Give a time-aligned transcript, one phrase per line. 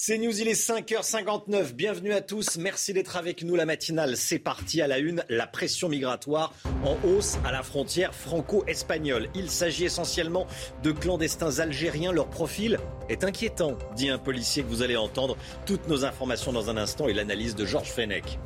[0.00, 1.72] C'est News, il est 5h59.
[1.72, 2.56] Bienvenue à tous.
[2.56, 3.56] Merci d'être avec nous.
[3.56, 5.24] La matinale, c'est parti à la une.
[5.28, 9.28] La pression migratoire en hausse à la frontière franco-espagnole.
[9.34, 10.46] Il s'agit essentiellement
[10.84, 12.12] de clandestins algériens.
[12.12, 15.36] Leur profil est inquiétant, dit un policier que vous allez entendre.
[15.66, 18.38] Toutes nos informations dans un instant et l'analyse de Georges Fenech.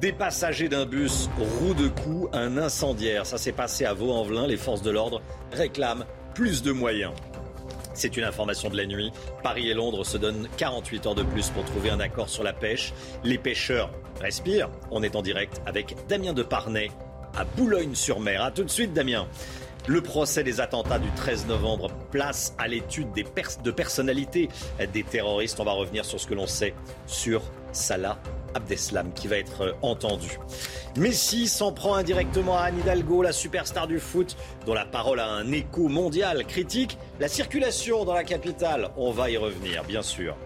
[0.00, 3.26] Des passagers d'un bus, roue de coups, un incendiaire.
[3.26, 4.48] Ça s'est passé à Vaux-en-Velin.
[4.48, 6.04] Les forces de l'ordre réclament
[6.34, 7.12] plus de moyens.
[7.94, 9.12] C'est une information de la nuit.
[9.42, 12.52] Paris et Londres se donnent 48 heures de plus pour trouver un accord sur la
[12.52, 12.92] pêche.
[13.24, 14.70] Les pêcheurs respirent.
[14.90, 16.90] On est en direct avec Damien Deparnay
[17.36, 18.42] à Boulogne-sur-Mer.
[18.42, 19.26] A tout de suite, Damien.
[19.86, 23.24] Le procès des attentats du 13 novembre place à l'étude des
[23.64, 24.48] de personnalités
[24.92, 25.58] des terroristes.
[25.58, 26.74] On va revenir sur ce que l'on sait
[27.06, 28.20] sur Salah
[28.54, 30.38] Abdeslam qui va être euh, entendu.
[30.96, 35.28] Messi s'en prend indirectement à Anne Hidalgo, la superstar du foot, dont la parole a
[35.28, 36.44] un écho mondial.
[36.46, 38.90] Critique la circulation dans la capitale.
[38.96, 40.36] On va y revenir, bien sûr.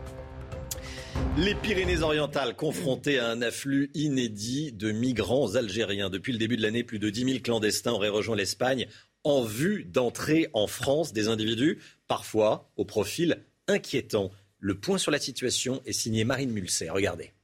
[1.36, 6.10] Les Pyrénées-Orientales confrontées à un afflux inédit de migrants algériens.
[6.10, 8.86] Depuis le début de l'année, plus de 10 000 clandestins auraient rejoint l'Espagne
[9.24, 11.12] en vue d'entrer en France.
[11.12, 14.30] Des individus, parfois au profil inquiétant.
[14.66, 16.88] Le point sur la situation est signé Marine Mulset.
[16.88, 17.34] Regardez.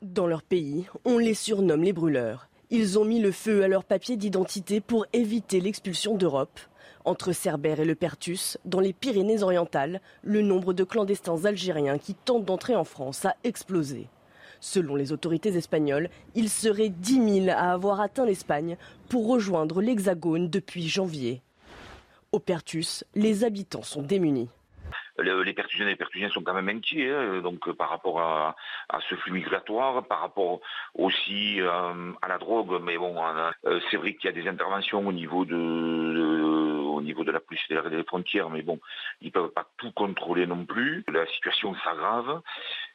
[0.00, 2.48] Dans leur pays, on les surnomme les brûleurs.
[2.70, 6.58] Ils ont mis le feu à leurs papiers d'identité pour éviter l'expulsion d'Europe.
[7.04, 12.46] Entre Cerbère et le Pertus, dans les Pyrénées-Orientales, le nombre de clandestins algériens qui tentent
[12.46, 14.08] d'entrer en France a explosé.
[14.58, 18.78] Selon les autorités espagnoles, il serait 10 000 à avoir atteint l'Espagne
[19.10, 21.42] pour rejoindre l'Hexagone depuis janvier.
[22.32, 24.48] Au Pertus, les habitants sont démunis.
[25.20, 28.20] Le- les Pertusiennes et les Pertusiens sont quand même inquiets, hein, donc euh, par rapport
[28.20, 28.56] à,
[29.08, 30.60] ce flux migratoire, par rapport
[30.94, 32.80] aussi euh, à la drogue.
[32.82, 33.16] Mais bon,
[33.66, 37.32] euh, c'est vrai qu'il y a des interventions au niveau de, de- au niveau de
[37.32, 38.78] la police des frontières, mais bon,
[39.20, 41.04] ils peuvent pas tout contrôler non plus.
[41.12, 42.40] La situation s'aggrave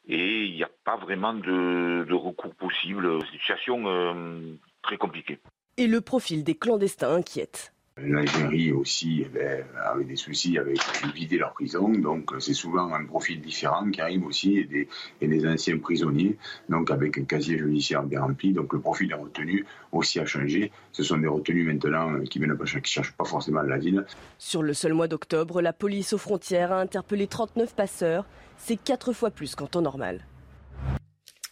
[0.07, 3.05] et il n'y a pas vraiment de, recours possible.
[3.05, 5.39] Une situation très compliquée.
[5.77, 7.73] Et le profil des clandestins inquiète.
[8.03, 10.78] L'Algérie aussi eh ben, avait des soucis avec
[11.13, 14.89] vider leur prison, donc c'est souvent un profil différent qui arrive aussi et des,
[15.22, 16.35] et des anciens prisonniers,
[16.67, 18.51] donc avec un casier judiciaire bien rempli.
[18.51, 19.63] Donc le profil des retenus
[19.94, 20.73] aussi a changé.
[20.91, 22.53] Ce sont des retenus maintenant qui ne
[22.84, 24.05] cherchent pas forcément l'asile.
[24.39, 28.25] Sur le seul mois d'octobre, la police aux frontières a interpellé 39 passeurs.
[28.57, 30.25] C'est quatre fois plus qu'en temps normal.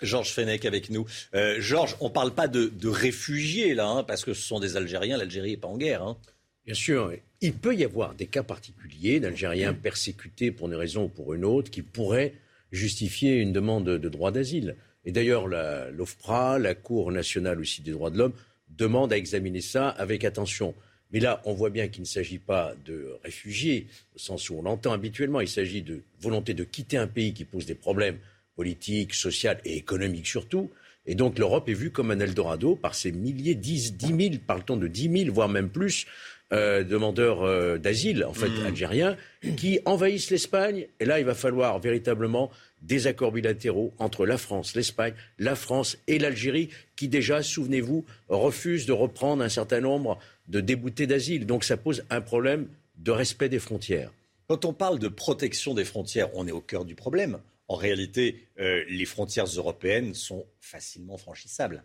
[0.01, 1.05] Georges Fenech avec nous.
[1.35, 4.59] Euh, Georges, on ne parle pas de, de réfugiés là, hein, parce que ce sont
[4.59, 5.15] des Algériens.
[5.15, 6.03] L'Algérie n'est pas en guerre.
[6.03, 6.17] hein.
[6.65, 11.09] Bien sûr, il peut y avoir des cas particuliers d'Algériens persécutés pour une raison ou
[11.09, 12.35] pour une autre qui pourraient
[12.71, 14.77] justifier une demande de droit d'asile.
[15.05, 18.33] Et d'ailleurs, l'OFPRA, la Cour nationale aussi des droits de l'homme,
[18.69, 20.73] demande à examiner ça avec attention.
[21.11, 24.61] Mais là, on voit bien qu'il ne s'agit pas de réfugiés, au sens où on
[24.61, 25.41] l'entend habituellement.
[25.41, 28.17] Il s'agit de volonté de quitter un pays qui pose des problèmes
[28.55, 30.71] politiques, sociaux et économiques surtout.
[31.05, 34.77] Et donc l'Europe est vue comme un Eldorado par ces milliers, 10, 10 000, parle-t-on
[34.77, 36.07] de 10 000, voire même plus,
[36.51, 39.17] euh, demandeurs euh, d'asile, en fait, algériens,
[39.57, 40.87] qui envahissent l'Espagne.
[40.99, 45.97] Et là, il va falloir véritablement des accords bilatéraux entre la France, l'Espagne, la France
[46.07, 51.45] et l'Algérie, qui déjà, souvenez-vous, refusent de reprendre un certain nombre de déboutés d'asile.
[51.45, 52.67] Donc ça pose un problème
[52.97, 54.11] de respect des frontières.
[54.47, 57.39] Quand on parle de protection des frontières, on est au cœur du problème.
[57.67, 61.83] En réalité, euh, les frontières européennes sont facilement franchissables.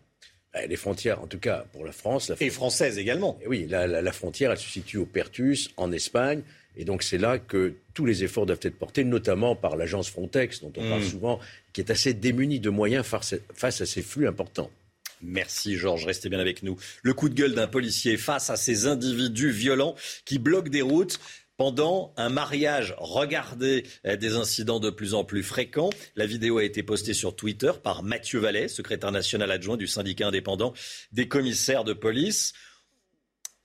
[0.55, 3.37] Euh, Les frontières, en tout cas pour la France, la Et françaises également.
[3.43, 6.41] Et oui, la, la- la frontière, elle se situe au Pertus, en Espagne.
[6.75, 10.61] Et donc, c'est là que tous les efforts doivent être portés, notamment par l'agence Frontex,
[10.61, 11.09] dont on parle Mm.
[11.09, 11.39] souvent,
[11.73, 14.71] qui est assez démunie de moyens face, face à ces flux importants.
[15.21, 16.77] Merci Georges, restez bien avec nous.
[17.03, 21.19] Le coup de gueule d'un policier face à ces individus violents qui bloquent des routes
[21.59, 22.95] pendant un mariage.
[22.99, 25.89] Regardez euh, des incidents de plus en plus fréquents.
[26.15, 30.27] La vidéo a été postée sur Twitter par Mathieu Vallet, secrétaire national adjoint du syndicat
[30.27, 30.73] indépendant
[31.11, 32.53] des commissaires de police.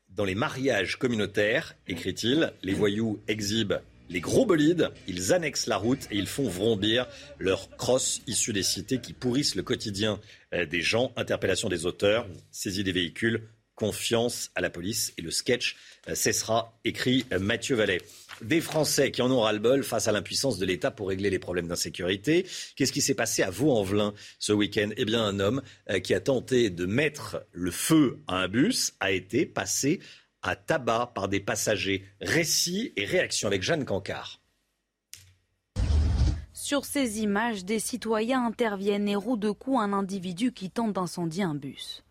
[0.08, 3.80] Dans les mariages communautaires, écrit-il, les voyous exhibent
[4.10, 7.06] les gros bolides, ils annexent la route et ils font vrombir
[7.38, 10.20] leurs crosses issues des cités qui pourrissent le quotidien
[10.52, 11.12] euh, des gens.
[11.16, 15.76] Interpellation des auteurs, saisie des véhicules, confiance à la police et le sketch
[16.08, 18.00] euh, cessera, écrit euh, Mathieu Vallet.
[18.42, 21.68] Des Français qui en ont ras-le-bol face à l'impuissance de l'État pour régler les problèmes
[21.68, 22.46] d'insécurité.
[22.76, 24.90] Qu'est-ce qui s'est passé à Vaux-en-Velin ce week-end?
[24.96, 28.94] Eh bien, un homme euh, qui a tenté de mettre le feu à un bus
[29.00, 30.00] a été passé
[30.42, 32.04] à tabac par des passagers.
[32.20, 34.40] Récit et réaction avec Jeanne Cancard.
[36.52, 41.42] Sur ces images, des citoyens interviennent et rouent de coups un individu qui tente d'incendier
[41.42, 42.04] un bus.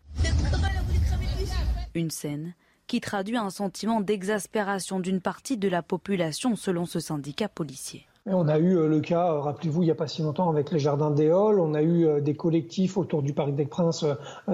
[1.96, 2.54] Une scène
[2.88, 8.06] qui traduit un sentiment d'exaspération d'une partie de la population selon ce syndicat policier.
[8.26, 10.70] On a eu euh, le cas, euh, rappelez-vous, il n'y a pas si longtemps avec
[10.72, 11.60] les jardins d'Éole.
[11.60, 14.06] On a eu euh, des collectifs autour du Parc des Princes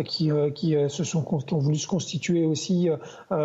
[0.04, 2.88] qui, qui, se sont, qui ont voulu se constituer aussi,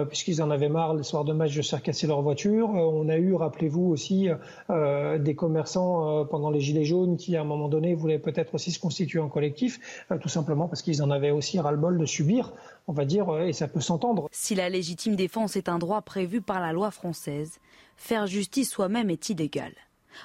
[0.10, 2.70] puisqu'ils en avaient marre les soirs de match de se faire casser leur voiture.
[2.70, 4.30] On a eu, rappelez-vous aussi,
[4.70, 8.80] des commerçants pendant les Gilets jaunes qui, à un moment donné, voulaient peut-être aussi se
[8.80, 12.54] constituer en collectif, tout simplement parce qu'ils en avaient aussi ras-le-bol de subir,
[12.88, 14.28] on va dire, et ça peut s'entendre.
[14.32, 17.60] Si la légitime défense est un droit prévu par la loi française,
[17.96, 19.74] faire justice soi-même est illégal.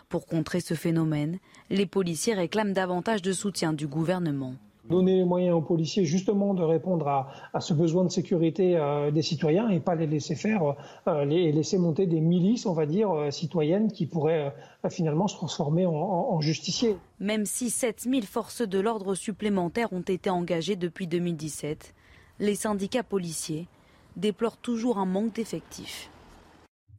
[0.09, 4.55] Pour contrer ce phénomène, les policiers réclament davantage de soutien du gouvernement.
[4.89, 9.23] Donner les moyens aux policiers justement de répondre à, ce besoin de sécurité euh, des
[9.23, 10.75] citoyens et pas les laisser faire,
[11.07, 14.53] euh, les, laisser monter des milices, on va dire, euh, citoyennes qui pourraient
[14.89, 16.97] finalement se transformer en, en justiciers.
[17.21, 21.95] Même si 7000 forces de l'ordre supplémentaires ont été engagées depuis 2017,
[22.41, 23.69] les syndicats policiers
[24.17, 26.11] déplorent toujours un manque d'effectifs.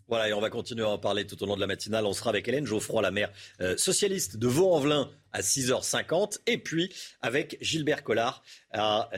[0.08, 2.06] Voilà, et on va continuer à en parler tout au long de la matinale.
[2.06, 6.94] On sera avec Hélène Geoffroy, la maire euh, socialiste de Vaux-en-Velin à 6h50, et puis
[7.22, 9.10] avec Gilbert Collard à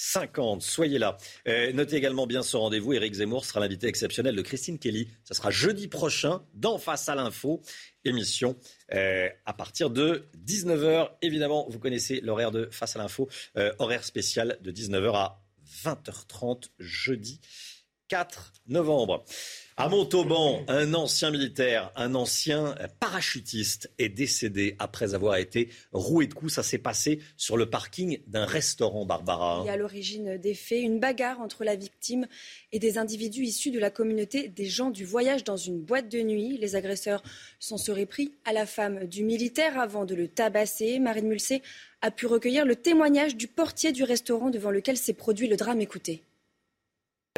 [0.00, 0.60] 7h50.
[0.60, 1.18] Soyez là.
[1.46, 2.94] Euh, notez également bien ce rendez-vous.
[2.94, 5.08] Éric Zemmour sera l'invité exceptionnel de Christine Kelly.
[5.24, 7.60] Ce sera jeudi prochain dans Face à l'info,
[8.04, 8.56] émission
[8.94, 11.10] euh, à partir de 19h.
[11.20, 13.28] Évidemment, vous connaissez l'horaire de Face à l'info,
[13.78, 15.42] horaire spécial de 19h à
[15.84, 17.40] 20h30 jeudi
[18.08, 19.24] 4 novembre.
[19.80, 26.34] À Montauban, un ancien militaire, un ancien parachutiste est décédé après avoir été roué de
[26.34, 26.52] coups.
[26.52, 29.64] Ça s'est passé sur le parking d'un restaurant, Barbara.
[29.64, 32.26] Et à l'origine des faits, une bagarre entre la victime
[32.72, 36.20] et des individus issus de la communauté des gens du voyage dans une boîte de
[36.20, 36.58] nuit.
[36.58, 37.22] Les agresseurs
[37.58, 40.98] s'en seraient pris à la femme du militaire avant de le tabasser.
[40.98, 41.62] Marine Mulsé
[42.02, 45.80] a pu recueillir le témoignage du portier du restaurant devant lequel s'est produit le drame.
[45.80, 46.22] Écoutez.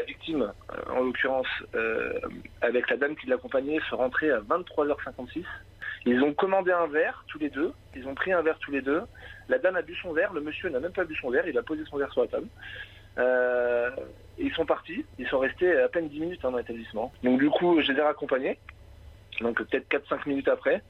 [0.02, 1.46] La victime, euh, en l'occurrence,
[1.76, 2.18] euh,
[2.60, 5.44] avec la dame qui l'accompagnait, se rentrait à 23h56.
[6.06, 7.72] Ils ont commandé un verre, tous les deux.
[7.94, 9.02] Ils ont pris un verre tous les deux.
[9.48, 10.32] La dame a bu son verre.
[10.32, 11.46] Le monsieur n'a même pas bu son verre.
[11.46, 12.48] Il a posé son verre sur la table.
[13.18, 13.90] Euh,
[14.38, 15.06] ils sont partis.
[15.20, 17.12] Ils sont restés à peine 10 minutes hein, dans l'établissement.
[17.22, 18.58] Donc du coup, je les ai raccompagnés.
[19.40, 20.82] Donc peut-être 4-5 minutes après.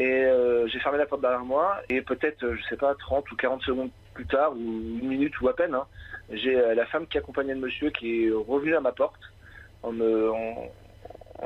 [0.00, 0.26] Et
[0.66, 1.80] j'ai fermé la porte derrière moi.
[1.88, 5.48] Et peut-être, je sais pas, 30 ou 40 secondes plus tard, ou une minute ou
[5.48, 5.86] à peine, hein,
[6.32, 9.20] j'ai euh, la femme qui accompagnait le monsieur qui est revenue à ma porte
[9.82, 9.92] en,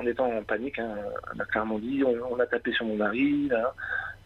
[0.06, 0.78] étant en panique.
[0.78, 0.94] Hein.
[1.30, 3.50] Elle m'a clairement dit on, a tapé sur mon mari.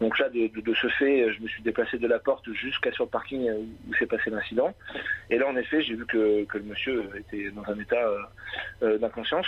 [0.00, 3.10] Donc là, de, ce fait, je me suis déplacé de la porte jusqu'à sur le
[3.10, 3.50] parking
[3.88, 4.74] où, s'est passé l'incident.
[5.28, 8.18] Et là, en effet, j'ai vu que, le monsieur était dans un état euh,
[8.82, 9.46] euh, d'inconscience.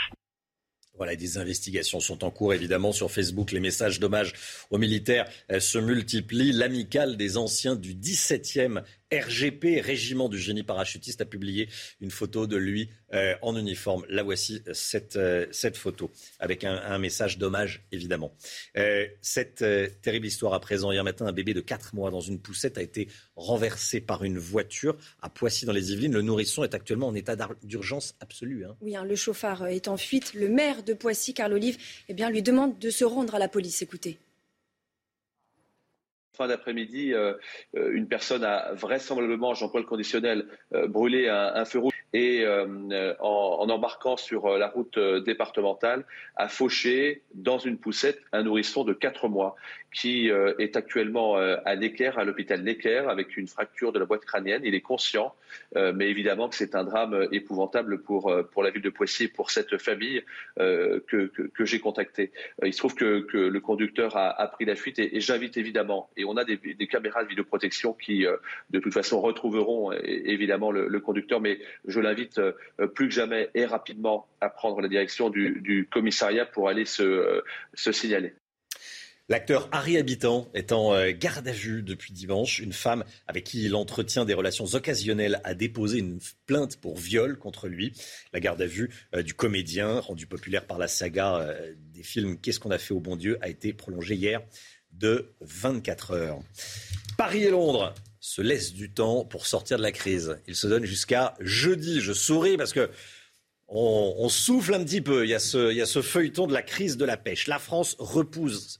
[0.99, 3.51] Voilà, des investigations sont en cours, évidemment, sur Facebook.
[3.51, 4.35] Les messages d'hommage
[4.71, 5.27] aux militaires
[5.59, 6.53] se multiplient.
[6.53, 8.83] L'amicale des anciens du 17e
[9.13, 11.69] RGP, Régiment du génie parachutiste, a publié
[12.01, 14.05] une photo de lui euh, en uniforme.
[14.09, 18.33] La voici, cette, euh, cette photo, avec un, message d'hommage, évidemment.
[18.77, 19.65] Euh, cette
[20.03, 20.93] terrible histoire à présent.
[20.93, 24.39] Hier matin, un bébé de 4 mois dans une poussette a été renversé par une
[24.39, 26.13] voiture à Poissy dans les Yvelines.
[26.13, 28.65] Le nourrisson est actuellement en état d'urgence absolue.
[28.65, 28.77] Hein.
[28.81, 30.33] Oui, hein, le chauffard est en fuite.
[30.35, 31.77] Le maire de Poissy, Carl Olive,
[32.09, 33.83] eh bien, lui demande de se rendre à la police.
[33.83, 34.19] Écoutez.
[36.35, 37.35] Fin d'après-midi, euh,
[37.77, 42.47] euh, une personne a vraisemblablement, j'emploie le conditionnel, euh, brûlé un, feu rouge et
[43.21, 46.05] en, embarquant sur la route départementale,
[46.37, 49.57] a fauché dans une poussette un nourrisson de 4 mois
[49.95, 54.61] qui est actuellement à Necker, à l'hôpital Necker, avec une fracture de la boîte crânienne.
[54.65, 55.35] Il est conscient,
[55.75, 59.51] mais évidemment que c'est un drame épouvantable pour, pour la ville de Poissy et pour
[59.51, 60.23] cette famille
[60.59, 62.31] que, que, j'ai contactée.
[62.63, 66.25] il se trouve que, que le conducteur a, pris la fuite et j'invite évidemment, et
[66.25, 68.37] on a des, caméras de vidéoprotection qui, euh,
[68.71, 72.53] de toute façon, retrouveront évidemment le, conducteur, mais je l'invite euh,
[72.95, 77.43] plus que jamais et rapidement à prendre la direction du, commissariat pour aller se,
[77.75, 78.35] signaler.
[79.29, 82.59] L'acteur Harry Habitant est en euh, garde à vue depuis dimanche.
[82.59, 87.39] Une femme avec qui il entretient des relations occasionnelles a déposé une plainte pour viol
[87.39, 87.93] contre lui.
[88.33, 88.91] La garde à vue
[89.25, 91.49] du comédien, rendu populaire par la saga
[91.95, 94.43] des films Qu'est-ce qu'on a fait au bon Dieu, a été prolongée hier
[94.93, 96.39] de 24 heures.
[97.17, 97.95] Paris et Londres.
[98.21, 100.39] se laisse du temps pour sortir de la crise.
[100.47, 102.01] Il se donne jusqu'à jeudi.
[102.01, 102.91] Je souris parce que
[103.75, 105.25] on, souffle un petit peu.
[105.25, 107.47] Il y, a ce, feuilleton de la crise de la pêche.
[107.47, 108.79] La France repousse,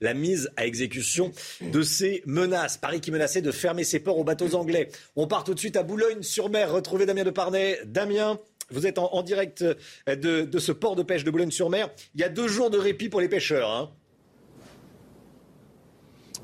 [0.00, 2.78] la mise à exécution de ces menaces.
[2.78, 4.88] Paris qui menaçait de fermer ses ports aux bateaux anglais.
[5.16, 6.72] On part tout de suite à Boulogne-sur-Mer.
[6.72, 7.80] Retrouver Damien de Parnay.
[7.84, 11.90] Damien, vous êtes en, direct euh, de, ce port de pêche de Boulogne-sur-Mer.
[12.14, 13.70] Il y a deux jours de répit pour les pêcheurs.
[13.70, 13.90] Hein.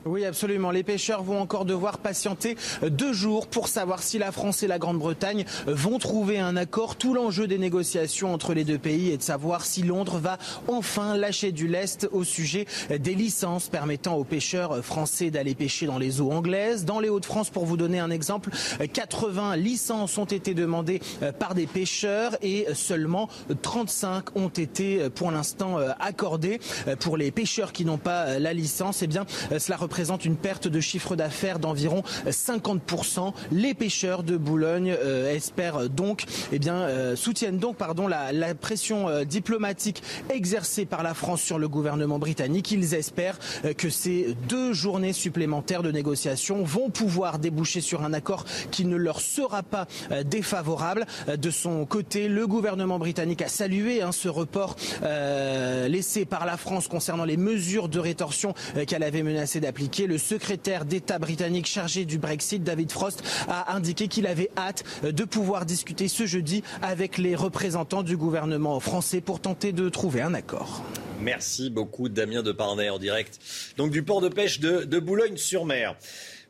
[0.06, 0.70] Oui, absolument.
[0.70, 2.56] Les pêcheurs vont encore devoir patienter
[2.87, 6.96] deux jours pour savoir si la France et la Grande-Bretagne vont trouver un accord.
[6.96, 10.37] Tout l'enjeu des négociations entre les deux pays est de savoir si Londres va
[10.68, 15.96] enfin lâcher du lest au sujet des licences permettant aux pêcheurs français d'aller pêcher dans
[15.99, 16.84] les eaux anglaises.
[16.84, 18.50] Dans les Hauts-de-France, pour vous donner un exemple,
[18.92, 21.00] 80 licences ont été demandées
[21.38, 23.30] par des pêcheurs et seulement
[23.62, 26.61] 35 ont été pour l'instant accordées.
[27.00, 29.25] Pour les pêcheurs qui n'ont pas la licence, eh bien,
[29.58, 33.32] cela représente représente une perte de chiffre d'affaires d'environ 50%.
[33.52, 39.08] Les pêcheurs de Boulogne euh, espèrent donc, eh bien, euh, soutiennent donc pardon, la, pression
[39.08, 42.72] euh, diplomatique exercée par la France sur le gouvernement britannique.
[42.72, 43.38] Ils espèrent
[43.78, 48.96] que ces deux journées supplémentaires de négociations vont pouvoir déboucher sur un accord qui ne
[48.96, 49.86] leur sera pas
[50.26, 51.06] défavorable.
[51.28, 56.88] De son côté, le gouvernement britannique a salué hein, ce report laissé par la France
[56.88, 58.54] concernant les mesures de rétorsion
[58.88, 64.09] qu'elle avait menacé d'appliquer le secrétaire d'État britannique chargé du Brexit, David Frost, a indiqué
[64.09, 69.41] qu'il avait hâte de pouvoir discuter ce jeudi avec les représentants du gouvernement français pour
[69.41, 70.83] tenter de trouver un accord.
[71.21, 73.38] Merci beaucoup Damien de Parnay en direct
[73.76, 75.97] donc du port de pêche de, de Boulogne-sur-Mer.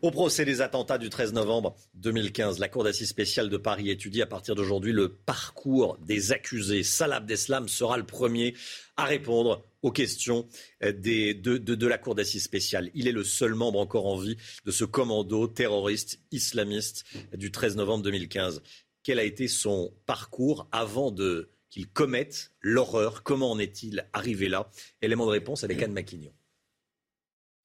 [0.02, 4.20] Au procès des attentats du 13 novembre 2015, la Cour d'assises spéciale de Paris étudie
[4.22, 6.82] à partir d'aujourd'hui le parcours des accusés.
[6.82, 8.54] Salah Abdeslam sera le premier
[8.96, 10.48] à répondre aux questions
[10.82, 12.90] euh, de, la Cour d'assises spéciale.
[12.94, 17.04] Il est le seul membre encore en vie de ce commando terroriste islamiste
[17.36, 18.62] du 13 novembre 2015.
[19.02, 23.22] Quel a été son parcours avant de qu'il commette l'horreur?
[23.22, 24.70] Comment en est-il arrivé là?
[25.02, 26.32] Élément de réponse avec Anne Maquignon.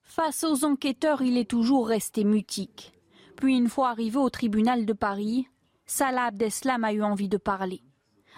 [0.02, 2.92] Face aux enquêteurs, il est toujours resté mutique.
[3.38, 5.48] Puis, une fois arrivé au tribunal de Paris,
[5.86, 7.82] Salah Abdeslam a eu envie de parler.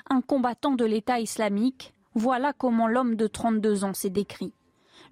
[0.07, 4.53] Un combattant de l'État islamique, voilà comment l'homme de 32 ans s'est décrit.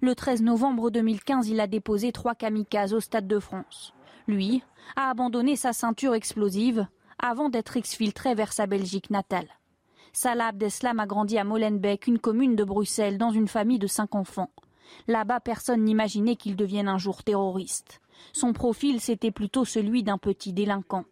[0.02, 3.94] Le 13 novembre 2015, il a déposé trois kamikazes au Stade de France.
[4.28, 4.62] Lui
[4.96, 6.86] a abandonné sa ceinture explosive
[7.18, 9.48] avant d'être exfiltré vers sa Belgique natale.
[10.12, 14.14] Salah Abdeslam a grandi à Molenbeek, une commune de Bruxelles, dans une famille de cinq
[14.14, 14.50] enfants.
[15.06, 18.00] Là-bas, personne n'imaginait qu'il devienne un jour terroriste.
[18.32, 21.04] Son profil, c'était plutôt celui d'un petit délinquant.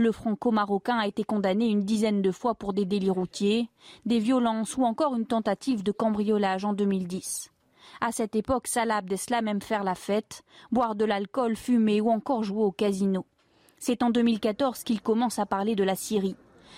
[0.00, 3.68] Le franco-marocain a été condamné une dizaine de fois pour des délits routiers,
[4.06, 7.50] des violences ou encore une tentative de cambriolage en 2010.
[8.00, 12.44] À cette époque, Salah Abdeslam aime faire la fête, boire de l'alcool, fumer ou encore
[12.44, 13.26] jouer au casino.
[13.80, 16.36] C'est en 2014 qu'il commence à parler de la Syrie.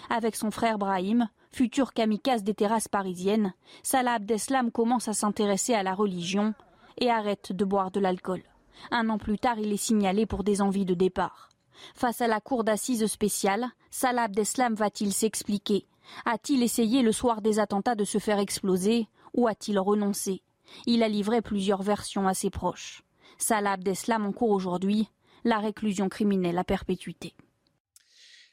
[0.08, 5.82] Avec son frère Brahim, futur kamikaze des terrasses parisiennes, Salah Abdeslam commence à s'intéresser à
[5.82, 6.54] la religion
[6.96, 8.42] et arrête de boire de l'alcool.
[8.90, 11.50] Un an plus tard, il est signalé pour des envies de départ.
[11.94, 15.86] Face à la cour d'assises spéciale, Salah Abdeslam va-t-il s'expliquer?
[16.24, 20.42] A-t-il essayé le soir des attentats de se faire exploser ou a-t-il renoncé?
[20.86, 23.02] Il a livré plusieurs versions à ses proches.
[23.38, 25.08] Salah Abdeslam en cours aujourd'hui
[25.44, 27.34] la réclusion criminelle à perpétuité.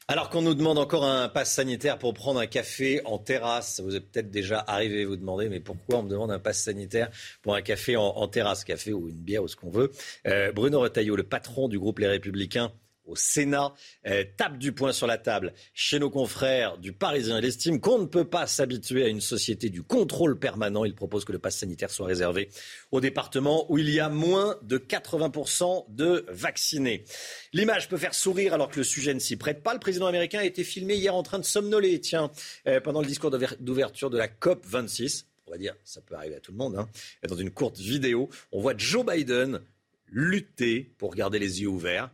[0.09, 3.93] Alors qu'on nous demande encore un pass sanitaire pour prendre un café en terrasse, vous
[3.93, 7.09] êtes peut-être déjà arrivé vous demander, mais pourquoi on me demande un pass sanitaire
[7.41, 9.91] pour un café en, terrasse, café ou une bière ou ce qu'on veut
[10.25, 12.71] euh, Bruno Retailleau, le patron du groupe Les Républicains,
[13.07, 13.73] au Sénat
[14.05, 17.39] euh, tape du poing sur la table chez nos confrères du Parisien.
[17.39, 20.85] Il estime qu'on ne peut pas s'habituer à une société du contrôle permanent.
[20.85, 22.49] Il propose que le pass sanitaire soit réservé
[22.91, 27.05] aux départements où il y a moins de 80% de vaccinés.
[27.53, 29.73] L'image peut faire sourire alors que le sujet ne s'y prête pas.
[29.73, 32.31] Le président américain a été filmé hier en train de somnoler, tiens,
[32.67, 35.27] euh, pendant le discours d'ouverture de la COP 26.
[35.47, 36.75] On va dire, ça peut arriver à tout le monde.
[36.75, 36.89] Hein.
[37.27, 39.61] Dans une courte vidéo, on voit Joe Biden
[40.09, 42.09] lutter pour garder les yeux ouverts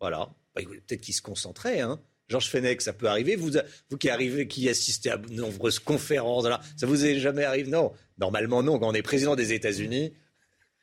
[0.00, 0.28] voilà.
[0.54, 1.80] Bah, peut-être qu'il se concentrait.
[1.80, 2.00] Hein.
[2.28, 3.36] Georges Fenech, ça peut arriver.
[3.36, 3.52] Vous,
[3.90, 7.70] vous qui arrivez, qui assistez à de nombreuses conférences, ça vous est jamais arrivé?
[7.70, 7.92] Non.
[8.18, 8.78] Normalement, non.
[8.78, 10.12] Quand on est président des États-Unis,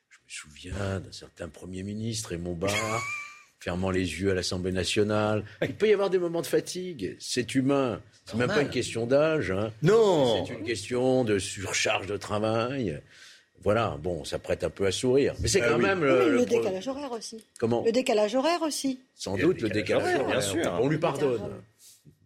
[0.10, 3.04] je me souviens d'un certain Premier ministre, Barre,
[3.60, 5.46] fermant les yeux à l'Assemblée nationale.
[5.62, 7.16] Il peut y avoir des moments de fatigue.
[7.20, 8.02] C'est humain.
[8.26, 9.52] C'est même pas une question d'âge.
[9.52, 9.72] Hein.
[9.84, 10.46] Non.
[10.46, 13.00] C'est une question de surcharge de travail.
[13.66, 15.34] Voilà, bon, ça prête un peu à sourire.
[15.40, 16.04] Mais c'est ah quand même.
[16.04, 17.44] Le, décalage horaire aussi.
[17.60, 17.84] Comment?
[17.84, 19.00] Le décalage horaire aussi.
[19.16, 20.80] Sans doute, le décalage horaire, bien sûr.
[20.80, 21.42] On lui pardonne.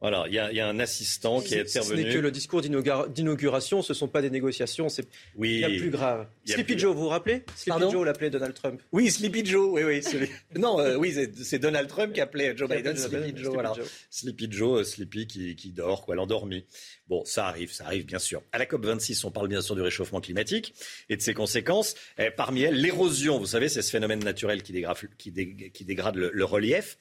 [0.01, 2.01] Voilà, il y, a un assistant qui est intervenu.
[2.01, 5.67] Ce n'est que le discours d'inauguration, ce ne sont pas des négociations, c'est oui, bien
[5.77, 6.27] plus grave.
[6.45, 7.43] Sleepy Joe, vous vous rappelez?
[7.55, 8.81] Sleepy Joe l'appelait Donald Trump.
[8.93, 10.29] Oui, Sleepy Joe, oui, oui.
[10.57, 11.13] non, euh, oui,
[11.43, 13.53] c'est Donald Trump qui appelait Joe Biden Sleepy Joe.
[13.53, 13.73] Voilà.
[14.09, 16.63] Sleepy Joe, Sleepy qui, qui dort, quoi, l'endormi.
[17.09, 18.41] Bon, ça arrive, ça arrive bien sûr.
[18.51, 20.73] À la COP 26, on parle bien sûr du réchauffement climatique
[21.09, 21.95] et de ses conséquences.
[22.17, 25.33] Et parmi elles, l'érosion, vous savez, c'est ce phénomène naturel qui dégrade, qui
[25.73, 26.97] qui dégrade le, relief.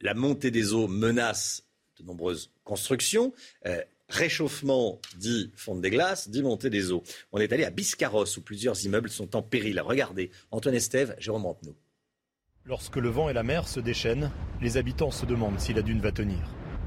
[0.00, 1.64] La montée des eaux menace
[1.98, 3.32] de nombreuses constructions.
[3.66, 7.02] Euh, réchauffement dit fonte des glaces, dit montée des eaux.
[7.32, 9.80] On est allé à Biscarros où plusieurs immeubles sont en péril.
[9.80, 11.74] Regardez, Antoine Estève, Jérôme Rampenou.
[12.66, 14.30] Lorsque le vent et la mer se déchaînent,
[14.62, 16.38] les habitants se demandent si la dune va tenir.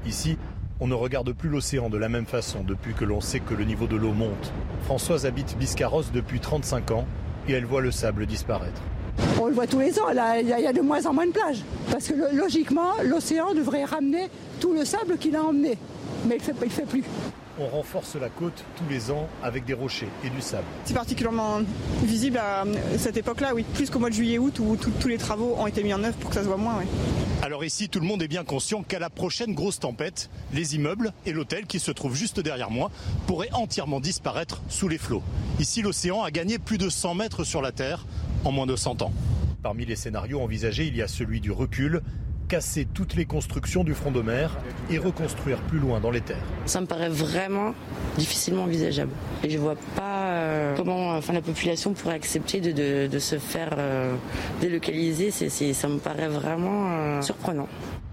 [0.06, 0.36] Ici,
[0.80, 3.64] on ne regarde plus l'océan de la même façon depuis que l'on sait que le
[3.64, 4.52] niveau de l'eau monte.
[4.84, 7.06] Françoise habite Biscarros depuis 35 ans
[7.48, 8.82] et elle voit le sable disparaître.
[9.40, 11.62] On le voit tous les ans, il y, a de moins en moins de plages.
[11.90, 14.28] Parce que logiquement, l'océan devrait ramener
[14.60, 15.78] tout le sable qu'il a emmené.
[16.26, 17.04] Mais il ne fait, fait plus.
[17.60, 20.64] On renforce la côte tous les ans avec des rochers et du sable.
[20.84, 21.60] C'est particulièrement
[22.04, 22.64] visible à
[22.98, 23.64] cette époque-là, oui.
[23.74, 26.30] Plus qu'au mois de juillet-août où tous les travaux ont été mis en œuvre pour
[26.30, 26.86] que ça se voit moins, oui.
[27.42, 31.12] Alors ici, tout le monde est bien conscient qu'à la prochaine grosse tempête, les immeubles
[31.24, 32.90] et l'hôtel qui se trouve juste derrière moi
[33.26, 35.22] pourraient entièrement disparaître sous les flots.
[35.58, 38.06] Ici, l'océan a gagné plus de 100 mètres sur la Terre
[38.44, 39.12] en moins de 100 ans.
[39.62, 42.02] Parmi les scénarios envisagés, il y a celui du recul,
[42.48, 44.56] casser toutes les constructions du front de mer
[44.90, 46.44] et reconstruire plus loin dans les terres.
[46.64, 47.74] Ça me paraît vraiment
[48.16, 49.12] difficilement envisageable.
[49.44, 53.74] Et je ne vois pas euh, comment enfin, la population pourrait accepter de, se faire
[53.78, 54.14] euh,
[54.60, 55.30] délocaliser.
[55.30, 57.68] ça me paraît vraiment euh, surprenant.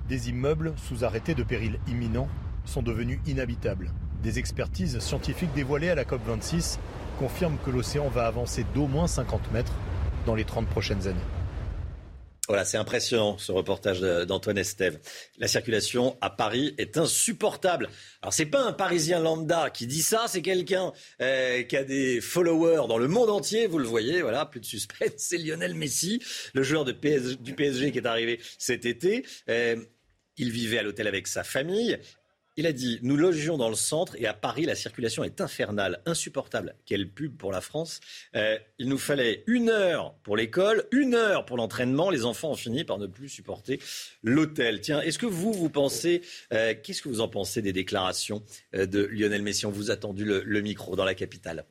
[0.10, 2.28] Des immeubles sous arrêté de péril imminent
[2.66, 3.92] sont devenus inhabitables.
[4.22, 6.80] Des expertises scientifiques dévoilées à la COP26
[7.20, 9.74] confirment que l'océan va avancer d'au moins 50 mètres
[10.26, 11.20] dans les 30 prochaines années.
[12.48, 15.00] Voilà, c'est impressionnant ce reportage d'Antoine Estève.
[15.40, 17.90] La circulation à Paris est insupportable.
[18.22, 22.22] Alors c'est pas un Parisien lambda qui dit ça, c'est quelqu'un euh, qui a des
[22.22, 23.66] followers dans le monde entier.
[23.66, 25.14] Vous le voyez, voilà, plus de suspense.
[25.18, 26.22] C'est Lionel Messi,
[26.54, 29.26] le joueur du PSG qui est arrivé cet été.
[29.50, 29.78] Euh,
[30.38, 31.98] il vivait à l'hôtel avec sa famille.
[32.58, 36.02] Il a dit Nous logions dans le centre et à Paris, la circulation est infernale,
[36.06, 36.76] insupportable.
[36.86, 38.00] Quelle pub pour la France
[38.36, 42.10] euh, Il nous fallait une heure pour l'école, une heure pour l'entraînement.
[42.10, 43.80] Les enfants ont fini par ne plus supporter
[44.24, 44.80] l'hôtel.
[44.80, 46.22] Tiens, est-ce que vous, vous pensez,
[46.54, 48.42] euh, qu'est-ce que vous en pensez des déclarations
[48.74, 49.66] euh, de Lionel Messi?
[49.66, 51.66] On vous a tendu le, micro dans la capitale.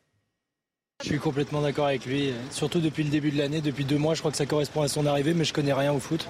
[1.03, 4.15] Je suis complètement d'accord avec lui, surtout depuis le début de l'année, depuis deux mois,
[4.15, 6.29] je crois que ça correspond à son arrivée, mais je connais rien au foot.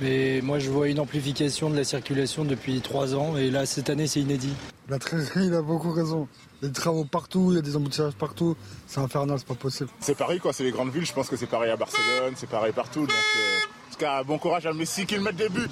[0.00, 3.90] Mais moi, je vois une amplification de la circulation depuis trois ans et là, cette
[3.90, 4.54] année, c'est inédit.
[4.88, 4.98] La
[5.36, 6.28] il a beaucoup raison.
[6.60, 8.56] Il y a des travaux partout, il y a des embouteillages partout.
[8.86, 9.88] C'est infernal, c'est pas possible.
[10.00, 10.52] C'est pareil, quoi.
[10.52, 11.06] C'est les grandes villes.
[11.06, 13.00] Je pense que c'est pareil à Barcelone, c'est pareil partout.
[13.00, 15.68] Donc, euh, en tout cas, bon courage à Messi qui le met des buts.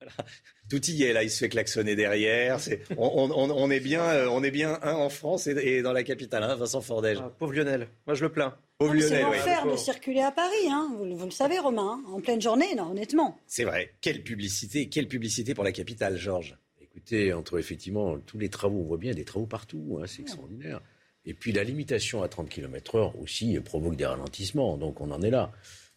[0.72, 2.58] Tout y est là, il se fait klaxonner derrière.
[2.96, 6.54] on, est bien, euh, on est bien un en France et, dans la capitale, hein,
[6.54, 7.18] Vincent Fordège.
[7.20, 8.56] Ah, pauvre Lionel, moi je le plains.
[8.78, 10.90] Pauvre Lionel, c'est l'enfer de circuler à Paris, hein.
[10.96, 12.10] vous, le savez Romain, hein.
[12.10, 13.38] en pleine journée, non, honnêtement.
[13.46, 16.56] C'est vrai, quelle publicité, quelle publicité pour la capitale, Georges.
[16.80, 20.80] Écoutez, entre effectivement tous les travaux, on voit bien des travaux partout, hein, c'est extraordinaire.
[21.26, 25.30] Et puis la limitation à 30 km/h aussi provoque des ralentissements, donc on en est
[25.30, 25.52] là.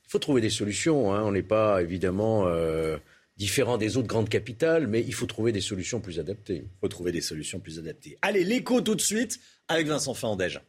[0.06, 2.46] Il faut trouver des solutions, on n'est pas évidemment...
[2.48, 2.98] Euh,
[3.38, 6.64] différent des autres grandes capitales, mais il faut trouver des solutions plus adaptées.
[6.66, 8.18] Il faut trouver des solutions plus adaptées.
[8.22, 10.62] Allez, l'écho tout de suite avec Vincent Fandège.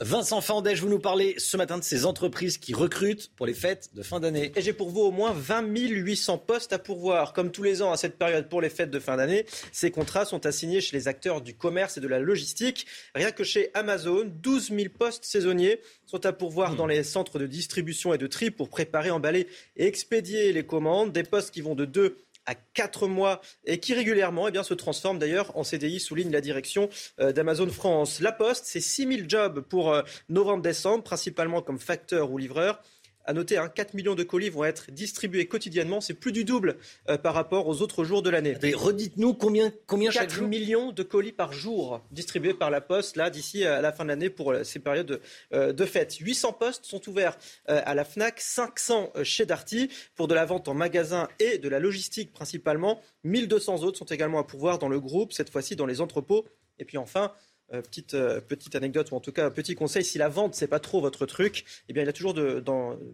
[0.00, 3.90] Vincent Fandège, vous nous parlez ce matin de ces entreprises qui recrutent pour les fêtes
[3.94, 4.52] de fin d'année.
[4.54, 7.32] Et j'ai pour vous au moins 20 800 postes à pourvoir.
[7.32, 10.24] Comme tous les ans à cette période pour les fêtes de fin d'année, ces contrats
[10.24, 12.86] sont assignés chez les acteurs du commerce et de la logistique.
[13.16, 17.48] Rien que chez Amazon, 12 000 postes saisonniers sont à pourvoir dans les centres de
[17.48, 21.10] distribution et de tri pour préparer, emballer et expédier les commandes.
[21.10, 24.74] Des postes qui vont de 2 à 4 mois et qui régulièrement eh bien, se
[24.74, 26.88] transforme d'ailleurs en CDI, souligne la direction
[27.20, 28.20] euh, d'Amazon France.
[28.20, 32.80] La Poste, c'est 6000 jobs pour euh, novembre-décembre, principalement comme facteur ou livreur.
[33.28, 36.00] À noter, hein, 4 millions de colis vont être distribués quotidiennement.
[36.00, 36.78] C'est plus du double
[37.10, 38.56] euh, par rapport aux autres jours de l'année.
[38.74, 43.18] Redites-nous combien, combien 4 chaque jour millions de colis par jour distribués par la Poste
[43.18, 45.20] là d'ici à la fin de l'année pour euh, ces périodes de,
[45.52, 46.14] euh, de fête.
[46.14, 47.36] 800 postes sont ouverts
[47.66, 51.80] à la Fnac, 500 chez Darty pour de la vente en magasin et de la
[51.80, 53.02] logistique principalement.
[53.24, 56.46] 1200 autres sont également à pourvoir dans le groupe, cette fois-ci dans les entrepôts.
[56.78, 57.32] Et puis enfin,
[57.72, 60.68] euh, petite, euh, petite anecdote ou en tout cas petit conseil, si la vente c'est
[60.68, 62.34] pas trop votre truc, eh bien il y a toujours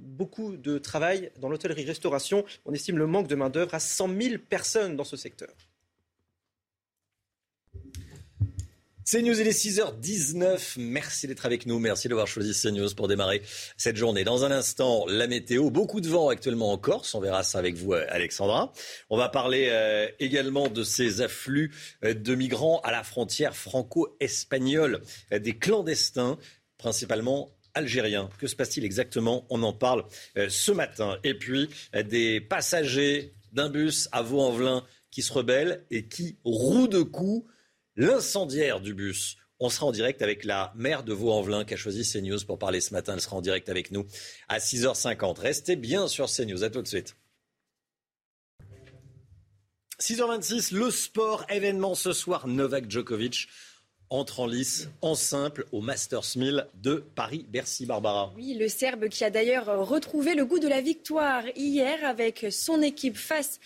[0.00, 2.44] beaucoup de travail dans l'hôtellerie-restauration.
[2.64, 5.50] On estime le manque de main d'œuvre à 100 000 personnes dans ce secteur.
[9.14, 10.74] CNews, il est 6h19.
[10.78, 11.78] Merci d'être avec nous.
[11.78, 13.42] Merci d'avoir choisi CNews pour démarrer
[13.76, 14.24] cette journée.
[14.24, 15.70] Dans un instant, la météo.
[15.70, 17.14] Beaucoup de vent actuellement en Corse.
[17.14, 18.72] On verra ça avec vous, Alexandra.
[19.10, 21.72] On va parler euh, également de ces afflux
[22.02, 25.00] euh, de migrants à la frontière franco-espagnole.
[25.32, 26.36] Euh, des clandestins,
[26.76, 28.28] principalement algériens.
[28.40, 29.46] Que se passe-t-il exactement?
[29.48, 30.06] On en parle
[30.48, 31.18] ce matin.
[31.22, 37.02] Et puis, des passagers d'un bus à Vaux-en-Velin qui se rebellent et qui rouent de
[37.02, 37.48] coups
[37.96, 39.36] l'incendiaire du bus.
[39.60, 42.80] On sera en direct avec la maire de Vaux-en-Velin qui a choisi CNews pour parler
[42.80, 43.14] ce matin.
[43.14, 44.04] Elle sera en direct avec nous
[44.48, 45.38] à 6h50.
[45.38, 46.64] Restez bien sur CNews.
[46.64, 47.16] À tout de suite.
[50.00, 52.48] 6h26, le sport événement ce soir.
[52.48, 53.48] Novak Djokovic
[54.10, 58.32] entre en lice en simple au Masters 1000 de Paris-Bercy, Barbara.
[58.36, 62.82] Oui, le Serbe qui a d'ailleurs retrouvé le goût de la victoire hier avec son
[62.82, 63.60] équipe face à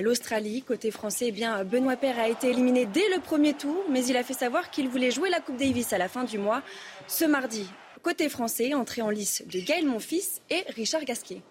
[0.00, 0.62] l'Australie.
[0.62, 4.16] Côté français, eh bien, Benoît Paire a été éliminé dès le premier tour, mais il
[4.16, 6.62] a fait savoir qu'il voulait jouer la Coupe Davis à la fin du mois.
[7.06, 7.68] Ce mardi,
[8.02, 11.42] côté français, entrée en lice de Gaël Monfils et Richard Gasquet.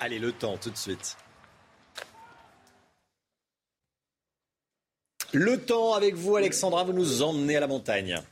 [0.00, 1.16] Allez, le temps tout de suite.
[5.32, 8.22] Le temps avec vous, Alexandra, vous nous emmenez à la montagne.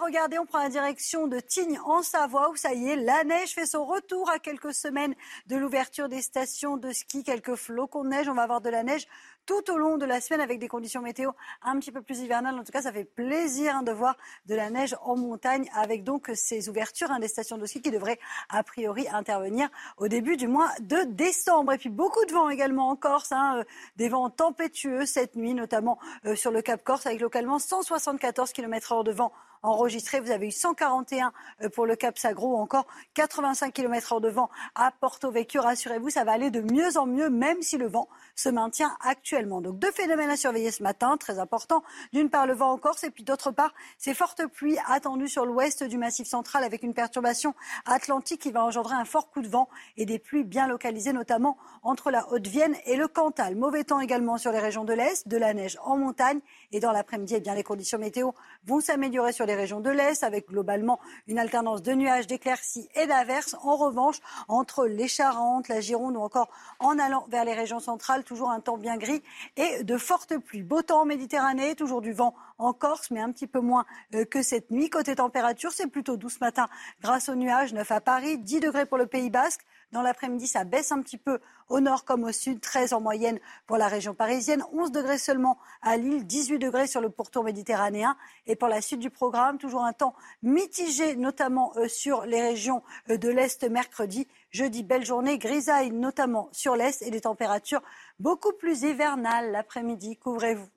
[0.00, 3.54] Regardez, on prend la direction de Tignes en Savoie où ça y est, la neige
[3.54, 5.14] fait son retour à quelques semaines
[5.46, 8.28] de l'ouverture des stations de ski, quelques flocons de neige.
[8.28, 9.06] On va avoir de la neige
[9.44, 11.32] tout au long de la semaine avec des conditions météo
[11.62, 12.54] un petit peu plus hivernales.
[12.54, 16.04] En tout cas, ça fait plaisir hein, de voir de la neige en montagne avec
[16.04, 20.36] donc ces ouvertures hein, des stations de ski qui devraient a priori intervenir au début
[20.36, 21.72] du mois de décembre.
[21.72, 23.64] Et puis beaucoup de vent également en Corse, hein, euh,
[23.96, 28.94] des vents tempétueux cette nuit, notamment euh, sur le Cap Corse avec localement 174 km
[28.94, 29.32] h de vent
[29.62, 30.20] enregistré.
[30.20, 34.50] Vous avez eu 141 euh, pour le Cap Sagro, encore 85 km h de vent
[34.74, 35.62] à Porto Vecchio.
[35.62, 39.60] Rassurez-vous, ça va aller de mieux en mieux, même si le vent se maintient actuellement.
[39.60, 41.82] Donc deux phénomènes à surveiller ce matin, très important.
[42.12, 45.44] D'une part, le vent en Corse, et puis d'autre part, ces fortes pluies attendues sur
[45.44, 47.54] l'ouest du Massif central avec une perturbation
[47.86, 51.56] atlantique qui va engendrer un fort coup de vent et des pluies bien localisées, notamment
[51.82, 53.56] entre la Haute-Vienne et le Cantal.
[53.56, 56.40] Mauvais temps également sur les régions de l'Est, de la neige en montagne
[56.72, 58.32] et dans l'après-midi, eh bien, les conditions météo
[58.64, 63.06] vont s'améliorer sur les régions de l'Est, avec globalement une alternance de nuages, d'éclaircies et
[63.06, 63.56] d'averses.
[63.62, 64.16] En revanche,
[64.48, 68.60] entre les Charentes, la Gironde ou encore en allant vers les régions centrales, toujours un
[68.60, 69.22] temps bien gris
[69.56, 70.62] et de fortes pluies.
[70.62, 74.24] Beau temps en Méditerranée, toujours du vent en Corse, mais un petit peu moins euh,
[74.24, 74.90] que cette nuit.
[74.90, 76.68] Côté température, c'est plutôt doux ce matin
[77.02, 77.72] grâce aux nuages.
[77.72, 79.64] 9 à Paris, 10 degrés pour le Pays Basque.
[79.90, 83.38] Dans l'après-midi, ça baisse un petit peu au nord comme au sud, 13 en moyenne
[83.66, 88.16] pour la région parisienne, 11 degrés seulement à Lille, 18 degrés sur le pourtour méditerranéen.
[88.46, 92.82] Et pour la suite du programme, toujours un temps mitigé, notamment euh, sur les régions
[93.10, 94.28] euh, de l'Est mercredi.
[94.50, 97.82] Jeudi, belle journée, grisaille notamment sur l'Est et des températures
[98.18, 100.16] beaucoup plus hivernales l'après-midi.
[100.16, 100.68] Couvrez-vous.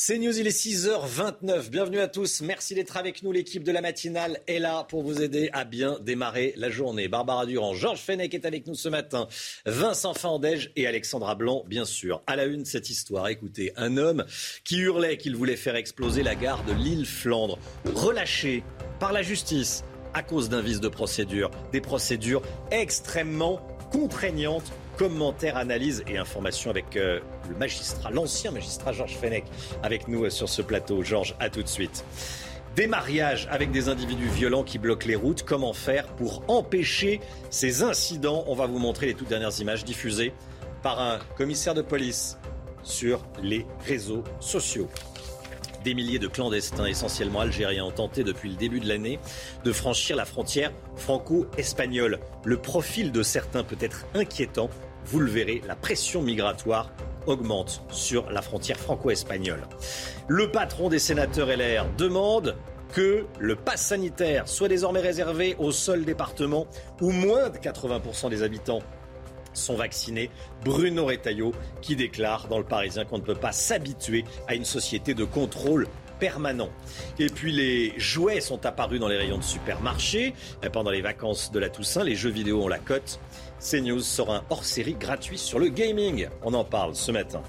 [0.00, 1.70] C'est News, il est 6h29.
[1.70, 2.40] Bienvenue à tous.
[2.42, 3.32] Merci d'être avec nous.
[3.32, 7.08] L'équipe de la matinale est là pour vous aider à bien démarrer la journée.
[7.08, 9.26] Barbara Durand, Georges Fenech est avec nous ce matin,
[9.66, 12.22] Vincent Fandège et Alexandra Blanc, bien sûr.
[12.28, 13.26] À la une, cette histoire.
[13.26, 14.24] Écoutez, un homme
[14.62, 17.58] qui hurlait qu'il voulait faire exploser la gare de l'île Flandre,
[17.92, 18.62] relâché
[19.00, 19.82] par la justice
[20.14, 21.50] à cause d'un vice de procédure.
[21.72, 29.16] Des procédures extrêmement contraignantes commentaires, analyses et informations avec euh, le magistrat, l'ancien magistrat Georges
[29.16, 29.44] Fenech,
[29.82, 31.02] avec nous euh, sur ce plateau.
[31.02, 32.04] Georges, à tout de suite.
[32.74, 35.44] Des mariages avec des individus violents qui bloquent les routes.
[35.44, 38.44] Comment faire pour empêcher ces incidents?
[38.48, 40.32] On va vous montrer les toutes dernières images diffusées
[40.82, 42.36] par un commissaire de police
[42.82, 44.88] sur les réseaux sociaux.
[45.84, 49.20] Des milliers de clandestins, essentiellement algériens, ont tenté depuis le début de l'année
[49.64, 52.18] de franchir la frontière franco-espagnole.
[52.44, 54.70] Le profil de certains peut être inquiétant
[55.08, 56.90] vous le verrez, la pression migratoire
[57.26, 59.62] augmente sur la frontière franco-espagnole.
[60.28, 62.56] Le patron des sénateurs LR demande
[62.92, 66.66] que le pass sanitaire soit désormais réservé au seul département
[67.00, 68.80] où moins de 80% des habitants
[69.54, 70.30] sont vaccinés.
[70.62, 75.14] Bruno Retailleau qui déclare dans le Parisien qu'on ne peut pas s'habituer à une société
[75.14, 75.86] de contrôle
[76.18, 76.68] permanent.
[77.18, 80.34] Et puis les jouets sont apparus dans les rayons de supermarché
[80.72, 82.04] pendant les vacances de la Toussaint.
[82.04, 83.20] Les jeux vidéo ont la cote.
[83.60, 86.28] CNews sort un hors-série gratuit sur le gaming.
[86.42, 87.42] On en parle ce matin.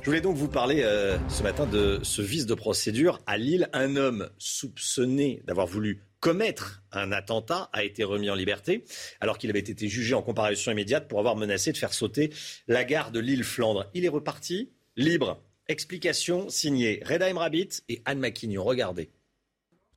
[0.00, 3.68] Je voulais donc vous parler euh, ce matin de ce vice de procédure à Lille.
[3.72, 8.84] Un homme soupçonné d'avoir voulu commettre un attentat a été remis en liberté
[9.20, 12.32] alors qu'il avait été jugé en comparution immédiate pour avoir menacé de faire sauter
[12.68, 13.90] la gare de Lille Flandre.
[13.94, 15.42] Il est reparti libre.
[15.66, 18.64] Explication signée Reda Rabbit et Anne Maquignon.
[18.64, 19.10] Regardez.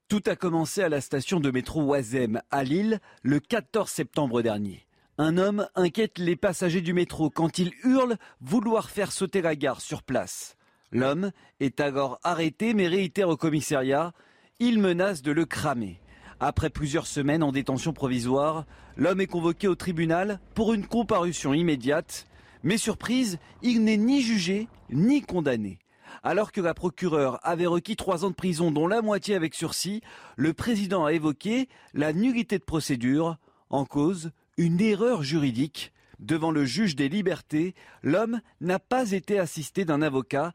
[0.09, 4.85] Tout a commencé à la station de métro Oisem à Lille le 14 septembre dernier.
[5.23, 9.79] Un homme inquiète les passagers du métro quand il hurle vouloir faire sauter la gare
[9.79, 10.57] sur place.
[10.91, 11.29] L'homme
[11.59, 14.13] est alors arrêté mais réitère au commissariat.
[14.57, 16.01] Il menace de le cramer.
[16.39, 18.65] Après plusieurs semaines en détention provisoire,
[18.97, 22.25] l'homme est convoqué au tribunal pour une comparution immédiate.
[22.63, 25.77] Mais surprise, il n'est ni jugé ni condamné.
[26.23, 30.01] Alors que la procureure avait requis trois ans de prison, dont la moitié avec sursis,
[30.35, 33.37] le président a évoqué la nullité de procédure
[33.69, 35.91] en cause une erreur juridique.
[36.19, 40.53] Devant le juge des libertés, l'homme n'a pas été assisté d'un avocat.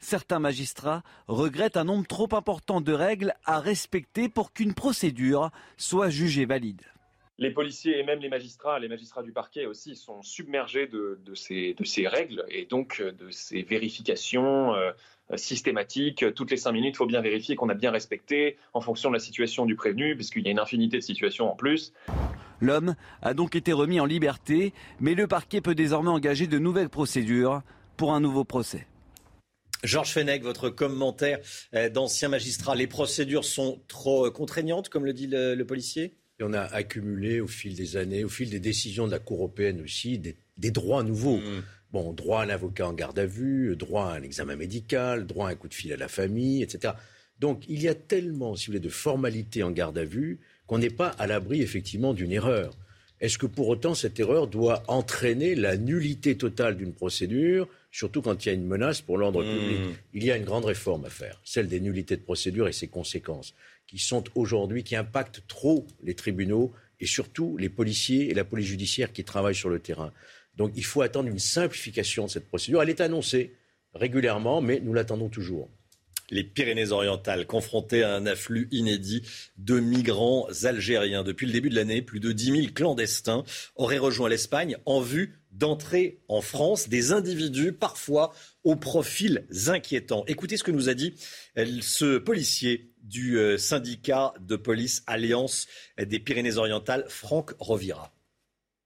[0.00, 6.10] Certains magistrats regrettent un nombre trop important de règles à respecter pour qu'une procédure soit
[6.10, 6.82] jugée valide.
[7.38, 11.76] Les policiers et même les magistrats, les magistrats du parquet aussi, sont submergés de, ces,
[12.08, 14.90] règles et donc de ces vérifications euh,
[15.36, 16.24] systématiques.
[16.34, 19.14] Toutes les cinq minutes, il faut bien vérifier qu'on a bien respecté en fonction de
[19.14, 21.92] la situation du prévenu, puisqu'il y a une infinité de situations en plus.
[22.64, 26.88] L'homme a donc été remis en liberté, mais le parquet peut désormais engager de nouvelles
[26.88, 27.62] procédures
[27.98, 28.86] pour un nouveau procès.
[29.82, 31.40] Georges Fenech, votre commentaire
[31.74, 32.74] euh, d'ancien magistrat.
[32.74, 36.14] Les procédures sont trop contraignantes, comme le dit le, policier?
[36.40, 39.82] On a accumulé au fil des années, au fil des décisions de la Cour européenne
[39.82, 41.36] aussi, des, droits nouveaux.
[41.36, 41.62] Mmh.
[41.92, 45.48] Bon, droit à un avocat en garde à vue, droit à un examen médical, droit
[45.48, 46.94] à un coup de fil à la famille, etc.
[47.38, 50.78] Donc il y a tellement, si vous voulez, de formalités en garde à vue qu'on
[50.78, 52.74] n'est pas à l'abri effectivement d'une erreur.
[53.20, 58.44] Est-ce que pour autant cette erreur doit entraîner la nullité totale d'une procédure, surtout quand
[58.44, 59.48] il y a une menace pour l'ordre mmh.
[59.48, 59.80] public?
[60.12, 62.88] Il y a une grande réforme à faire, celle des nullités de procédure et ses
[62.88, 63.54] conséquences,
[63.86, 68.66] qui sont aujourd'hui, qui impactent trop les tribunaux et surtout les policiers et la police
[68.66, 70.12] judiciaire qui travaillent sur le terrain.
[70.56, 72.82] Donc il faut attendre une simplification de cette procédure.
[72.82, 73.54] Elle est annoncée
[73.94, 75.68] régulièrement, mais nous l'attendons toujours
[76.30, 79.22] les Pyrénées-Orientales, confrontées à un afflux inédit
[79.58, 81.22] de migrants algériens.
[81.22, 83.44] Depuis le début de l'année, plus de 10 000 clandestins
[83.76, 88.32] auraient rejoint l'Espagne en vue d'entrer en France des individus parfois
[88.64, 90.24] aux profils inquiétants.
[90.26, 91.14] Écoutez ce que nous a dit
[91.58, 98.10] euh, ce policier du euh, syndicat de police Alliance des Pyrénées-Orientales, Franck Rovira.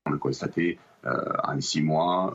[0.07, 1.11] On a constaté euh,
[1.44, 2.35] en six mois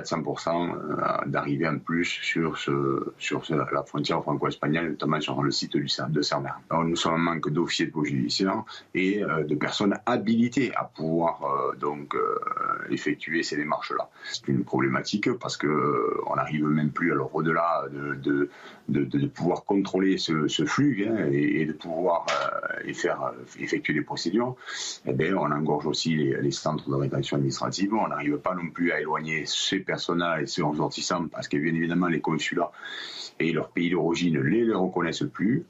[0.00, 5.88] 400% euh, d'arrivées en plus sur, sur la frontière franco-espagnole, notamment sur le site du,
[6.08, 6.50] de Cerner.
[6.70, 11.76] nous sommes en manque d'officiers de judiciaire et euh, de personnes habilitées à pouvoir euh,
[11.76, 12.14] donc
[12.90, 14.08] effectuer ces démarches-là.
[14.30, 15.68] C'est une problématique parce que
[16.26, 18.50] on n'arrive même plus, alors au-delà de,
[18.88, 22.26] de, pouvoir contrôler ce, flux hein, et, de pouvoir
[22.84, 24.56] et faire effectuer des procédures,
[25.06, 27.94] eh bien, on engorge aussi les, les centres de rétention administrative.
[27.94, 31.74] On n'arrive pas non plus à éloigner ces ces et ces ressortissants, parce que bien
[31.74, 32.72] évidemment les consulats
[33.40, 35.66] et leur pays d'origine ne les, reconnaissent plus.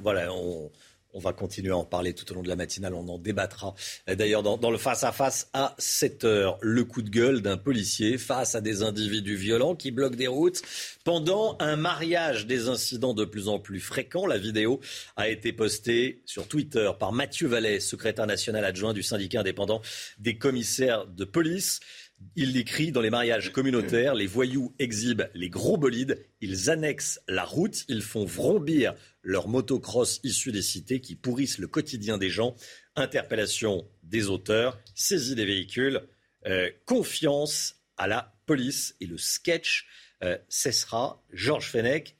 [0.00, 0.70] Voilà, on,
[1.14, 3.74] va continuer à en parler tout au long de la matinale, on en débattra.
[4.06, 8.60] D'ailleurs, dans, le face-à-face -à, 7 heures, le coup de gueule d'un policier face à
[8.60, 10.62] des individus violents qui bloquent des routes
[11.02, 12.46] pendant un mariage.
[12.46, 14.26] Des incidents de plus en plus fréquents.
[14.26, 14.78] La vidéo
[15.16, 19.82] a été postée sur Twitter par Mathieu Vallet, secrétaire national adjoint du syndicat indépendant
[20.20, 21.80] des commissaires de police.
[22.36, 27.44] Il l'écrit dans les mariages communautaires, les voyous exhibent les gros bolides, ils annexent la
[27.44, 32.54] route, ils font vrombir leurs motocross issus des cités qui pourrissent le quotidien des gens.
[32.96, 36.02] Interpellation des auteurs, saisie des véhicules,
[36.46, 39.86] euh, confiance à la police et le sketch
[40.22, 41.22] euh, cessera.
[41.32, 42.16] Georges Fenech,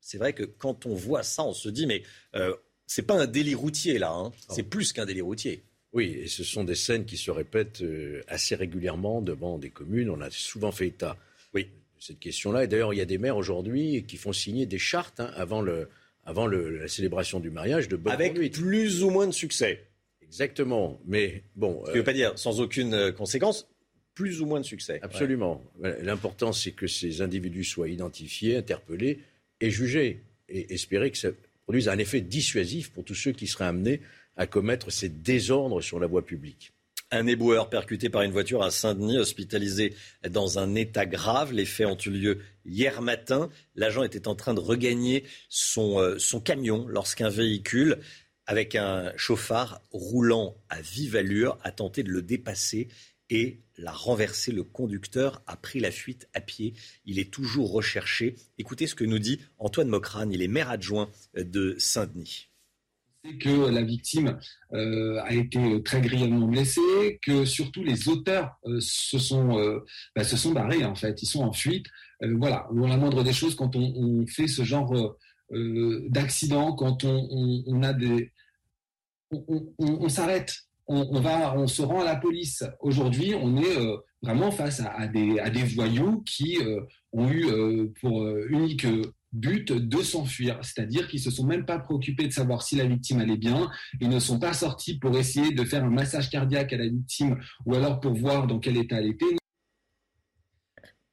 [0.00, 2.02] c'est vrai que quand on voit ça, on se dit mais
[2.34, 2.54] euh,
[2.86, 4.32] c'est pas un délit routier là, hein.
[4.50, 5.64] c'est plus qu'un délit routier.
[5.92, 10.08] Oui, et ce sont des scènes qui se répètent euh, assez régulièrement devant des communes.
[10.08, 11.16] On a souvent fait état
[11.54, 11.64] oui.
[11.64, 12.64] de cette question-là.
[12.64, 15.60] Et d'ailleurs, il y a des maires aujourd'hui qui font signer des chartes hein, avant,
[15.60, 15.88] le,
[16.24, 19.84] avant le, la célébration du mariage de bonne Avec plus ou moins de succès.
[20.22, 20.98] Exactement.
[21.06, 21.82] Mais bon.
[21.84, 23.68] Ce qui ne veut pas dire sans aucune euh, conséquence,
[24.14, 24.98] plus ou moins de succès.
[25.02, 25.62] Absolument.
[25.80, 29.20] L'important, c'est que ces individus soient identifiés, interpellés
[29.60, 30.20] et jugés.
[30.48, 31.30] Et espérer que ça
[31.64, 34.00] produise un effet dissuasif pour tous ceux qui seraient amenés
[34.36, 36.72] à commettre ces désordres sur la voie publique.
[37.14, 39.94] Un éboueur percuté par une voiture à Saint-Denis, hospitalisé
[40.30, 41.52] dans un état grave.
[41.52, 43.50] Les faits ont eu lieu hier matin.
[43.74, 47.98] L'agent était en train de regagner son, euh, son camion lorsqu'un véhicule
[48.46, 52.88] avec un chauffard roulant à vive allure a tenté de le dépasser
[53.28, 54.50] et l'a renversé.
[54.50, 56.72] Le conducteur a pris la fuite à pied.
[57.04, 58.36] Il est toujours recherché.
[58.56, 60.32] Écoutez ce que nous dit Antoine Mocrane.
[60.32, 62.48] Il est maire adjoint de Saint-Denis
[63.40, 64.38] que la victime
[64.72, 69.84] euh, a été très grièvement blessée, que surtout les auteurs euh, se, sont, euh,
[70.16, 71.86] bah, se sont barrés en fait, ils sont en fuite.
[72.20, 75.16] voilà, la moindre des choses quand on, fait ce genre
[75.50, 78.32] d'accident, quand on, a des...
[79.30, 80.54] On, s'arrête
[80.86, 82.64] on, va, on se rend à la police.
[82.80, 83.76] Aujourd'hui, on est
[84.22, 86.58] vraiment face à, des, à des voyous qui
[87.12, 88.86] ont eu pour unique
[89.32, 93.20] but de s'enfuir, c'est-à-dire qu'ils se sont même pas préoccupés de savoir si la victime
[93.20, 96.76] allait bien, ils ne sont pas sortis pour essayer de faire un massage cardiaque à
[96.76, 99.36] la victime ou alors pour voir dans quel état elle était.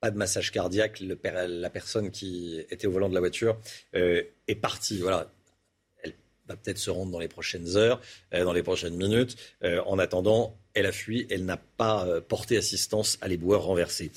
[0.01, 3.59] Pas de massage cardiaque, la personne qui était au volant de la voiture
[3.95, 4.99] euh, est partie.
[4.99, 5.29] Voilà,
[6.49, 8.01] va peut-être se rendre dans les prochaines heures,
[8.33, 9.37] euh, dans les prochaines minutes.
[9.63, 14.11] Euh, en attendant, elle a fui, elle n'a pas porté assistance à l'éboueur renversé.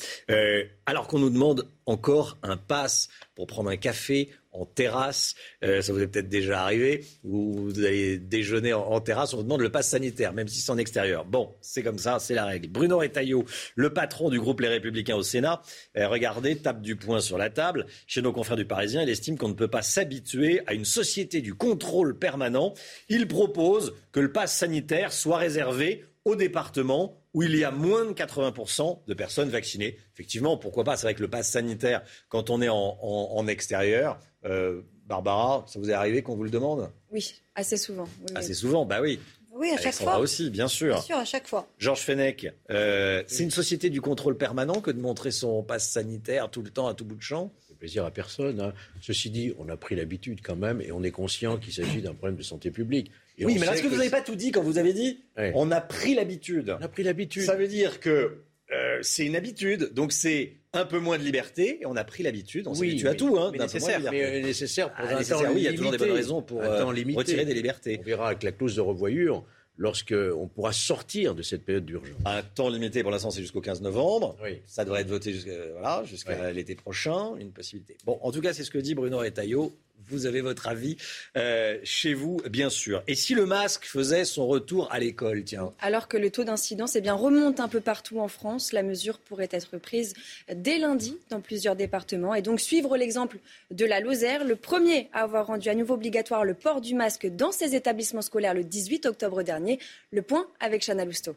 [0.87, 5.34] alors qu'on nous demande encore un pass pour prendre un café en terrasse.
[5.64, 7.04] Euh, ça vous est peut-être déjà arrivé.
[7.24, 10.70] Vous, vous allez déjeuner en, terrasse, on vous demande le pass sanitaire, même si c'est
[10.70, 11.24] en extérieur.
[11.24, 12.68] Bon, c'est comme ça, c'est la règle.
[12.68, 15.62] Bruno Retailleau, le patron du groupe Les Républicains au Sénat,
[15.96, 17.86] euh, regardez, tape du poing sur la table.
[18.06, 21.40] Chez nos confrères du Parisien, il estime qu'on ne peut pas s'habituer à une société
[21.40, 22.74] du contrôle permanent.
[23.08, 28.04] Il propose que le pass sanitaire soit réservé aux départements où il y a moins
[28.04, 29.98] de 80% de personnes vaccinées.
[30.12, 30.96] Effectivement, pourquoi pas?
[30.96, 35.90] C'est vrai que le pass sanitaire, quand on est en, extérieur, euh, Barbara, ça vous
[35.90, 36.90] est arrivé qu'on vous le demande?
[37.11, 38.08] Oui, assez souvent.
[38.35, 39.18] assez souvent, bah oui.
[39.54, 40.18] Oui, à chaque fois.
[40.18, 40.94] aussi, bien sûr.
[40.94, 41.68] Bien sûr, à chaque fois.
[41.78, 46.50] Georges Fenech, euh, c'est une société du contrôle permanent que de montrer son passe sanitaire
[46.50, 47.52] tout le temps à tout bout de champ?
[47.68, 48.61] C'est plaisir à personne.
[48.61, 48.72] Hein.
[49.02, 52.14] Ceci dit, on a pris l'habitude quand même et on est conscient qu'il s'agit d'un
[52.14, 54.79] problème de santé publique oui, mais est-ce que, vous n'avez pas tout dit quand vous
[54.79, 56.77] avez dit on a pris l'habitude?
[56.79, 57.45] On a pris l'habitude.
[57.45, 58.42] Ça veut dire que
[58.73, 62.23] euh, c'est une habitude, donc c'est un peu moins de liberté, et on a pris
[62.23, 65.64] l'habitude, on s'habitue à tout, hein, mais nécessaire, mais nécessaire pour ah, nécessaire, oui, il
[65.64, 67.99] y a toujours des bonnes raisons pour euh, retirer des libertés.
[68.01, 69.45] On verra avec la clause de revoyure
[69.77, 72.16] lorsqu'on pourra sortir de cette période d'urgence.
[72.25, 74.37] Un temps limité, pour l'instant, c'est jusqu'au 15 novembre.
[74.66, 77.97] Ça devrait être voté jusqu'à l'été prochain, une possibilité.
[78.05, 79.73] Bon, en tout cas, c'est ce que dit Bruno Retailleau
[80.08, 80.96] vous avez votre avis
[81.36, 83.02] euh, chez vous, bien sûr.
[83.06, 86.96] Et si le masque faisait son retour à l'école, tiens Alors que le taux d'incidence
[86.96, 90.14] eh bien, remonte un peu partout en France, la mesure pourrait être prise
[90.54, 92.34] dès lundi dans plusieurs départements.
[92.34, 93.38] Et donc suivre l'exemple
[93.70, 97.26] de la Lozère, le premier à avoir rendu à nouveau obligatoire le port du masque
[97.26, 99.78] dans ses établissements scolaires le 18 octobre dernier.
[100.10, 101.36] Le point avec Chana Lousteau.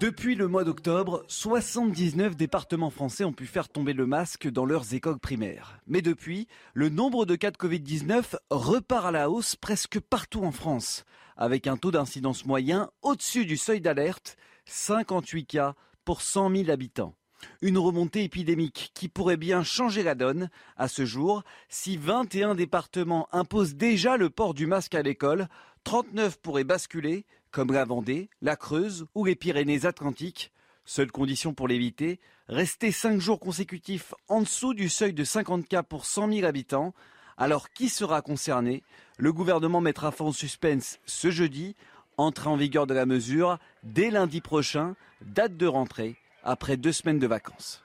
[0.00, 4.92] Depuis le mois d'octobre, 79 départements français ont pu faire tomber le masque dans leurs
[4.92, 5.78] écoles primaires.
[5.86, 10.50] Mais depuis, le nombre de cas de Covid-19 repart à la hausse presque partout en
[10.50, 11.04] France,
[11.36, 17.14] avec un taux d'incidence moyen au-dessus du seuil d'alerte, 58 cas pour 100 000 habitants.
[17.62, 23.28] Une remontée épidémique qui pourrait bien changer la donne à ce jour si 21 départements
[23.32, 25.48] imposent déjà le port du masque à l'école,
[25.84, 30.50] 39 pourraient basculer, comme la Vendée, la Creuse ou les Pyrénées-Atlantiques.
[30.84, 35.84] Seule condition pour l'éviter, rester 5 jours consécutifs en dessous du seuil de 50 cas
[35.84, 36.94] pour 100 000 habitants.
[37.38, 38.82] Alors qui sera concerné?
[39.18, 41.76] Le gouvernement mettra fin au suspense ce jeudi,
[42.16, 47.20] entrée en vigueur de la mesure dès lundi prochain, date de rentrée, après deux semaines
[47.20, 47.84] de vacances.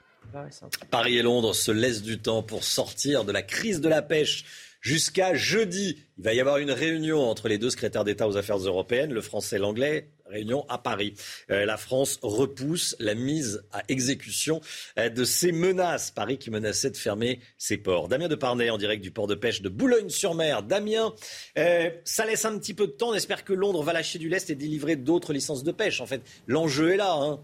[0.90, 4.44] Paris et Londres se laissent du temps pour sortir de la crise de la pêche
[4.80, 6.04] jusqu'à jeudi.
[6.18, 9.20] Il va y avoir une réunion entre les deux secrétaires d'État aux affaires européennes, le
[9.20, 11.14] français et l'anglais, réunion à Paris.
[11.50, 14.60] Euh, la France repousse la mise à exécution
[14.98, 16.10] euh, de ces menaces.
[16.10, 18.08] Paris qui menaçait de fermer ses ports.
[18.08, 20.62] Damien Deparnay en direct du port de pêche de Boulogne-sur-Mer.
[20.62, 21.14] Damien,
[21.58, 23.10] euh, ça laisse un petit peu de temps.
[23.10, 26.00] On espère que Londres va lâcher du lest et délivrer d'autres licences de pêche.
[26.00, 27.14] En fait, l'enjeu est là.
[27.14, 27.40] Hein.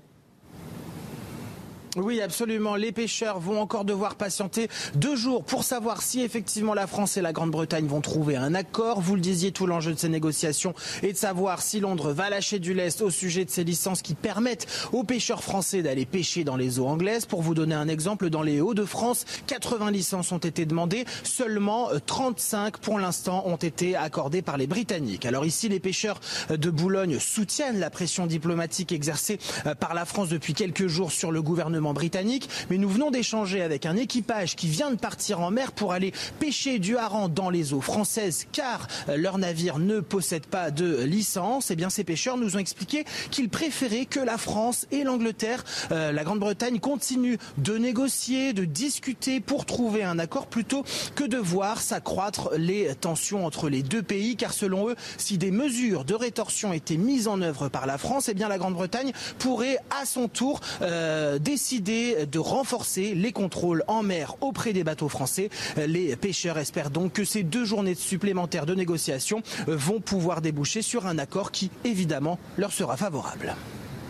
[1.96, 2.76] Oui, absolument.
[2.76, 7.22] Les pêcheurs vont encore devoir patienter deux jours pour savoir si effectivement la France et
[7.22, 9.00] la Grande-Bretagne vont trouver un accord.
[9.00, 12.58] Vous le disiez, tout l'enjeu de ces négociations est de savoir si Londres va lâcher
[12.58, 16.56] du lest au sujet de ces licences qui permettent aux pêcheurs français d'aller pêcher dans
[16.56, 17.24] les eaux anglaises.
[17.24, 21.06] Pour vous donner un exemple, dans les Hauts-de-France, 80 licences ont été demandées.
[21.22, 25.24] Seulement 35 pour l'instant ont été accordées par les Britanniques.
[25.24, 29.38] Alors ici, les pêcheurs de Boulogne soutiennent la pression diplomatique exercée
[29.80, 33.86] par la France depuis quelques jours sur le gouvernement britannique, mais nous venons d'échanger avec
[33.86, 37.72] un équipage qui vient de partir en mer pour aller pêcher du hareng dans les
[37.72, 41.70] eaux françaises car euh, leur navire ne possède pas de licence.
[41.70, 45.64] Et eh bien ces pêcheurs nous ont expliqué qu'ils préféraient que la France et l'Angleterre,
[45.92, 51.38] euh, la Grande-Bretagne continuent de négocier, de discuter pour trouver un accord plutôt que de
[51.38, 56.14] voir s'accroître les tensions entre les deux pays car selon eux, si des mesures de
[56.14, 60.04] rétorsion étaient mises en œuvre par la France, et eh bien la Grande-Bretagne pourrait à
[60.04, 65.50] son tour euh, décider de renforcer les contrôles en mer auprès des bateaux français.
[65.76, 71.06] Les pêcheurs espèrent donc que ces deux journées supplémentaires de négociation vont pouvoir déboucher sur
[71.06, 73.54] un accord qui, évidemment, leur sera favorable.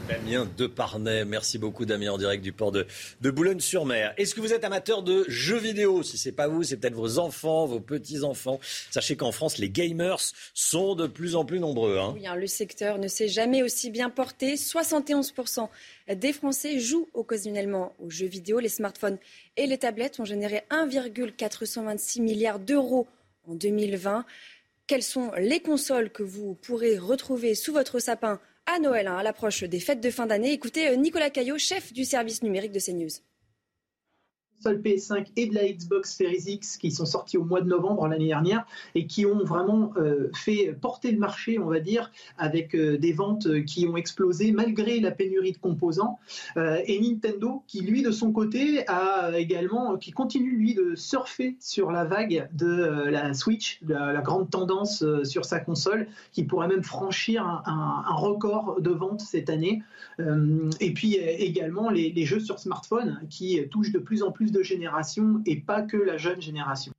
[0.08, 2.86] Damien Deparnay, merci beaucoup Damien en direct du port de,
[3.20, 4.14] Boulogne-sur-Mer.
[4.16, 6.04] Est-ce que vous êtes amateur de jeux vidéo?
[6.04, 8.60] Si c'est pas vous, c'est peut-être vos enfants, vos petits-enfants.
[8.90, 10.20] Sachez qu'en France, les gamers
[10.54, 11.98] sont de plus en plus nombreux.
[11.98, 12.12] Hein.
[12.14, 14.54] Oui, hein, le secteur ne s'est jamais aussi bien porté.
[14.54, 15.68] 71%
[16.14, 18.60] des Français jouent occasionnellement aux jeux vidéo.
[18.60, 19.18] Les smartphones
[19.56, 23.08] et les tablettes ont généré 1,426 milliards d'euros
[23.48, 24.24] en 2020.
[24.86, 29.22] Quelles sont les consoles que vous pourrez retrouver sous votre sapin à Noël, hein, à
[29.22, 30.52] l'approche des fêtes de fin d'année.
[30.52, 33.22] Écoutez euh, Nicolas Caillot, chef du service numérique de CNews
[34.56, 38.06] consoles PS5 et de la Xbox Series X qui sont sortis au mois de novembre
[38.08, 42.74] l'année dernière et qui ont vraiment euh, fait porter le marché, on va dire, avec
[42.74, 46.18] euh, des ventes qui ont explosé malgré la pénurie de composants.
[46.56, 51.56] Euh, et Nintendo, qui lui de son côté a également, qui continue lui de surfer
[51.60, 56.82] sur la vague de la Switch, la, grande tendance sur sa console, qui pourrait même
[56.82, 59.82] franchir un, record de vente cette année.
[60.80, 65.42] et puis également les jeux sur smartphone qui touchent de plus en plus de générations
[65.46, 66.92] et pas que la jeune génération.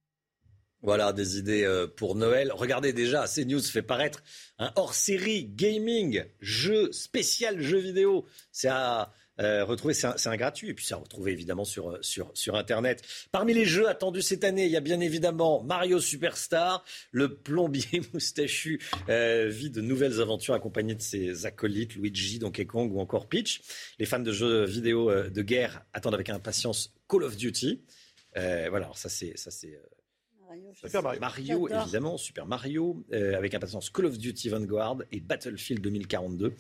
[0.84, 2.52] Voilà des idées euh, pour Noël.
[2.54, 4.24] Regardez déjà, CNews fait paraître
[4.60, 8.26] un hors-série gaming, jeu spécial jeu vidéo.
[8.52, 10.70] C'est à euh, retrouver, c'est un, gratuit.
[10.70, 13.04] Et puis c'est à retrouver évidemment sur, euh, sur, sur Internet.
[13.32, 16.84] Parmi les jeux attendus cette année, il y a bien évidemment Mario Superstar.
[17.12, 23.00] Le plombier moustachu vit de nouvelles aventures accompagné de ses acolytes Luigi, Donkey Kong ou
[23.00, 23.62] encore Peach.
[24.00, 27.82] Les fans de jeux vidéo de guerre attendent avec impatience Call of Duty.
[28.38, 29.80] Euh, voilà, alors ça c'est ça c'est
[30.52, 35.82] euh, Super Mario, évidemment, Super Mario, euh, avec impatience Call of Duty Vanguard et Battlefield
[35.82, 36.54] 2042.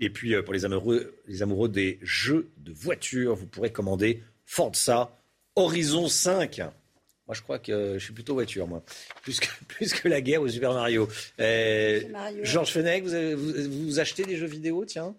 [0.00, 5.10] Et puis pour les amoureux, les amoureux des jeux de voiture, vous pourrez commander Forza
[5.56, 6.58] Horizon 5.
[6.58, 8.82] Moi, je crois que je suis plutôt voiture, moi.
[9.22, 11.08] Plus que, plus que la guerre au Super Mario.
[11.38, 15.14] Georges Fenech, vous, vous, achetez des jeux vidéo, tiens?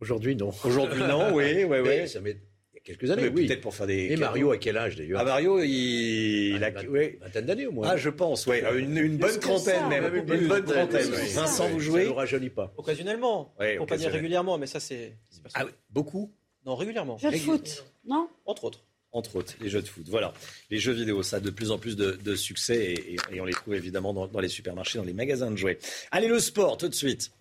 [0.00, 0.52] Aujourd'hui, non.
[0.64, 2.08] Aujourd'hui, non, oui, oui, oui.
[2.08, 2.20] Ça
[2.84, 3.46] quelques années, oui.
[3.46, 4.12] Peut-être pour faire des.
[4.12, 7.88] Et Mario, à quel âge d'ailleurs Ah, Mario, il, a une vingtaine d'années au moins.
[7.90, 8.60] Ah, je pense, oui.
[8.76, 10.14] Une, bonne trentaine même.
[10.14, 11.10] Une, bonne trentaine.
[11.10, 12.72] Vincent, vous jouez Ça ne rajeunit pas.
[12.76, 13.54] Occasionnellement.
[13.58, 15.16] Ouais, Accompagné régulièrement, mais ça, c'est.
[15.54, 16.32] Ah, beaucoup
[16.66, 17.18] Non, régulièrement.
[17.18, 18.84] Jeux de foot, non Entre autres.
[19.12, 20.04] Entre autres, les jeux de foot.
[20.08, 20.32] Voilà.
[20.70, 23.52] Les jeux vidéo, ça a de plus en plus de, succès et, et, on les
[23.52, 25.78] trouve évidemment dans, dans les supermarchés, dans les magasins de jouets.
[26.12, 27.32] Allez, le sport, tout de suite.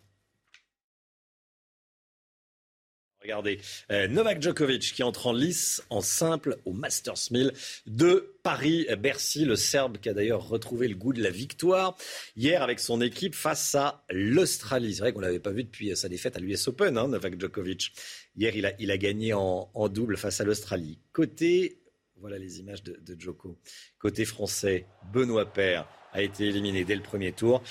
[3.21, 3.59] Regardez,
[3.91, 7.51] euh, Novak Djokovic qui entre en lice en simple au Masters 1000
[7.85, 11.97] de Paris-Bercy, le Serbe qui a d'ailleurs retrouvé le goût de la victoire
[12.37, 14.95] hier avec son équipe face à l'Australie.
[14.95, 17.91] C'est vrai qu'on l'avait pas vu depuis sa défaite à l'US Open, hein, Novak Djokovic.
[18.37, 20.99] Hier, il a, il a gagné en, double face à l'Australie.
[21.11, 21.81] Côté,
[22.21, 23.57] voilà les images de, de Djoko.
[23.97, 27.61] Côté français, Benoît Paire a été éliminé dès le premier tour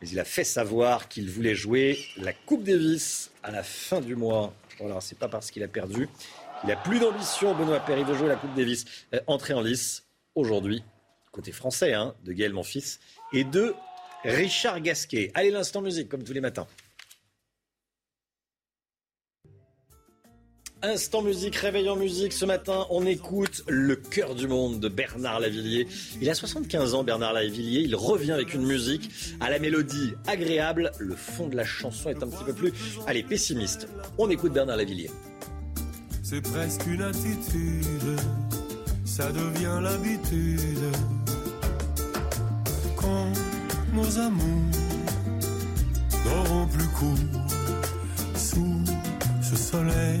[0.00, 4.14] mais il a fait savoir qu'il voulait jouer la Coupe Davis à la fin du
[4.14, 6.08] mois voilà, c'est pas parce qu'il a perdu
[6.60, 7.54] qu'il a plus d'ambition.
[7.54, 8.84] Benoît Perry veut jouer la Coupe Davis.
[9.14, 10.04] Euh, entrée en lice
[10.34, 10.82] aujourd'hui,
[11.32, 12.98] côté français, hein, de Gaël Monfils
[13.32, 13.74] et de
[14.24, 15.30] Richard Gasquet.
[15.34, 16.66] Allez, l'instant musique, comme tous les matins.
[20.82, 22.34] Instant musique, réveil en musique.
[22.34, 25.88] Ce matin, on écoute Le cœur du monde de Bernard Lavillier.
[26.20, 27.80] Il a 75 ans, Bernard Lavillier.
[27.80, 29.10] Il revient avec une musique
[29.40, 30.92] à la mélodie agréable.
[30.98, 32.74] Le fond de la chanson est un petit peu plus,
[33.06, 33.88] allez, pessimiste.
[34.18, 35.10] On écoute Bernard Lavillier.
[36.22, 38.20] C'est presque une attitude,
[39.06, 40.92] ça devient l'habitude.
[42.96, 43.32] Quand
[43.94, 44.70] nos amours
[46.26, 47.16] n'auront plus cours
[48.34, 48.84] sous
[49.40, 50.20] ce soleil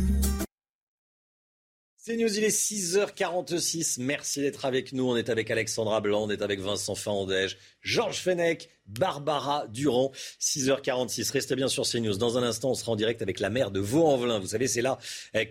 [2.11, 4.01] C'est News, il est 6h46.
[4.01, 5.09] Merci d'être avec nous.
[5.09, 10.11] On est avec Alexandra Blanc, on est avec Vincent Fandège, Georges Fenech, Barbara Durand.
[10.41, 11.31] 6h46.
[11.31, 12.17] Restez bien sur CNews.
[12.17, 14.39] Dans un instant, on sera en direct avec la maire de Vaux-en-Velin.
[14.39, 14.99] Vous savez, c'est là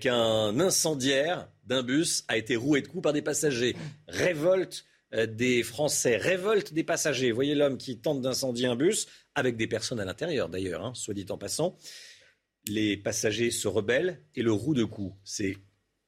[0.01, 3.75] qu'un incendiaire d'un bus a été roué de coups par des passagers.
[4.07, 4.85] Révolte
[5.15, 7.33] euh, des Français, révolte des passagers.
[7.33, 11.15] Voyez l'homme qui tente d'incendier un bus, avec des personnes à l'intérieur d'ailleurs, hein, soit
[11.15, 11.79] dit en passant.
[12.67, 15.17] Les passagers se rebellent et le roue de coups.
[15.25, 15.57] C'est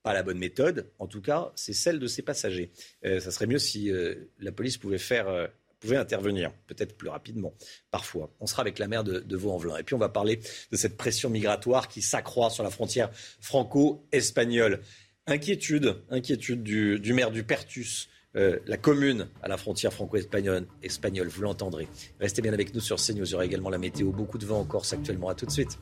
[0.03, 0.91] pas la bonne méthode.
[0.99, 2.71] En tout cas, c'est celle de ces passagers.
[3.05, 5.47] Euh, ça serait mieux si euh, la police pouvait faire, euh,
[5.91, 7.55] intervenir, peut-être plus rapidement,
[7.91, 8.33] parfois.
[8.39, 9.79] On sera avec la maire de, de Vaux-en-Velin.
[9.79, 10.41] Et puis on va parler
[10.71, 14.81] de cette pression migratoire qui s'accroît sur la frontière franco-espagnole.
[15.27, 18.09] Inquiétude, inquiétude du, maire du Pertus.
[18.35, 21.89] la commune à la frontière franco-espagnole, espagnole, vous l'entendrez.
[22.21, 23.27] Restez bien avec nous sur CNews.
[23.27, 24.13] Il y aura également la météo.
[24.13, 25.31] Beaucoup de vent en Corse actuellement.
[25.31, 25.79] À tout de suite.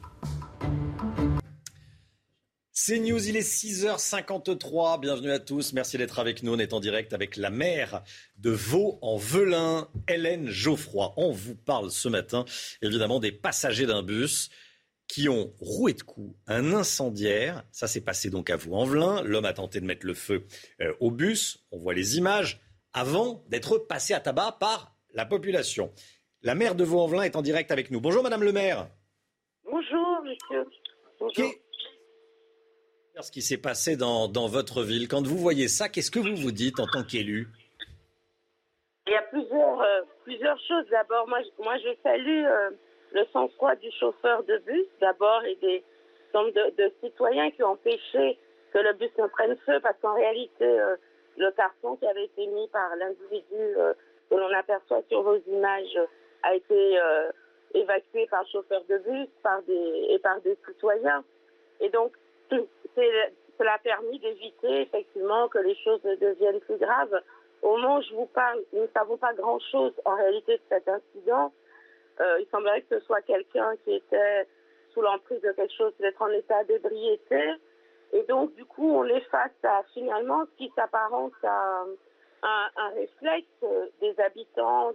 [2.73, 5.01] C'est News, il est 6h53.
[5.01, 5.73] Bienvenue à tous.
[5.73, 6.55] Merci d'être avec nous.
[6.55, 8.05] On est en direct avec la maire
[8.39, 11.13] de Vaux-en-Velin, Hélène Geoffroy.
[11.17, 12.45] On vous parle ce matin,
[12.81, 14.51] évidemment, des passagers d'un bus
[15.09, 17.65] qui ont roué de coups un incendiaire.
[17.73, 19.23] Ça s'est passé donc à Vaux-en-Velin.
[19.23, 20.47] L'homme a tenté de mettre le feu
[20.81, 21.67] euh, au bus.
[21.73, 22.61] On voit les images
[22.93, 25.93] avant d'être passé à tabac par la population.
[26.43, 28.01] La maire de Vaux-en-Velin est en direct avec nous.
[28.01, 28.89] Bonjour, madame le maire.
[29.65, 30.65] Bonjour, monsieur.
[31.19, 31.53] Bonjour
[33.23, 35.09] ce qui s'est passé dans, dans, votre ville.
[35.09, 37.49] Quand vous voyez ça, qu'est-ce que vous vous dites en tant qu'élu?
[39.07, 40.85] Il y a plusieurs, euh, plusieurs choses.
[40.91, 42.71] D'abord, moi, moi, je salue euh,
[43.13, 45.83] le sang-froid du chauffeur de bus, d'abord, et des
[46.33, 48.39] de, citoyens qui ont empêché
[48.73, 50.97] que le bus ne prenne feu, parce qu'en réalité, euh,
[51.37, 53.75] le carton qui avait été mis par l'individu
[54.31, 55.99] que l'on aperçoit sur vos images
[56.43, 56.99] a été
[57.75, 61.25] évacué par chauffeur de bus par des, et par des citoyens.
[61.81, 62.13] Et donc,
[62.51, 67.21] cela a permis d'éviter effectivement que les choses ne deviennent plus graves.
[67.63, 70.89] Au moment où je vous parle, nous ne savons pas grand-chose en réalité de cet
[70.89, 71.53] incident.
[72.21, 74.47] Euh, il semblerait que ce soit quelqu'un qui était
[74.93, 77.53] sous l'emprise de quelque chose, d'être en état d'ébriété.
[78.13, 81.85] Et donc, du coup, on est face à finalement ce qui s'apparente à
[82.43, 83.47] un, un, réflexe
[84.01, 84.93] des habitants,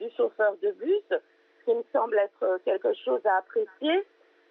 [0.00, 1.20] du chauffeur de bus,
[1.64, 4.04] qui me semble être quelque chose à apprécier.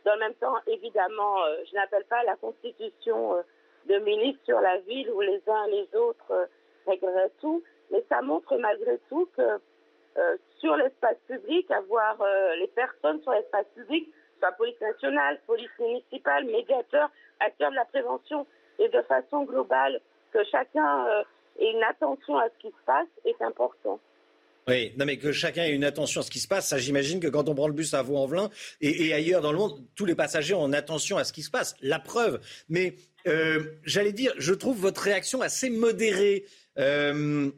[0.05, 3.41] Dans le même temps, évidemment, euh, je n'appelle pas la constitution euh,
[3.87, 6.45] de milice sur la ville où les uns et les autres euh,
[6.87, 9.59] régleraient tout, mais ça montre malgré tout que
[10.59, 12.23] sur l'espace public, avoir
[12.59, 18.45] les personnes sur l'espace public, soit police nationale, police municipale, médiateur, acteur de la prévention,
[18.77, 19.99] et de façon globale,
[20.31, 21.07] que chacun
[21.57, 23.99] ait une attention à ce qui se passe est important.
[24.67, 27.19] Oui, non mais que chacun ait une attention à ce qui se passe, ça j'imagine
[27.19, 28.49] que quand on prend le bus à Vaux-en-Velin
[28.79, 31.43] et, et, ailleurs dans le monde, tous les passagers ont une attention à ce qui
[31.43, 31.75] se passe.
[31.81, 32.39] La preuve.
[32.69, 32.95] Mais
[33.27, 36.45] euh, j'allais dire, je trouve votre réaction assez modérée.
[36.77, 37.51] Euh,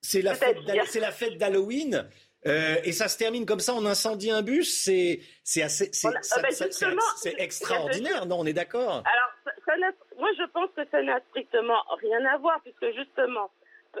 [0.00, 2.08] c'est la, fête d'Halloween.
[2.44, 6.08] Euh, et ça se termine comme ça, on incendie un bus, c'est c'est assez c'est
[6.08, 6.50] ben
[7.16, 9.74] c'est extraordinaire, non On est d'accord Alors, ça,
[10.18, 13.48] moi je pense que ça n'a strictement rien à voir, puisque justement,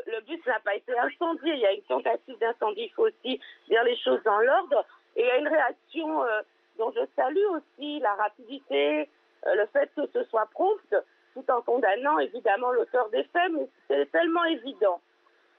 [0.06, 1.54] le bus n'a pas été incendié.
[1.54, 2.82] Il y a une tentative d'incendie.
[2.84, 4.84] Il faut aussi dire les choses dans l'ordre.
[5.16, 6.42] Et il y a une réaction euh,
[6.78, 9.08] dont je salue aussi la rapidité,
[9.46, 10.94] euh, le fait que ce soit prompt,
[11.34, 15.00] tout en condamnant évidemment l'auteur des faits, mais c'est tellement évident.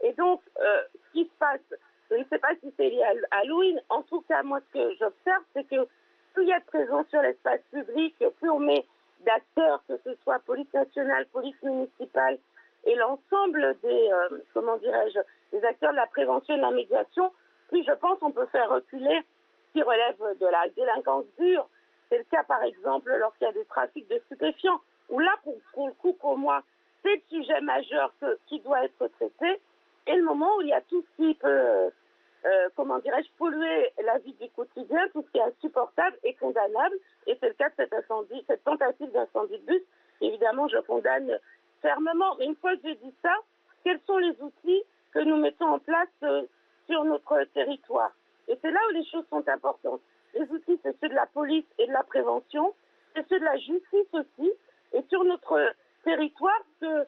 [0.01, 1.61] Et donc, euh, ce qui se passe,
[2.09, 3.81] je ne sais pas si c'est lié à Halloween.
[3.89, 5.87] En tout cas, moi, ce que j'observe, c'est que
[6.33, 8.85] plus il y a de présence sur l'espace public, plus on met
[9.25, 12.37] d'acteurs, que ce soit police nationale, police municipale,
[12.85, 15.19] et l'ensemble des, euh, comment dirais-je,
[15.57, 17.31] des acteurs de la prévention et de la médiation,
[17.69, 19.21] puis je pense qu'on peut faire reculer
[19.67, 21.67] ce qui relève de la délinquance dure.
[22.09, 25.87] C'est le cas, par exemple, lorsqu'il y a des trafics de stupéfiants, où là, pour,
[25.87, 26.61] le coup, pour moi,
[27.01, 28.13] c'est le sujet majeur
[28.47, 29.59] qui doit être traité,
[30.05, 33.91] et le moment où il y a tout ce qui peut, euh comment dirais-je, polluer
[34.03, 37.69] la vie du quotidien, tout ce qui est insupportable et condamnable, et c'est le cas
[37.69, 39.81] de cet incendie, cette tentative d'incendie de bus.
[40.21, 41.39] Évidemment, je condamne
[41.83, 42.39] fermement.
[42.39, 43.35] Une fois que j'ai dit ça,
[43.83, 44.81] quels sont les outils
[45.13, 46.41] que nous mettons en place euh,
[46.89, 48.11] sur notre territoire?
[48.47, 50.01] Et c'est là où les choses sont importantes.
[50.33, 52.73] Les outils, c'est ceux de la police et de la prévention,
[53.15, 54.51] c'est ceux de la justice aussi.
[54.93, 55.59] Et sur notre
[56.03, 57.05] territoire, que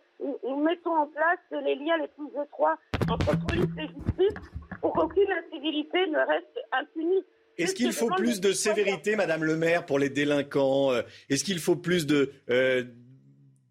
[0.47, 2.77] nous mettons en place les liens les plus étroits
[3.09, 4.39] entre police et justice
[4.81, 7.23] pour qu'aucune incivilité ne reste impunie.
[7.57, 11.59] Est-ce qu'il faut plus de sévérité, Madame le maire, pour les délinquants euh, Est-ce qu'il
[11.59, 12.83] faut plus de, euh,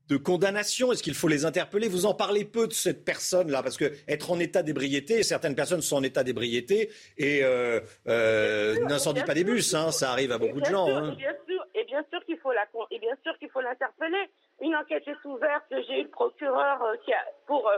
[0.09, 0.93] de condamnation?
[0.93, 1.89] Est-ce qu'il faut les interpeller?
[1.89, 5.81] Vous en parlez peu de cette personne-là, parce que être en état d'ébriété, certaines personnes
[5.81, 10.39] sont en état d'ébriété et euh, euh, n'incendient pas des bus, hein, ça arrive à
[10.39, 10.89] beaucoup de gens.
[10.89, 11.17] hein.
[11.75, 14.29] et, bien sûr, qu'il faut la et bien bien sûr qu'il faut l'interpeller.
[14.61, 17.77] Une enquête est ouverte, j'ai eu le procureur euh, qui a, pour euh,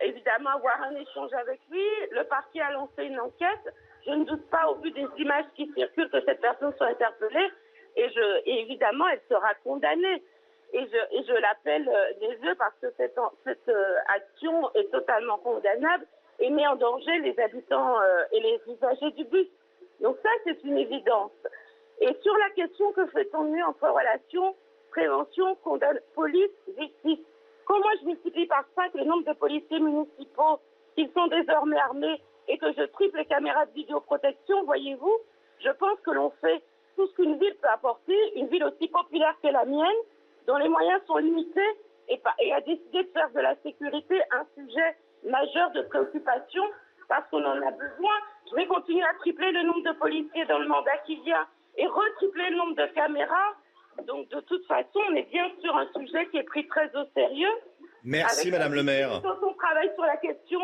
[0.00, 1.84] évidemment avoir un échange avec lui.
[2.12, 3.74] Le parquet a lancé une enquête.
[4.06, 7.48] Je ne doute pas, au vu des images qui circulent, que cette personne soit interpellée.
[7.96, 10.22] Et, je, et évidemment, elle sera condamnée.
[10.72, 14.90] Et je, et je l'appelle euh, des yeux parce que cette, cette euh, action est
[14.90, 16.06] totalement condamnable
[16.40, 19.48] et met en danger les habitants euh, et les usagers du bus.
[20.00, 21.32] Donc ça, c'est une évidence.
[22.00, 24.54] Et sur la question que fait-on mieux entre relations,
[24.90, 27.18] prévention, condamn- police, justice
[27.64, 30.58] Comment je multiplie par 5 le nombre de policiers municipaux
[30.94, 35.18] qui sont désormais armés et que je triple les caméras de vidéoprotection, voyez-vous,
[35.60, 36.62] je pense que l'on fait
[36.96, 39.96] tout ce qu'une ville peut apporter, une ville aussi populaire que la mienne,
[40.48, 41.70] dont les moyens sont limités
[42.08, 42.20] et,
[42.52, 46.64] a décidé de faire de la sécurité un sujet majeur de préoccupation
[47.06, 48.16] parce qu'on en a besoin.
[48.50, 51.46] Je vais continuer à tripler le nombre de policiers dans le mandat qui vient
[51.76, 53.54] et retripler le nombre de caméras.
[54.06, 57.04] Donc de toute façon, on est bien sur un sujet qui est pris très au
[57.14, 57.52] sérieux.
[58.02, 59.20] Merci, Madame le maire.
[59.42, 60.60] On travaille sur la question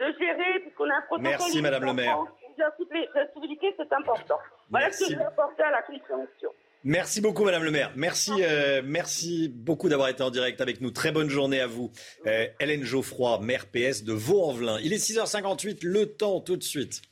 [0.00, 2.18] de gérer, puisqu'on a un protocole Merci, Madame le maire.
[2.58, 4.38] La civilité, c'est important.
[4.68, 5.12] Voilà ce que Merci.
[5.12, 6.50] je vais apporter à la compréhension.
[6.84, 7.92] Merci beaucoup, Madame le maire.
[7.96, 10.92] Merci, euh, merci beaucoup d'avoir été en direct avec nous.
[10.92, 11.90] Très bonne journée à vous.
[12.26, 14.78] Euh, Hélène Geoffroy, maire PS de Vaux-en-Velin.
[14.80, 17.02] Il est 6h58, le temps tout de suite.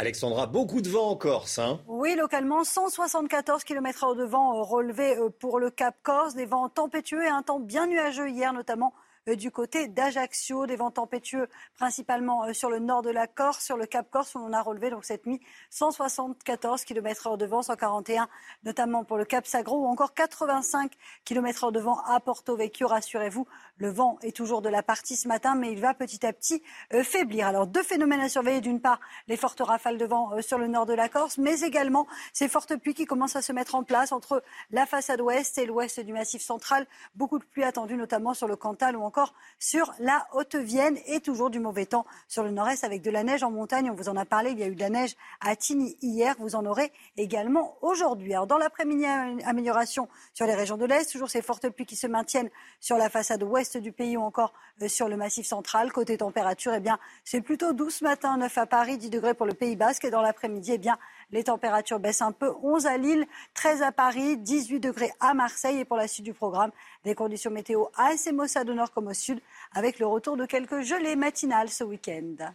[0.00, 1.58] Alexandra, beaucoup de vent en Corse.
[1.58, 1.80] Hein?
[1.88, 6.36] Oui, localement, 174 km/h de vent euh, relevé pour le Cap Corse.
[6.36, 8.94] Des vents tempétueux et un temps bien nuageux hier, notamment
[9.36, 10.66] du côté d'Ajaccio.
[10.66, 14.34] Des vents tempétueux principalement euh, sur le nord de la Corse, sur le Cap Corse,
[14.34, 18.28] où on a relevé donc cette nuit 174 km/h de vent, 141
[18.64, 20.92] notamment pour le Cap Sagro, ou encore 85
[21.24, 22.88] km/h de vent à Porto Vecchio.
[22.88, 26.32] Rassurez-vous, le vent est toujours de la partie ce matin, mais il va petit à
[26.32, 26.62] petit
[26.94, 27.46] euh, faiblir.
[27.46, 28.60] Alors, deux phénomènes à surveiller.
[28.60, 31.60] D'une part, les fortes rafales de vent euh, sur le nord de la Corse, mais
[31.60, 35.58] également ces fortes pluies qui commencent à se mettre en place entre la façade ouest
[35.58, 36.86] et l'ouest du massif central.
[37.14, 39.17] Beaucoup de pluie attendue, notamment sur le Cantal ou encore
[39.58, 43.42] sur la Haute-Vienne et toujours du mauvais temps sur le nord-est avec de la neige
[43.42, 43.90] en montagne.
[43.90, 44.50] On vous en a parlé.
[44.50, 46.34] Il y a eu de la neige à Tigny hier.
[46.38, 48.34] Vous en aurez également aujourd'hui.
[48.34, 49.04] Alors, dans l'après-midi,
[49.44, 51.10] amélioration sur les régions de l'Est.
[51.10, 52.50] Toujours ces fortes pluies qui se maintiennent
[52.80, 54.52] sur la façade ouest du pays ou encore
[54.82, 55.92] euh, sur le massif central.
[55.92, 58.36] Côté température, eh bien, c'est plutôt doux ce matin.
[58.36, 60.04] 9 à Paris, 10 degrés pour le Pays Basque.
[60.04, 60.96] Et dans l'après-midi, eh bien,
[61.30, 62.52] les températures baissent un peu.
[62.62, 65.78] 11 à Lille, 13 à Paris, 18 degrés à Marseille.
[65.78, 66.70] Et pour la suite du programme,
[67.04, 69.40] des conditions météo assez maussades au nord comme au sud,
[69.72, 72.52] avec le retour de quelques gelées matinales ce week-end.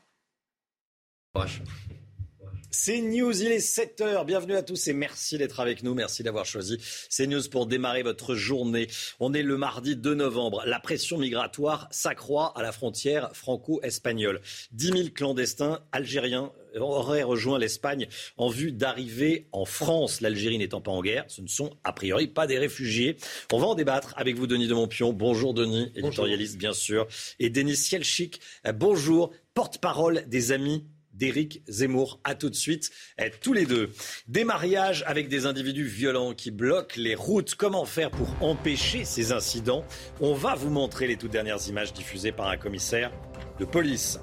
[2.76, 4.26] C'est News, il est 7h.
[4.26, 5.94] Bienvenue à tous et merci d'être avec nous.
[5.94, 6.80] Merci d'avoir choisi
[7.16, 8.88] CNews pour démarrer votre journée.
[9.20, 10.64] On est le mardi 2 novembre.
[10.66, 14.42] La pression migratoire s'accroît à la frontière franco-espagnole.
[14.72, 18.08] 10 000 clandestins algériens auraient rejoint l'Espagne
[18.38, 20.20] en vue d'arriver en France.
[20.20, 23.18] L'Algérie n'étant pas en guerre, ce ne sont a priori pas des réfugiés.
[23.52, 25.14] On va en débattre avec vous, Denis de Montpion.
[25.14, 27.08] Bonjour, Denis, éditorialiste, bien sûr.
[27.40, 28.42] Et Denis Sielchik,
[28.74, 32.20] bonjour, porte-parole des Amis d'Éric Zemmour.
[32.24, 32.92] À tout de suite,
[33.42, 33.92] tous les deux.
[34.28, 37.56] Des mariages avec des individus violents qui bloquent les routes.
[37.56, 39.86] Comment faire pour empêcher ces incidents?
[40.22, 43.12] On va vous montrer les toutes dernières images diffusées par un commissaire
[43.60, 44.20] de police.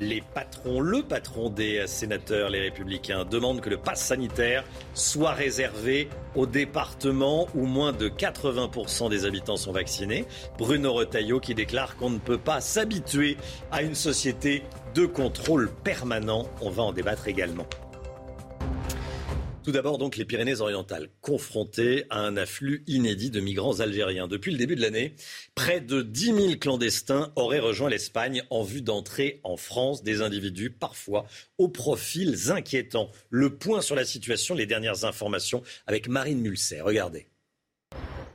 [0.00, 6.08] Les patrons, le patron des sénateurs, les républicains, demande que le pass sanitaire soit réservé
[6.36, 10.24] aux départements où moins de 80% des habitants sont vaccinés.
[10.56, 13.36] Bruno Retailleau qui déclare qu'on ne peut pas s'habituer
[13.72, 14.62] à une société
[14.94, 16.48] de contrôle permanent.
[16.60, 17.66] On va en débattre également.
[19.68, 24.26] Tout d'abord, donc, les Pyrénées-Orientales, confrontées à un afflux inédit de migrants algériens.
[24.26, 25.12] Depuis le début de l'année,
[25.54, 30.02] près de 10 000 clandestins auraient rejoint l'Espagne en vue d'entrer en France.
[30.02, 31.26] Des individus, parfois,
[31.58, 33.10] aux profils inquiétants.
[33.28, 36.80] Le point sur la situation, les dernières informations avec Marine Mulset.
[36.80, 37.26] Regardez.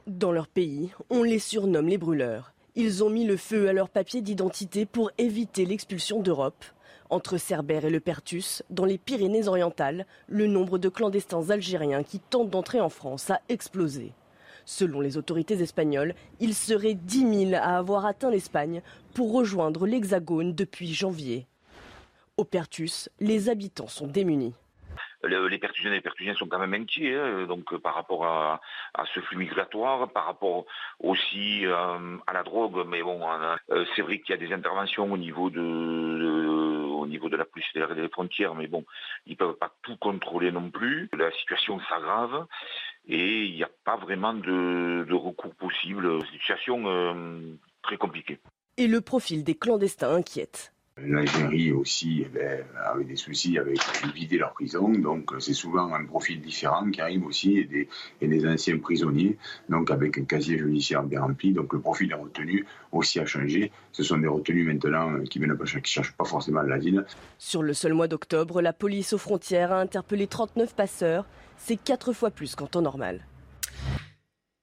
[0.05, 2.53] Dans leur pays, on les surnomme les brûleurs.
[2.75, 6.63] Ils ont mis le feu à leur papier d'identité pour éviter l'expulsion d'Europe.
[7.13, 12.49] Entre Cerbère et le Pertus, dans les Pyrénées-Orientales, le nombre de clandestins algériens qui tentent
[12.49, 14.13] d'entrer en France a explosé.
[14.65, 18.81] Selon les autorités espagnoles, il serait 10 000 à avoir atteint l'Espagne
[19.13, 21.45] pour rejoindre l'Hexagone depuis janvier.
[22.37, 24.55] Au Pertus, les habitants sont démunis.
[25.25, 28.59] Le- les Pertusiennes et les Pertusiens sont quand même inquiets, hein, donc par rapport à,
[29.13, 30.65] ce flux migratoire, par rapport
[30.99, 32.85] aussi euh, à la drogue.
[32.87, 33.21] Mais bon,
[33.71, 35.59] euh, c'est vrai qu'il y a des interventions au niveau de-
[37.03, 38.85] au niveau de la police des frontières, mais bon,
[39.25, 41.09] ils peuvent pas tout contrôler non plus.
[41.17, 42.47] La situation s'aggrave
[43.07, 46.05] et il n'y a pas vraiment de, recours possible.
[46.05, 48.39] Une situation euh, très compliquée.
[48.77, 50.72] Et le profil des clandestins inquiète.
[51.01, 52.23] L'Algérie aussi
[52.85, 53.79] avait des soucis avec
[54.13, 57.67] vider leur prison, donc c'est souvent un profil différent qui arrive aussi
[58.21, 59.35] et des, anciens prisonniers,
[59.69, 63.71] donc avec un casier judiciaire bien rempli, donc le profil des retenus aussi a changé.
[63.91, 67.03] Ce sont des retenus maintenant qui ne cherchent pas forcément l'asile.
[67.39, 71.25] Sur le seul mois d'octobre, la police aux frontières a interpellé 39 passeurs,
[71.57, 73.25] c'est quatre fois plus qu'en temps normal.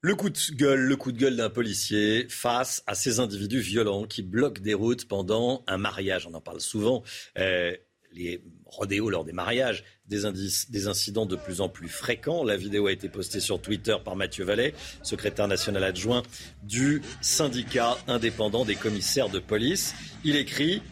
[0.03, 4.05] Le coup de gueule, le coup de gueule d'un policier face à ces individus violents
[4.05, 6.26] qui bloquent des routes pendant un mariage.
[6.26, 7.03] On en parle souvent.
[7.38, 7.76] Euh,
[8.12, 10.22] les rodéos lors des mariages, des,
[10.70, 12.44] des incidents de plus en plus fréquents.
[12.44, 16.22] La vidéo a été postée sur Twitter par Mathieu Vallet, secrétaire national adjoint
[16.62, 19.94] du syndicat indépendant des commissaires de police.
[20.24, 20.82] Il écrit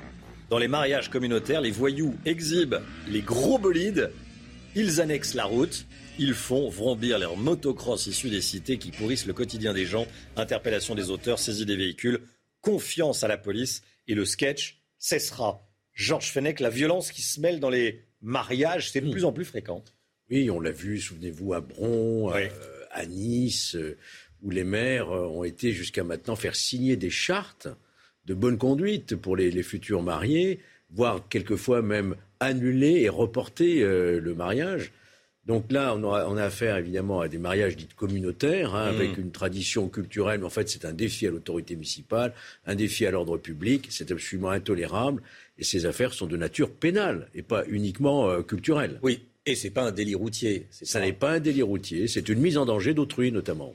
[0.50, 4.12] Dans les mariages communautaires, les voyous exhibent les gros bolides,
[4.74, 5.86] ils annexent la route,
[6.18, 10.06] ils font vrombir leurs motocross issus des cités qui pourrissent le quotidien des gens.
[10.36, 12.20] Interpellation des auteurs, saisie des véhicules,
[12.60, 15.64] confiance à la police et le sketch cessera.
[15.94, 19.44] Georges Fenech, la violence qui se mêle dans les mariages, c'est de plus en plus
[19.44, 19.82] fréquent.
[20.30, 22.48] Oui, on l'a vu, souvenez-vous, à Bron, euh,
[22.90, 23.96] à Nice, euh,
[24.42, 27.68] où les maires euh, ont été jusqu'à maintenant faire signer des chartes
[28.26, 30.60] de bonne conduite pour les, futurs mariés,
[30.90, 34.92] voire quelquefois même annuler et reporter le mariage.
[35.48, 39.20] Donc là, on, a affaire évidemment à des mariages dits communautaires, hein, avec mm.
[39.22, 42.34] une tradition culturelle, mais en fait c'est un défi à l'autorité municipale,
[42.66, 45.22] un défi à l'ordre public, c'est absolument intolérable,
[45.56, 49.00] et ces affaires sont de nature pénale, et pas uniquement euh, culturelle.
[49.02, 50.66] Oui, et c'est pas un délit routier.
[50.70, 53.74] Ça n'est pas un délit routier, c'est une mise en danger d'autrui notamment.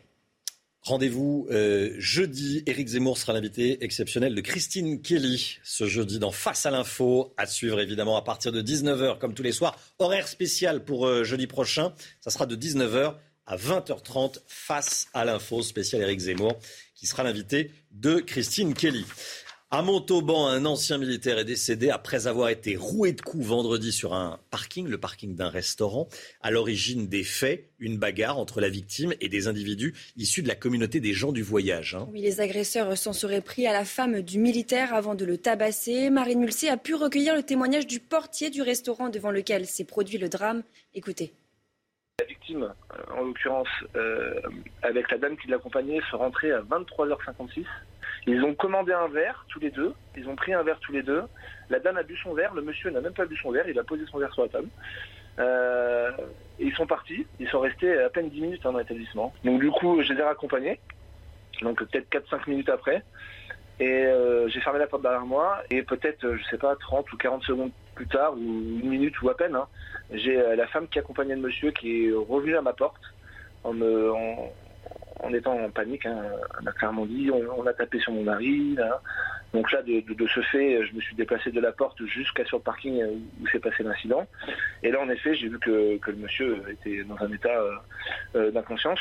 [0.84, 2.62] Rendez-vous euh, jeudi.
[2.66, 7.34] Éric Zemmour sera l'invité exceptionnel de Christine Kelly ce jeudi dans Face à l'info.
[7.38, 9.80] À suivre évidemment à partir de 19h comme tous les soirs.
[10.00, 11.94] Horaire spécial pour euh, jeudi prochain.
[12.20, 13.16] Ça sera de 19h
[13.46, 16.60] à 20h30 Face à l'info spécial Éric Zemmour
[16.96, 19.06] qui sera l'invité de Christine Kelly.
[19.76, 24.14] À Montauban, un ancien militaire est décédé après avoir été roué de coups vendredi sur
[24.14, 26.08] un parking, le parking d'un restaurant.
[26.44, 30.54] À l'origine des faits, une bagarre entre la victime et des individus issus de la
[30.54, 31.96] communauté des gens du voyage.
[31.96, 32.08] Hein.
[32.12, 36.12] Oui, les agresseurs s'en seraient pris à la femme du militaire avant de le tabasser.
[36.12, 40.20] Marine Mulsé a pu recueillir le témoignage du portier du restaurant devant lequel s'est produit
[40.20, 40.62] le drame.
[40.94, 41.34] Écoutez.
[42.20, 44.40] La victime, euh, en l'occurrence, euh,
[44.84, 47.66] avec la dame qui l'accompagnait, se rentrait à 23h56
[48.26, 49.94] ils ont commandé un verre tous les deux.
[50.16, 51.24] Ils ont pris un verre tous les deux.
[51.70, 52.54] La dame a bu son verre.
[52.54, 53.68] Le monsieur n'a même pas bu son verre.
[53.68, 54.68] Il a posé son verre sur la table.
[55.40, 56.12] Euh,
[56.60, 57.26] ils sont partis.
[57.40, 59.34] Ils sont restés à peine 10 minutes dans l'établissement.
[59.44, 60.80] Donc du coup, je les ai raccompagnés.
[61.62, 63.04] Donc peut-être 4-5 minutes après.
[63.80, 65.62] Et euh, j'ai fermé la porte derrière moi.
[65.70, 69.30] Et peut-être, je sais pas, 30 ou 40 secondes plus tard, ou une minute ou
[69.30, 69.68] à peine, hein,
[70.12, 73.02] j'ai euh, la femme qui accompagnait le monsieur qui est revenue à ma porte
[73.64, 74.12] en me,
[75.32, 76.06] étant en panique.
[76.06, 76.22] Hein.
[76.62, 78.76] On a clairement dit on, a tapé sur mon mari.
[79.54, 82.64] Donc là, de, ce fait, je me suis déplacé de la porte jusqu'à sur le
[82.64, 83.04] parking
[83.40, 84.26] où s'est passé l'incident.
[84.82, 87.76] Et là, en effet, j'ai vu que, le monsieur était dans un état euh,
[88.36, 89.00] euh, d'inconscience.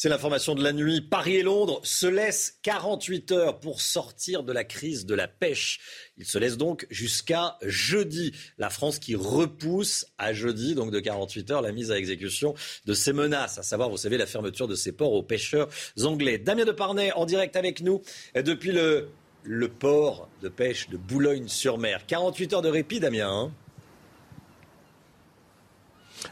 [0.00, 1.00] C'est l'information de la nuit.
[1.00, 5.80] Paris et Londres se laissent 48 heures pour sortir de la crise de la pêche.
[6.16, 8.32] Ils se laissent donc jusqu'à jeudi.
[8.58, 12.54] La France qui repousse à jeudi, donc de 48 heures, la mise à exécution
[12.86, 15.68] de ces menaces, à savoir, vous savez, la fermeture de ces ports aux pêcheurs
[16.04, 16.38] anglais.
[16.38, 18.00] Damien Deparnay en direct avec nous
[18.36, 19.08] depuis le,
[19.42, 22.06] le port de pêche de Boulogne-sur-Mer.
[22.06, 23.28] 48 heures de répit, Damien.
[23.28, 23.52] Hein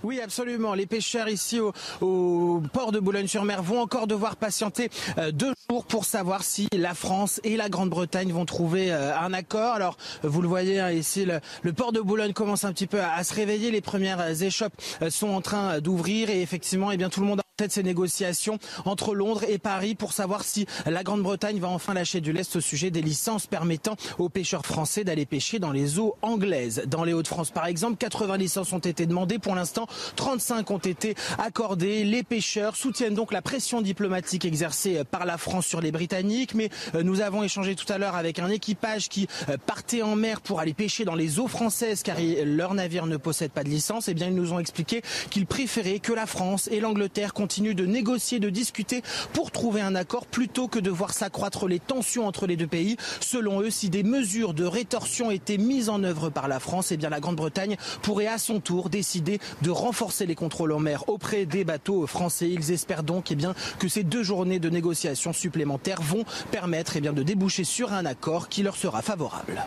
[0.03, 0.75] oui, absolument.
[0.75, 6.05] Les pêcheurs ici au, port de Boulogne-sur-Mer vont encore devoir patienter euh, deux jours pour
[6.05, 9.75] savoir si la France et la Grande-Bretagne vont trouver euh, un accord.
[9.75, 13.23] Alors, vous le voyez hein, ici, le, port de Boulogne commence un petit peu à,
[13.25, 13.71] se réveiller.
[13.71, 17.41] Les premières échoppes euh, sont en train d'ouvrir et effectivement, eh bien, tout le monde
[17.57, 22.21] tête ces négociations entre Londres et Paris pour savoir si la Grande-Bretagne va enfin lâcher
[22.21, 26.17] du lest au sujet des licences permettant aux pêcheurs français d'aller pêcher dans les eaux
[26.21, 26.83] anglaises.
[26.87, 29.39] Dans les Hauts-de-France, par exemple, 80 licences ont été demandées.
[29.39, 29.87] Pour l'instant,
[30.17, 32.05] 35 ont été accordées.
[32.05, 36.55] Les pêcheurs soutiennent donc la pression diplomatique exercée par la France sur les Britanniques.
[36.55, 40.15] Mais euh, nous avons échangé tout à l'heure avec un équipage qui euh, partait en
[40.15, 43.71] mer pour aller pêcher dans les eaux françaises car leur navire ne possède pas de
[43.71, 44.09] licence.
[44.09, 45.01] Eh bien, ils nous ont expliqué
[45.31, 50.27] qu'ils préféraient que la France et l'Angleterre de négocier, de discuter pour trouver un accord
[50.27, 52.97] plutôt que de voir s'accroître les tensions entre les deux pays.
[53.21, 56.97] Selon eux, si des mesures de rétorsion étaient mises en œuvre par la France, eh
[56.97, 61.47] bien la Grande-Bretagne pourrait à son tour décider de renforcer les contrôles en mer auprès
[61.47, 62.51] des bateaux français.
[62.51, 63.37] Ils espèrent donc eh
[63.79, 68.49] que ces deux journées de négociations supplémentaires vont permettre eh de déboucher sur un accord
[68.49, 69.65] qui leur sera favorable.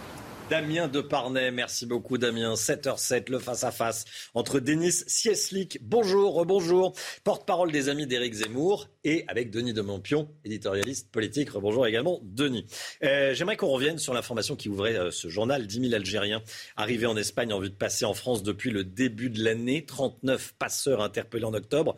[0.49, 2.55] Damien Deparnay, merci beaucoup Damien.
[2.55, 6.93] 7h07, le face-à-face entre Denis Sieslik, bonjour, rebonjour,
[7.23, 11.51] porte-parole des amis d'Éric Zemmour, et avec Denis de Montpion, éditorialiste politique.
[11.51, 12.65] Rebonjour également Denis.
[13.03, 15.67] Euh, J'aimerais qu'on revienne sur l'information qui ouvrait euh, ce journal.
[15.67, 16.41] 10 000 Algériens
[16.75, 19.85] arrivés en Espagne en vue de passer en France depuis le début de l'année.
[19.85, 21.95] 39 passeurs interpellés en octobre.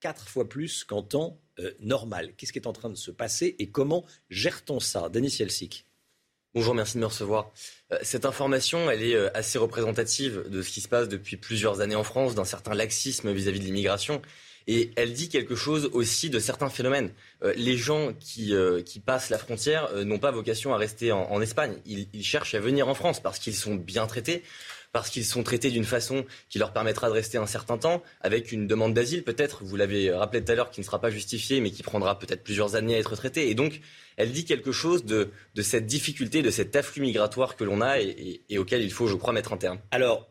[0.00, 2.34] Quatre fois plus qu'en temps euh, normal.
[2.36, 5.08] Qu'est-ce qui est en train de se passer et comment gère-t-on ça?
[5.08, 5.86] Denis Sielsik.
[6.52, 7.52] Bonjour, merci de me recevoir.
[7.92, 11.80] Euh, cette information, elle est euh, assez représentative de ce qui se passe depuis plusieurs
[11.80, 14.20] années en France, d'un certain laxisme vis-à-vis de l'immigration.
[14.66, 17.12] Et elle dit quelque chose aussi de certains phénomènes.
[17.44, 18.52] Euh, les gens qui,
[18.84, 21.76] qui, passent la frontière n'ont pas vocation à rester en, en Espagne.
[21.86, 24.42] Ils, ils, cherchent à venir en France parce qu'ils sont bien traités,
[24.92, 28.52] parce qu'ils sont traités d'une façon qui leur permettra de rester un certain temps, avec
[28.52, 31.60] une demande d'asile peut-être, vous l'avez rappelé tout à l'heure, qui ne sera pas justifiée,
[31.60, 33.50] mais qui prendra peut-être plusieurs années à être traitée.
[33.50, 33.80] Et donc,
[34.16, 35.30] elle dit quelque chose de,
[35.62, 39.32] cette difficulté, de cet afflux migratoire que l'on a et, auquel il faut, je crois,
[39.32, 39.78] mettre un terme.
[39.90, 40.28] Alors,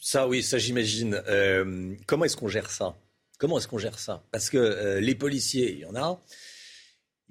[0.00, 1.22] ça, oui, ça j'imagine.
[1.28, 2.96] Euh, comment est-ce qu'on gère ça?
[3.38, 4.24] Comment est-ce qu'on gère ça?
[4.32, 6.20] Parce que euh, les policiers, il y en a.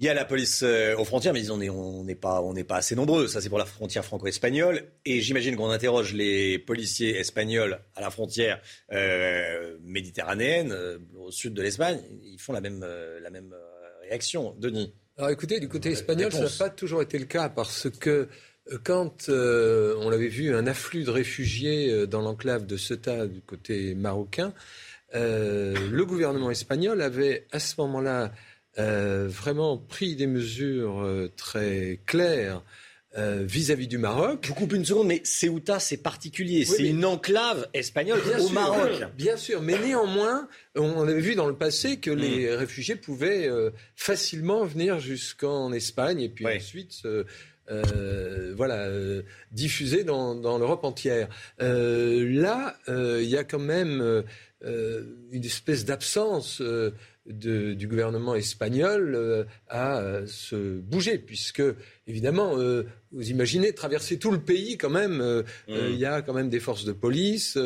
[0.00, 2.76] Il y a la police euh, aux frontières, mais on n'est on pas, on pas
[2.76, 3.28] assez nombreux.
[3.28, 4.82] Ça, c'est pour la frontière franco-espagnole.
[5.04, 8.60] Et j'imagine qu'on interroge les policiers espagnols à la frontière
[8.92, 12.00] euh, méditerranéenne, euh, au sud de l'Espagne.
[12.24, 12.84] Ils font la même,
[13.22, 13.54] la même
[14.02, 14.56] réaction.
[14.58, 18.28] Denis Alors écoutez, du côté espagnol, ça n'a pas toujours été le cas parce que
[18.82, 23.94] quand euh, on l'avait vu un afflux de réfugiés dans l'enclave de Ceuta du côté
[23.94, 24.54] marocain,
[25.14, 28.32] euh, le gouvernement espagnol avait à ce moment-là
[28.78, 32.62] euh, vraiment pris des mesures euh, très claires
[33.16, 34.40] vis-à-vis -vis du Maroc.
[34.42, 36.66] Je vous coupe une seconde, mais Ceuta, c'est particulier.
[36.68, 38.90] Oui, c'est une enclave espagnole bien au sûr, Maroc.
[39.16, 42.18] Bien sûr, mais néanmoins, on avait vu dans le passé que mmh.
[42.18, 46.56] les réfugiés pouvaient euh, facilement venir jusqu'en Espagne et puis oui.
[46.56, 47.04] ensuite
[47.70, 51.28] euh, voilà, euh, diffuser dans, dans l'Europe entière.
[51.62, 54.24] Euh, là, il y a quand même
[54.62, 56.62] une espèce d'absence
[57.26, 61.62] de, du gouvernement espagnol euh, à euh, se bouger, puisque
[62.06, 65.44] évidemment, euh, vous imaginez traverser tout le pays quand même.
[65.68, 65.94] Il mmh.
[65.94, 67.58] y a quand même des forces de police,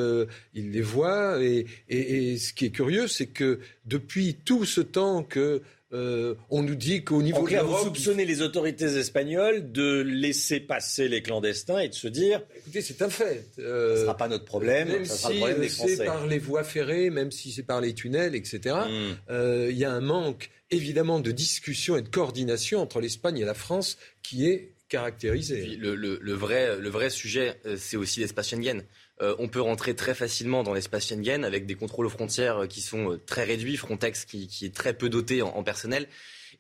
[0.54, 4.80] ils les voient, et, et, et ce qui est curieux, c'est que depuis tout ce
[4.80, 5.62] temps que
[5.94, 10.02] euh, on nous dit qu'au niveau en clair, de vous soupçonnez les autorités espagnoles de
[10.02, 14.04] laisser passer les clandestins et de se dire écoutez c'est un fait euh, ce ne
[14.04, 15.96] sera pas notre problème même ça si sera le problème des Français.
[15.96, 19.16] c'est par les voies ferrées même si c'est par les tunnels etc il mm.
[19.30, 23.54] euh, y a un manque évidemment de discussion et de coordination entre l'Espagne et la
[23.54, 25.76] France qui est caractérisé.
[25.76, 28.84] Le, le, le, vrai, le vrai sujet, c'est aussi l'espace Schengen.
[29.20, 32.80] Euh, on peut rentrer très facilement dans l'espace Schengen avec des contrôles aux frontières qui
[32.80, 36.08] sont très réduits, Frontex qui, est très peu doté en, personnel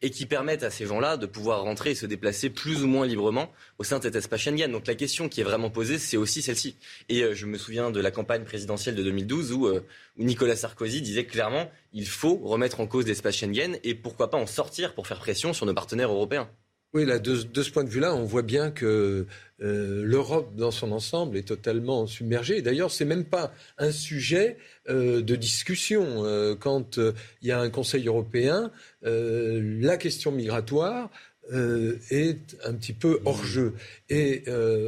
[0.02, 3.06] et qui permettent à ces gens-là de pouvoir rentrer et se déplacer plus ou moins
[3.06, 4.70] librement au sein de cet espace Schengen.
[4.70, 6.76] Donc la question qui est vraiment posée, c'est aussi celle-ci.
[7.08, 9.84] Et euh, je me souviens de la campagne présidentielle de 2012 où, euh,
[10.16, 14.38] où Nicolas Sarkozy disait clairement il faut remettre en cause l'espace Schengen et pourquoi pas
[14.38, 16.50] en sortir pour faire pression sur nos partenaires européens.
[16.94, 19.26] Oui, là, de, ce point de vue-là, on voit bien que
[19.60, 22.62] euh, l'Europe dans son ensemble est totalement submergée.
[22.62, 24.56] D'ailleurs, c'est même pas un sujet
[24.88, 26.24] euh, de discussion.
[26.24, 28.72] Euh, quand il y a un Conseil européen,
[29.02, 31.10] la question migratoire
[31.52, 33.74] est un petit peu hors jeu.
[34.08, 34.44] Et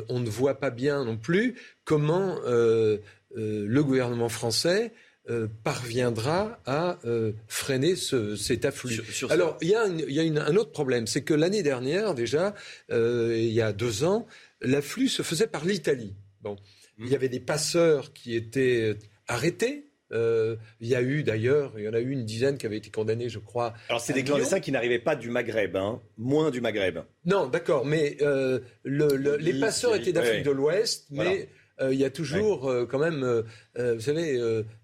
[0.08, 4.92] on ne voit pas bien non plus comment le gouvernement français
[5.30, 8.94] euh, parviendra à euh, freiner ce, cet afflux.
[8.94, 11.22] Sur, sur Alors, il y a, une, il y a une, un autre problème, c'est
[11.22, 12.54] que l'année dernière, déjà,
[12.90, 14.26] euh, il y a deux ans,
[14.60, 16.14] l'afflux se faisait par l'Italie.
[16.42, 16.56] Bon,
[16.98, 17.04] mmh.
[17.04, 18.96] il y avait des passeurs qui étaient
[19.28, 19.86] arrêtés.
[20.12, 22.78] Euh, il y a eu d'ailleurs, il y en a eu une dizaine qui avaient
[22.78, 23.74] été condamnés, je crois.
[23.88, 26.98] Alors c'est des clandestins qui n'arrivaient pas du Maghreb, hein, moins du Maghreb.
[27.24, 30.42] Non, d'accord, mais le, le, les passeurs étaient d'Afrique ouais.
[30.42, 31.44] de l'Ouest, mais voilà
[31.80, 32.72] il y a toujours ouais.
[32.72, 34.38] euh, quand même, euh, vous savez,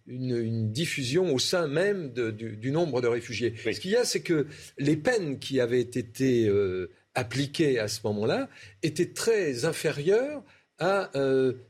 [0.07, 3.55] une, une, diffusion au sein même de, du, du, nombre de réfugiés.
[3.65, 3.75] Oui.
[3.75, 4.47] Ce qu'il y a, c'est que
[4.79, 6.51] les peines qui avaient été
[7.15, 8.49] appliquées à ce moment-là
[8.83, 10.43] étaient très inférieures
[10.79, 11.11] à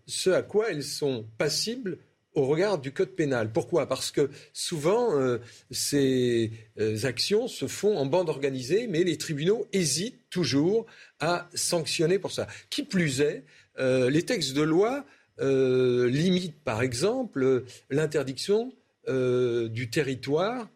[0.07, 1.99] ce à quoi elles sont passibles
[2.37, 3.51] au regard du code pénal.
[3.51, 3.89] Pourquoi?
[3.89, 5.39] Parce que souvent, euh,
[5.70, 10.87] ces euh, actions se font en bande organisée, mais les tribunaux hésitent toujours
[11.18, 12.47] à sanctionner pour ça.
[12.68, 13.45] Qui plus est,
[13.79, 15.05] euh, les textes de loi
[15.39, 18.72] limitent, par exemple, l'interdiction
[19.09, 20.68] du territoire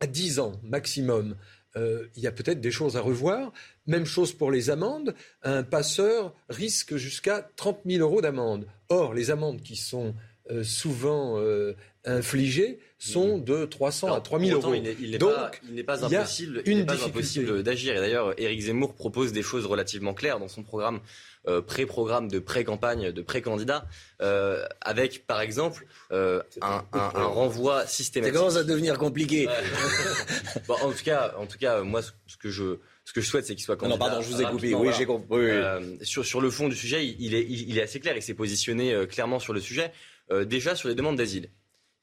[0.00, 1.36] à 10 ans maximum.
[1.76, 3.52] Euh, il y a peut-être des choses à revoir.
[3.86, 5.14] Même chose pour les amendes.
[5.42, 8.66] Un passeur risque jusqu'à 30 000 euros d'amende.
[8.88, 10.14] Or, les amendes qui sont
[10.62, 11.42] souvent
[12.04, 14.74] infligés sont de 300 à 3000 euros.
[14.74, 15.50] Il n'est pas,
[15.86, 17.96] pas, impossible, impossible d'agir.
[17.96, 21.00] Et d'ailleurs, Éric Zemmour propose des choses relativement claires dans son programme
[21.48, 23.86] euh, pré-programme de pré-campagne, de pré-candidat,
[24.20, 28.34] euh, avec par exemple euh, un, renvoi systématique.
[28.34, 29.46] Ça commence à devenir compliqué.
[30.68, 33.54] en tout cas, en tout cas, moi, ce que je ce que je souhaite, c'est
[33.54, 33.96] qu'il soit candidat.
[33.96, 34.74] Non, pardon, je vous ai coupé.
[34.74, 35.52] Oui, j'ai compris.
[36.02, 38.16] sur, sur le fond du sujet, il est, il, est assez clair.
[38.16, 39.92] Il s'est positionné clairement sur le sujet.
[40.46, 41.48] déjà sur les demandes d'asile.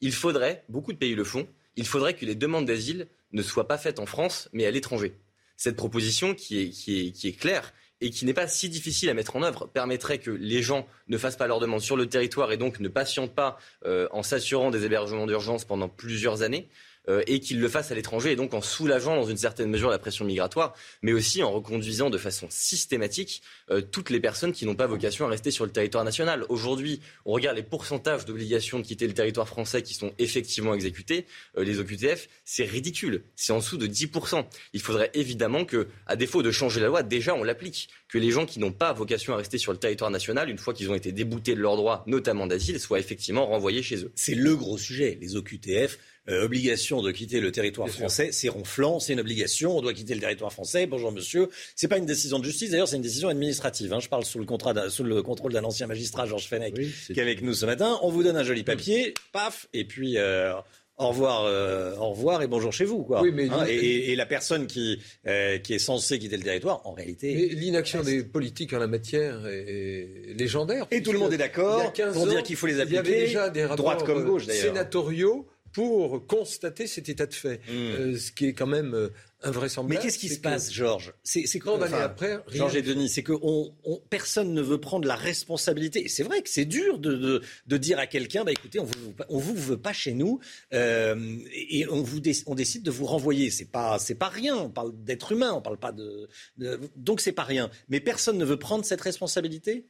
[0.04, 1.47] Il faudrait, beaucoup de pays le font,
[1.78, 5.14] il faudrait que les demandes d'asile ne soient pas faites en France, mais à l'étranger.
[5.56, 9.66] Cette proposition qui est, claire, et qui n'est pas si difficile à mettre en œuvre
[9.66, 12.89] permettrait que les gens ne fassent pas leur demande sur le territoire et donc ne
[12.89, 16.68] patientent pas euh, en s'assurant des hébergements d'urgence pendant plusieurs années.
[17.10, 19.89] Euh, et qu'il le fasse à l'étranger, et donc en soulageant dans une certaine mesure
[19.89, 23.41] la pression migratoire, mais aussi en reconduisant de façon systématique
[23.72, 26.45] euh, toutes les personnes qui n'ont pas vocation à rester sur le territoire national.
[26.47, 31.26] Aujourd'hui, on regarde les pourcentages d'obligations de quitter le territoire français qui sont effectivement exécutés,
[31.58, 34.45] euh, les OQTF, c'est ridicule, c'est en dessous de 10%.
[34.72, 38.32] Il faudrait évidemment que, à défaut de changer la loi, déjà on l'applique, que les
[38.32, 40.95] gens qui n'ont pas vocation à rester sur le territoire national, une fois qu'ils ont
[40.95, 44.12] été déboutés de leurs droits, notamment d'asile, soient effectivement renvoyés chez eux.
[44.16, 45.97] C'est le gros sujet, les OQTF
[46.30, 50.16] euh, obligation de quitter le territoire français, c'est ronflant, c'est une obligation, on doit quitter
[50.16, 50.86] le territoire français.
[50.86, 53.92] Bonjour monsieur, c'est pas une décision de justice, d'ailleurs c'est une décision administrative.
[53.92, 54.00] Hein.
[54.00, 57.22] Je parle sous le, contrat sous le contrôle d'un ancien magistrat, Georges Fenech, qui est
[57.22, 58.00] avec nous ce matin.
[58.04, 60.54] On vous donne un joli papier, paf, et puis euh,
[60.98, 63.22] au revoir, euh, au revoir et bonjour chez vous, quoi.
[63.22, 67.50] Oui, mais hein, et, la personne qui qui est censée quitter le territoire, en réalité.
[67.50, 70.88] L'inaction des politiques en la matière est, légendaire.
[70.90, 73.02] Et tout le monde est d'accord pour dire qu'il faut les appliquer.
[73.04, 77.34] Il y avait déjà des rapports droite comme gauche, sénatoriaux pour constater cet état de
[77.34, 77.72] fait, hmm.
[77.72, 79.10] euh, ce qui est quand même euh,
[79.42, 80.00] invraisemblable.
[80.00, 83.34] Mais qu'est-ce qui se passe, Georges C'est quand enfin, après, Georges et Denis, c'est que
[83.42, 83.74] on,
[84.10, 86.08] personne ne veut prendre la responsabilité.
[86.08, 89.40] C'est vrai que c'est dur de, de, dire à quelqu'un, bah écoutez, on vous, on
[89.40, 90.40] vous veut pas chez nous
[90.74, 93.50] euh, et on vous on décide de vous renvoyer.
[93.50, 94.56] C'est pas c'est pas rien.
[94.56, 97.72] On parle d'être humain, on parle pas de, de donc c'est pas rien.
[97.90, 99.88] Mais personne ne veut prendre cette responsabilité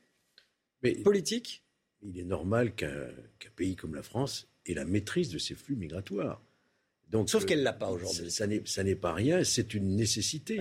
[0.81, 1.63] Mais politique?
[2.01, 3.09] Il est normal qu'un
[3.55, 6.41] pays comme la France et la maîtrise de ces flux migratoires.
[7.09, 8.31] Donc, Sauf qu'elle ne l'a pas aujourd'hui.
[8.31, 10.57] Ça, n'est pas rien, c'est une nécessité.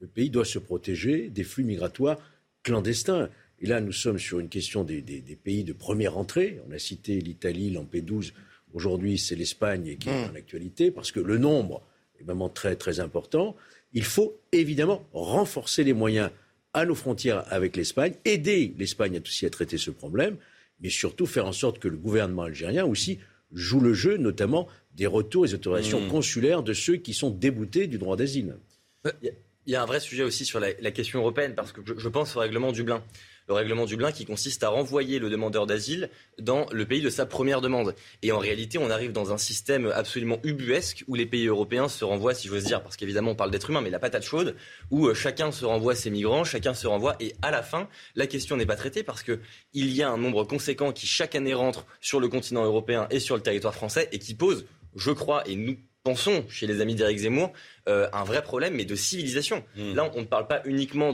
[0.00, 2.18] Le pays doit se protéger des flux migratoires
[2.62, 3.28] clandestins.
[3.60, 5.02] Et là, nous sommes sur une question des,
[5.42, 6.60] pays de première entrée.
[6.68, 8.32] On a cité l'Italie, Lampedusa.
[8.72, 10.36] Aujourd'hui, c'est l'Espagne qui est en hmm.
[10.36, 11.82] actualité parce que le nombre
[12.20, 13.56] est vraiment très, très important.
[13.92, 16.30] Il faut évidemment renforcer les moyens
[16.72, 20.36] à nos frontières avec l'Espagne, aider l'Espagne aussi à traiter ce problème,
[20.80, 23.18] mais surtout faire en sorte que le gouvernement algérien aussi
[23.52, 26.08] joue le jeu, notamment des retours et des autorisations mmh.
[26.08, 28.56] consulaires de ceux qui sont déboutés du droit d'asile.
[29.24, 32.36] Il y a un vrai sujet aussi sur la, question européenne, parce que je pense
[32.36, 33.02] au règlement Dublin
[33.50, 37.26] le règlement Dublin qui consiste à renvoyer le demandeur d'asile dans le pays de sa
[37.26, 37.96] première demande.
[38.22, 42.04] Et en réalité, on arrive dans un système absolument ubuesque où les pays européens se
[42.04, 44.54] renvoient, si j'ose dire, parce qu'évidemment on parle d'être humain, mais la patate chaude,
[44.92, 48.28] où euh, chacun se renvoie ses migrants, chacun se renvoie, et à la fin, la
[48.28, 49.40] question n'est pas traitée parce qu'il
[49.72, 53.34] y a un nombre conséquent qui chaque année rentre sur le continent européen et sur
[53.34, 57.18] le territoire français et qui pose, je crois, et nous pensons chez les amis d'Éric
[57.18, 57.52] Zemmour
[57.88, 59.64] euh, un vrai problème, mais de civilisation.
[59.76, 59.94] Hmm.
[59.94, 61.12] Là, on ne parle pas uniquement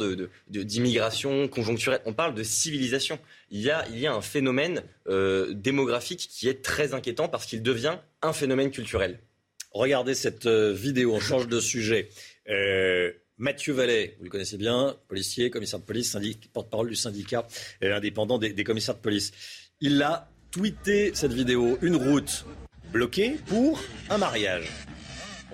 [0.48, 3.18] d'immigration de, conjoncturelle, on parle de civilisation.
[3.50, 7.46] Il y a, il y a un phénomène euh, démographique qui est très inquiétant parce
[7.46, 9.20] qu'il devient un phénomène culturel.
[9.72, 12.08] Regardez cette euh, vidéo, on change de sujet.
[13.38, 16.16] Mathieu Vallet, vous le connaissez bien, policier, commissaire de police,
[16.54, 17.46] porte-parole du syndicat
[17.82, 19.32] indépendant des, des commissaires de police.
[19.80, 22.46] Il a tweeté cette vidéo, une route
[22.96, 23.78] bloquée pour
[24.08, 24.72] un mariage.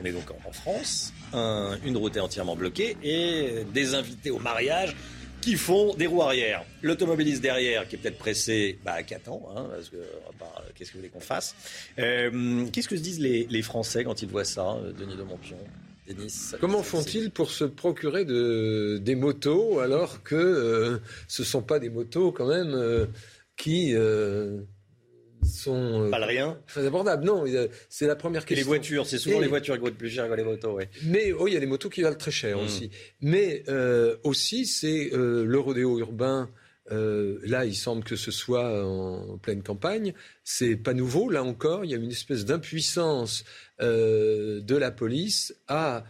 [0.01, 4.95] On est donc en France, une route est entièrement bloquée et des invités au mariage
[5.41, 6.65] qui font des roues arrière.
[6.83, 9.97] L'automobiliste derrière, qui est peut-être pressé, bah, qu'attend, hein, parce que
[10.75, 11.57] qu'est-ce que vous voulez qu'on fasse
[11.99, 15.59] euh, Qu'est-ce que se disent les, Français quand ils voient ça, euh, Denis de Montpion
[16.09, 21.63] Denis, Comment font-ils pour se procurer de, des motos alors que euh, ce ne sont
[21.63, 23.09] pas des motos quand même
[23.57, 23.95] qui
[25.45, 26.59] sont euh, pas le rien.
[26.67, 27.25] très abordables.
[27.25, 27.45] Non,
[27.89, 28.65] c'est la première question.
[28.65, 30.75] les voitures, c'est souvent les voitures qui coûtent plus cher que les motos.
[30.75, 30.89] Ouais.
[31.05, 32.65] Mais oh, il y a des motos qui valent très cher hmm.
[32.65, 32.91] aussi.
[33.21, 36.51] Mais euh, aussi, c'est euh, le rodéo urbain.
[36.91, 40.15] là, il semble que ce soit en pleine campagne.
[40.45, 41.31] C'est pas nouveau.
[41.31, 43.45] Là encore, il y a une espèce d'impuissance
[43.81, 46.05] de la police à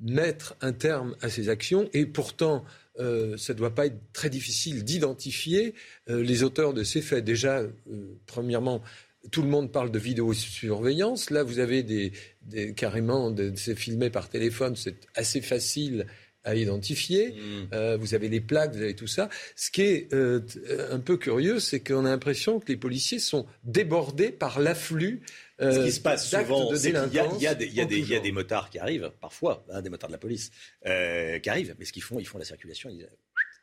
[0.00, 1.88] mettre un terme à ces actions.
[1.92, 2.64] Et pourtant,
[2.98, 5.74] euh, ça ne doit pas être très difficile d'identifier
[6.10, 7.24] euh, les auteurs de ces faits.
[7.24, 7.70] Déjà, euh,
[8.26, 8.82] premièrement,
[9.30, 11.30] tout le monde parle de vidéosurveillance.
[11.30, 12.12] Là, vous avez des,
[12.74, 16.06] carrément, c'est filmé par téléphone, c'est assez facile
[16.44, 17.32] à identifier.
[17.32, 17.68] Mm.
[17.74, 19.28] Euh, vous avez des plaques, vous avez tout ça.
[19.54, 20.40] Ce qui est euh,
[20.90, 25.20] un peu curieux, c'est qu'on a l'impression que les policiers sont débordés par l'afflux.
[25.60, 27.66] Euh, Ce qui se passe souvent, c'est qu'il y a, délinquance il y a des,
[27.66, 30.50] y y a motards qui arrivent, parfois, hein, des motards de la police,
[30.86, 31.74] euh, qui arrivent.
[31.78, 33.10] Mais ce qu'ils font, ils font la circulation, ils disent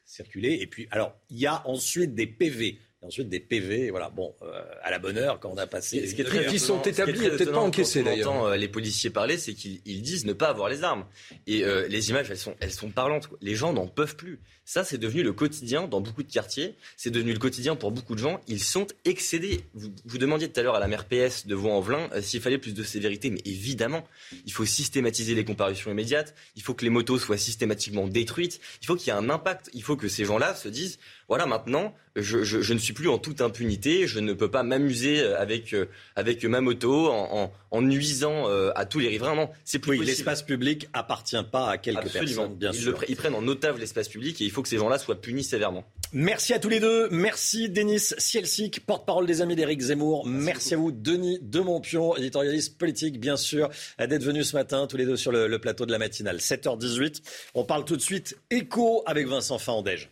[0.05, 0.59] circuler.
[0.61, 2.79] Et puis, alors, il y a ensuite des PV.
[3.05, 6.07] Et ensuite des PV, voilà, bon, euh, à la bonne heure, quand on a passé.
[6.07, 8.31] Ce qui est très qui est très peut-être pas encaissés, quand on d'ailleurs.
[8.31, 11.05] entend, euh, les policiers parler, c'est qu'ils ils disent ne pas avoir les armes.
[11.47, 13.27] Et euh, les images, elles sont, elles sont parlantes.
[13.27, 13.37] quoi.
[13.41, 14.39] Les gens n'en peuvent plus.
[14.67, 16.75] Ça, c'est devenu le quotidien dans beaucoup de quartiers.
[16.97, 18.41] C'est devenu le quotidien pour beaucoup de gens.
[18.47, 19.61] Ils sont excédés.
[19.75, 22.57] Vous, vous demandiez tout à l'heure à la maire PS de Vaux-en-Velin euh, s'il fallait
[22.57, 23.29] plus de sévérité.
[23.29, 24.07] Mais évidemment,
[24.45, 26.33] il faut systématiser les comparutions immédiates.
[26.55, 28.59] Il faut que les motos soient systématiquement détruites.
[28.81, 29.69] Il faut qu'il y ait un impact.
[29.73, 30.97] Il faut que ces gens-là se disent
[31.27, 34.07] voilà, maintenant, je, je- je ne suis plus en toute impunité.
[34.07, 38.47] Je ne peux pas m'amuser euh, avec, euh, avec ma moto en, en- en nuisant
[38.49, 39.35] euh, à tous les riverains.
[39.35, 42.25] Non, c'est plus Oui, l'espace public appartient pas à quelques Absolument.
[42.43, 42.91] personnes, bien ils, sûr.
[42.99, 45.43] le ils prennent en otage l'espace public et il faut que ces gens-là soient punis
[45.43, 45.83] sévèrement.
[46.13, 47.09] Merci à tous les deux.
[47.09, 50.25] Merci Denis Sielsic, porte-parole des amis d'Éric Zemmour.
[50.27, 53.69] Merci, à vous Denis Demontpion, éditorialiste politique, bien sûr,
[53.99, 56.37] d'être venus ce matin tous les deux sur le, le plateau de la matinale.
[56.37, 57.21] 7h18.
[57.55, 60.09] On parle tout de suite écho avec Vincent Fandège.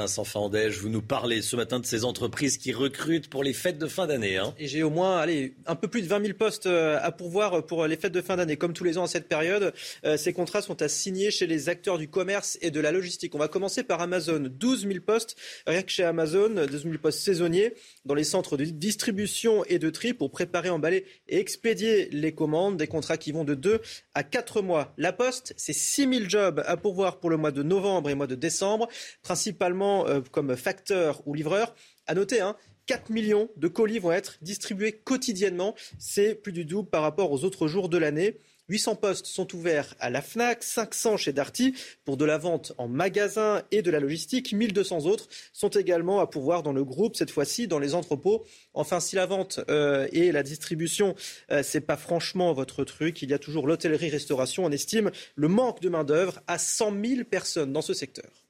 [0.00, 3.76] Vincent Fandège, vous nous parlez ce matin de ces entreprises qui recrutent pour les fêtes
[3.76, 4.38] de fin d'année.
[4.38, 4.54] hein.
[4.58, 7.66] Et j'ai au moins allez, un peu plus de 20 000 postes euh, à pourvoir
[7.66, 8.56] pour les fêtes de fin d'année.
[8.56, 9.74] Comme tous les ans à cette période,
[10.06, 13.34] euh, ces contrats sont à signer chez les acteurs du commerce et de la logistique.
[13.34, 14.42] On va commencer par Amazon.
[14.50, 15.36] 12 000 postes,
[15.66, 17.74] rien que chez Amazon, 12 000 postes saisonniers
[18.06, 22.78] dans les centres de distribution et de tri pour préparer, emballer et expédier les commandes.
[22.78, 23.82] Des contrats qui vont de 2
[24.14, 24.94] à 4 mois.
[24.96, 28.16] La Poste, c'est 6 000 jobs à pourvoir pour le mois de novembre et le
[28.16, 28.88] mois de décembre,
[29.22, 31.74] principalement euh, comme facteur ou livreur.
[32.06, 35.74] À noter, hein, 4 millions de colis vont être distribués quotidiennement.
[35.98, 38.40] C'est plus du double par rapport aux autres jours de l'année.
[38.70, 41.74] 800 postes sont ouverts à la FNAC, 500 chez Darty
[42.04, 44.52] pour de la vente en magasin et de la logistique.
[44.52, 48.44] 1200 autres sont également à pourvoir dans le groupe, cette fois-ci dans les entrepôts.
[48.72, 51.16] Enfin, si la vente euh, et la distribution,
[51.50, 54.64] euh, c'est pas franchement votre truc, il y a toujours l'hôtellerie-restauration.
[54.64, 58.49] On estime le manque de main-d'œuvre à 100 000 personnes dans ce secteur.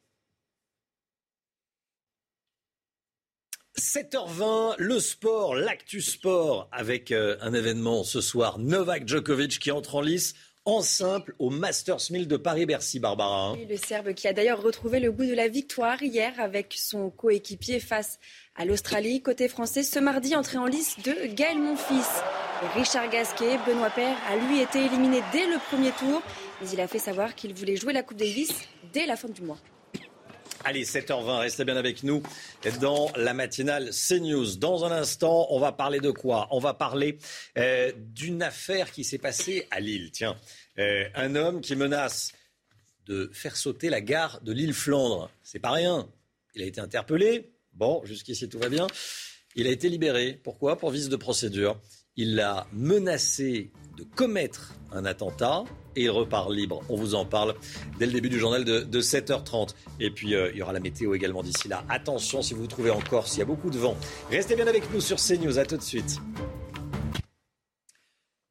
[3.81, 8.59] 7h20, le sport, l'actu sport, avec euh, un événement ce soir.
[8.59, 10.35] Novak Djokovic qui entre en lice
[10.67, 13.49] en simple au Masters 1000 de Paris-Bercy, Barbara.
[13.49, 13.59] hein.
[13.69, 17.81] Le Serbe qui a d'ailleurs retrouvé le goût de la victoire hier avec son coéquipier
[17.81, 18.19] face
[18.55, 19.23] à l'Australie.
[19.23, 22.05] Côté français, ce mardi, entrée en lice de Gaël Monfils.
[22.75, 26.21] Richard Gasquet, Benoît Paire, a lui été éliminé dès le premier tour.
[26.61, 28.53] Mais il a fait savoir qu'il voulait jouer la Coupe Davis
[28.93, 29.57] dès la fin du mois.
[30.63, 32.23] Allez, 7h20, restez bien avec nous
[32.81, 34.57] dans la matinale CNews.
[34.57, 36.49] Dans un instant, on va parler de quoi?
[36.51, 37.19] On va parler
[37.57, 40.11] euh, d'une affaire qui s'est passée à Lille.
[40.13, 40.37] Tiens,
[40.79, 42.33] Euh, un homme qui menace
[43.07, 45.31] de faire sauter la gare de l'île Flandre.
[45.43, 46.09] C'est pas rien.
[46.55, 47.51] Il a été interpellé.
[47.73, 48.87] Bon, jusqu'ici tout va bien.
[49.57, 50.39] Il a été libéré.
[50.43, 50.79] Pourquoi?
[50.79, 51.79] Pour vice de procédure.
[52.17, 55.65] Il a menacé de commettre un attentat
[55.97, 56.83] et il repart libre.
[56.89, 57.55] On vous en parle
[57.99, 59.71] dès le début du journal de, de 7h30.
[60.01, 61.85] Et puis euh, il y aura la météo également d'ici là.
[61.89, 63.97] Attention si vous vous trouvez en Corse, il y a beaucoup de vent.
[64.31, 65.59] Restez bien avec nous sur CNews.
[65.59, 66.21] À tout de suite.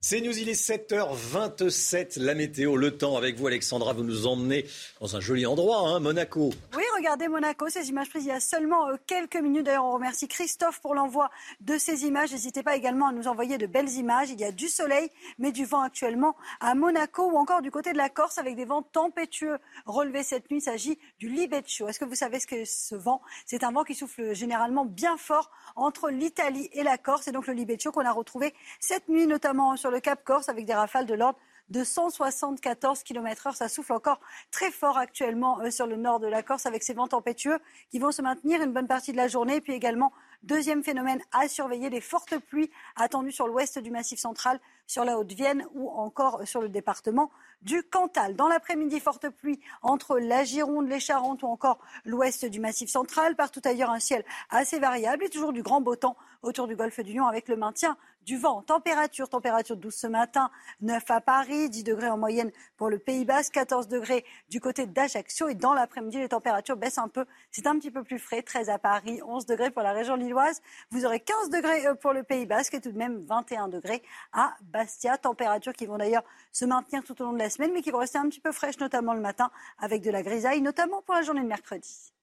[0.02, 4.66] CNews, il est 7h27, la météo, le temps avec vous Alexandra, vous nous emmenez
[5.02, 6.54] dans un joli endroit, hein, Monaco.
[7.00, 9.66] Regardez Monaco, ces images prises il y a seulement euh, quelques minutes.
[9.66, 11.30] D'ailleurs, on remercie Christophe pour l'envoi
[11.62, 12.34] de ces images.
[12.34, 14.32] N'hésitez pas également à nous envoyer de belles images.
[14.32, 17.93] Il y a du soleil, mais du vent actuellement à Monaco ou encore du côté
[17.93, 20.58] de la Corse avec des vents tempétueux relevés cette nuit.
[20.58, 21.88] Il s'agit du libeccio.
[21.88, 25.16] Est-ce que vous savez ce que ce vent C'est un vent qui souffle généralement bien
[25.16, 27.30] fort entre l'Italie et la Corse.
[27.30, 30.66] Et donc le libeccio qu'on a retrouvé cette nuit, notamment sur le Cap Corse, avec
[30.66, 31.39] des rafales de l'ordre
[31.70, 33.56] de 174 km heure.
[33.56, 34.20] Ça souffle encore
[34.52, 37.60] très fort actuellement euh, sur le nord de la Corse avec ces vents tempétueux
[37.92, 39.62] qui vont se maintenir une bonne partie de la journée.
[39.62, 40.12] Puis également,
[40.44, 45.20] deuxième phénomène à surveiller, les fortes pluies attendues sur l'ouest du Massif central, sur la
[45.20, 47.30] Haute-Vienne ou encore sur le département
[47.62, 48.36] du Cantal.
[48.36, 53.36] Dans l'après-midi, forte pluie entre la Gironde, les Charentes ou encore l'ouest du Massif central.
[53.36, 57.00] Partout ailleurs, un ciel assez variable et toujours du grand beau temps autour du golfe
[57.02, 58.62] du Lion avec le maintien du vent.
[58.62, 60.52] Température, température douce ce matin,
[60.82, 64.86] 9 à Paris, 10 degrés en moyenne pour le Pays Basque, 14 degrés du côté
[64.86, 65.50] d'Ajaccio.
[65.50, 67.26] Et dans l'après-midi, les températures baissent un peu.
[67.52, 70.62] C'est un petit peu plus frais, 13 à Paris, 11 degrés pour la région lilloise.
[70.92, 74.04] Vous aurez 15 degrés euh, pour le Pays Basque et tout de même 21 degrés
[74.34, 75.18] à Bastia.
[75.18, 78.00] Températures qui vont d'ailleurs se maintenir tout au long de la semaine, mais qui vont
[78.00, 81.22] rester un petit peu fraîches, notamment le matin, avec de la grisaille, notamment pour la
[81.22, 82.14] journée de mercredi.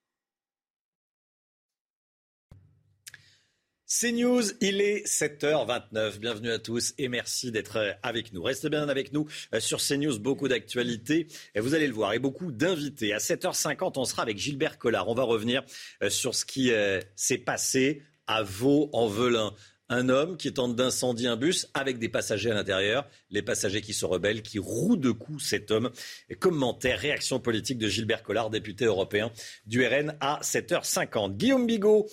[3.89, 6.19] C'est News, il est 7h29.
[6.19, 8.43] Bienvenue à tous et merci d'être euh, avec nous.
[8.43, 12.51] Restez bien avec nous euh, sur CNews, beaucoup d'actualités, vous allez le voir, et beaucoup
[12.51, 13.13] d'invités.
[13.13, 15.09] À 7h50, on sera avec Gilbert Collard.
[15.09, 15.63] On va revenir
[16.03, 16.73] euh, sur ce qui
[17.15, 19.55] s'est passé à Vaux-en-Velin.
[19.89, 23.95] Un homme qui tente d'incendier un bus avec des passagers à l'intérieur, les passagers qui
[23.95, 25.93] se rebellent, qui rouent de coups cet homme.
[26.41, 29.31] commentaire, réaction politique de Gilbert Collard, député européen
[29.65, 31.37] du RN à 7h50.
[31.37, 32.09] Guillaume Bigot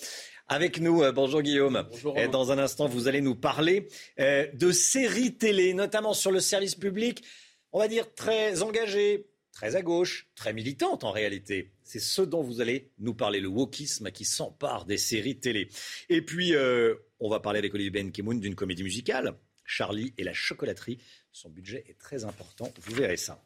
[0.48, 1.04] avec nous.
[1.04, 1.86] Euh, bonjour Guillaume.
[1.90, 2.18] Bonjour.
[2.18, 3.88] Et dans un instant, vous allez nous parler
[4.20, 7.24] euh, de séries télé, notamment sur le service public,
[7.72, 11.72] on va dire très engagé, très à gauche, très militante en réalité.
[11.84, 15.70] C'est ce dont vous allez nous parler, le wokisme qui s'empare des séries télé.
[16.10, 20.34] Et puis, euh, on va parler avec Olivier Benkemoun d'une comédie musicale, Charlie et la
[20.34, 21.00] chocolaterie.
[21.32, 23.44] Son budget est très important, vous verrez ça.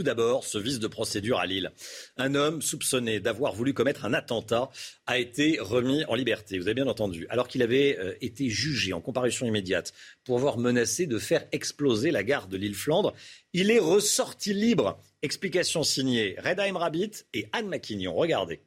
[0.00, 1.72] Tout d'abord, ce vice de procédure à Lille.
[2.16, 4.70] Un homme soupçonné d'avoir voulu commettre un attentat
[5.06, 6.58] a été remis en liberté.
[6.58, 7.26] Vous avez bien entendu.
[7.28, 9.92] Alors qu'il avait euh, été jugé en comparution immédiate
[10.24, 13.12] pour avoir menacé de faire exploser la gare de Lille Flandre,
[13.52, 14.98] il est ressorti libre.
[15.20, 18.14] Explication signée Redheim Rabbit et Anne Maquignon.
[18.14, 18.62] Regardez.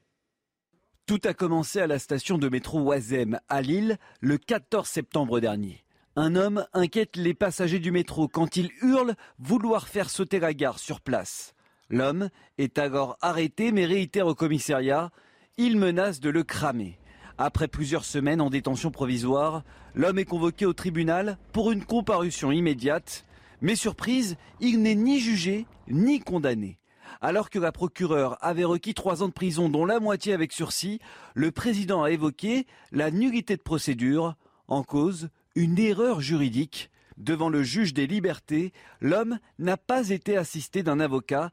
[1.08, 5.84] Tout a commencé à la station de métro Oisem à Lille le 14 septembre dernier.
[6.16, 10.78] Un homme inquiète les passagers du métro quand il hurle vouloir faire sauter la gare
[10.78, 11.56] sur place.
[11.90, 12.30] L'homme
[12.60, 15.10] est alors arrêté mais réitère au commissariat.
[15.58, 17.00] Il menace de le cramer.
[17.40, 19.64] Après plusieurs semaines en détention provisoire,
[19.96, 23.26] l'homme est convoqué au tribunal pour une comparution immédiate.
[23.62, 26.78] Mais surprise, il n'est ni jugé ni condamné.
[27.22, 31.00] Alors que la procureure avait requis trois ans de prison, dont la moitié avec sursis,
[31.34, 34.36] le président a évoqué la nullité de procédure
[34.68, 36.90] en cause une erreur juridique.
[37.18, 41.52] Devant le juge des libertés, l'homme n'a pas été assisté d'un avocat.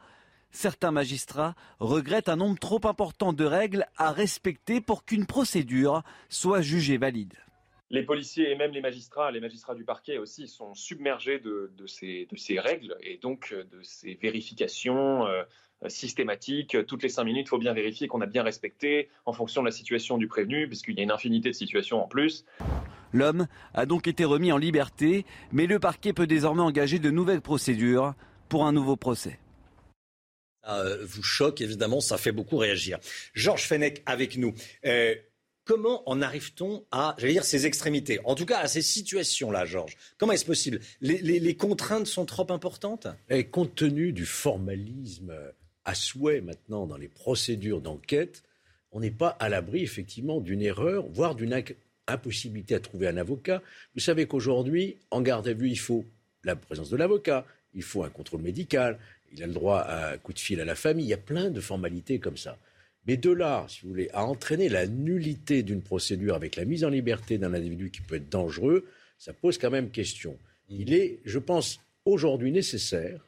[0.52, 6.62] Certains magistrats regrettent un nombre trop important de règles à respecter pour qu'une procédure soit
[6.62, 7.34] jugée valide.
[7.90, 12.26] Les policiers et même les magistrats, les magistrats du parquet aussi, sont submergés de, ces,
[12.58, 15.42] règles et donc de ces vérifications euh,
[15.88, 16.76] systématiques.
[16.86, 19.66] Toutes les cinq minutes, il faut bien vérifier qu'on a bien respecté en fonction de
[19.66, 22.44] la situation du prévenu, puisqu'il y a une infinité de situations en plus.
[23.12, 27.40] L'homme a donc été remis en liberté, mais le parquet peut désormais engager de nouvelles
[27.40, 28.14] procédures
[28.48, 29.38] pour un nouveau procès.
[30.64, 32.98] Ça euh, vous choque, évidemment, ça fait beaucoup réagir.
[33.34, 34.54] Georges Fenech avec nous.
[34.84, 35.14] Euh,
[35.64, 38.20] comment en arrive-t-on à, j'allais dire, ces extrémités?
[38.24, 39.96] En tout cas, à ces situations-là, Georges.
[40.18, 40.80] Comment est-ce possible?
[41.00, 43.06] Les, contraintes sont trop importantes?
[43.30, 45.32] Et Compte tenu du formalisme
[45.84, 48.42] à souhait maintenant dans les procédures d'enquête,
[48.92, 51.52] on n'est pas à l'abri, effectivement, d'une erreur, voire d'une
[52.12, 53.62] impossibilité à trouver un avocat.
[53.94, 56.04] Vous savez qu'aujourd'hui, en garde à vue, il faut
[56.44, 58.98] la présence de l'avocat, il faut un contrôle médical,
[59.32, 61.18] il a le droit à un coup de fil à la famille, il y a
[61.18, 62.58] plein de formalités comme ça.
[63.06, 66.84] Mais de là, si vous voulez, à entraîner la nullité d'une procédure avec la mise
[66.84, 68.86] en liberté d'un individu qui peut être dangereux,
[69.18, 70.36] ça pose quand même question.
[70.68, 73.24] Il est, je pense, aujourd'hui nécessaire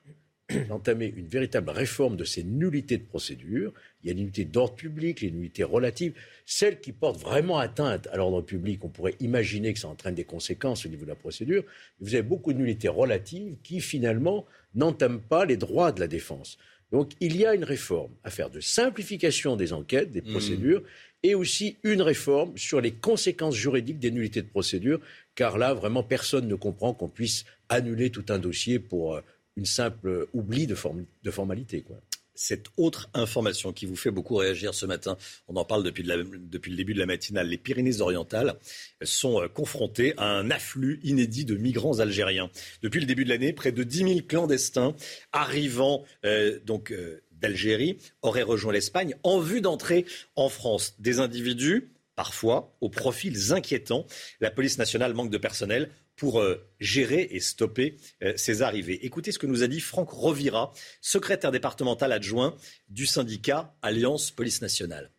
[0.69, 3.73] d'entamer une véritable réforme de ces nullités de procédure.
[4.03, 6.15] Il y a l'unité d'ordre public, les nullités relatives,
[6.47, 8.85] celles qui portent vraiment atteinte à l'ordre public.
[8.85, 11.65] On pourrait imaginer que ça entraîne des conséquences au niveau de la procédure.
[12.01, 16.59] Vous avez beaucoup de nullités relatives qui, finalement, n'entament pas les droits de la défense.
[16.91, 20.31] Donc, il y a une réforme à faire de simplification des enquêtes, des mmh.
[20.31, 20.83] procédures,
[21.23, 25.01] et aussi une réforme sur les conséquences juridiques des nullités de procédure,
[25.35, 29.21] car là, vraiment, personne ne comprend qu'on puisse annuler tout un dossier pour euh,
[29.57, 31.83] une simple oubli de, formalité.
[31.83, 31.97] Quoi.
[32.35, 35.17] Cette autre information qui vous fait beaucoup réagir ce matin,
[35.49, 38.57] on en parle depuis, le début de la matinale, les Pyrénées-Orientales
[39.03, 42.51] sont euh, confrontées à un afflux inédit de migrants algériens.
[42.83, 44.95] Depuis le début de l'année, près de 10 000 clandestins
[45.33, 50.95] arrivant euh, donc euh, d'Algérie auraient rejoint l'Espagne en vue d'entrer en France.
[51.01, 54.07] Des individus parfois aux profils inquiétants.
[54.41, 59.05] La police nationale manque de personnel pour euh, gérer et stopper euh, ces arrivées.
[59.05, 62.55] Écoutez ce que nous a dit Franck Rovira, secrétaire départemental adjoint
[62.89, 65.11] du syndicat Alliance Police Nationale.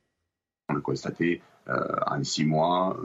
[0.69, 2.97] On a constaté euh, en six mois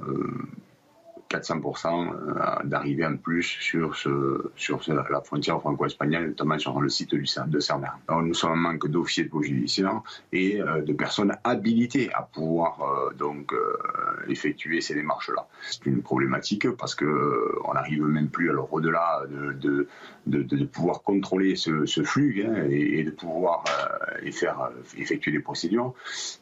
[1.31, 7.11] 400% euh, d'arrivées en plus sur, ce, sur la frontière franco-espagnole, notamment sur le site
[7.11, 7.89] du, de Cerner.
[8.09, 10.01] nous sommes en manque d'officiers de judiciaire
[10.33, 13.53] et euh, de personnes habilitées à pouvoir euh, donc
[14.29, 15.47] effectuer ces démarches-là.
[15.71, 19.89] C'est une problématique parce que on n'arrive même plus, alors au-delà de, de,
[20.29, 23.65] de, pouvoir contrôler ce, flux hein, et, de pouvoir
[24.23, 25.95] et faire effectuer des procédures,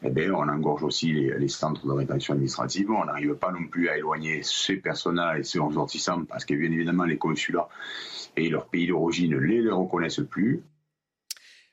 [0.03, 2.91] eh bien, on engorge aussi les, les centres de rétention administrative.
[2.91, 6.71] On n'arrive pas non plus à éloigner ces personnels et ces ressortissants, parce que bien
[6.71, 7.69] évidemment les consulats
[8.35, 10.61] et leur pays d'origine ne les reconnaissent plus.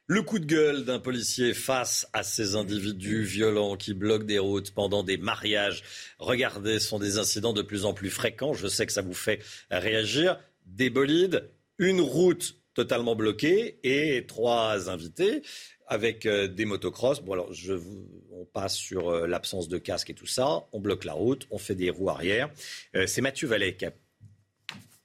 [0.07, 4.71] Le coup de gueule d'un policier face à ces individus violents qui bloquent des routes
[4.73, 5.83] pendant des mariages.
[6.19, 8.53] Regardez, ce sont des incidents de plus en plus fréquents.
[8.53, 10.39] Je sais que ça vous fait réagir.
[10.67, 15.43] Des bolides, une route totalement bloquée et trois invités
[15.87, 17.21] avec euh, des motocross.
[17.21, 17.75] Bon, alors, je
[18.33, 20.67] on passe sur euh, l'absence de casque et tout ça.
[20.73, 22.51] On bloque la route, on fait des roues arrière.
[22.97, 23.93] Euh, c'est Mathieu Vallet qui a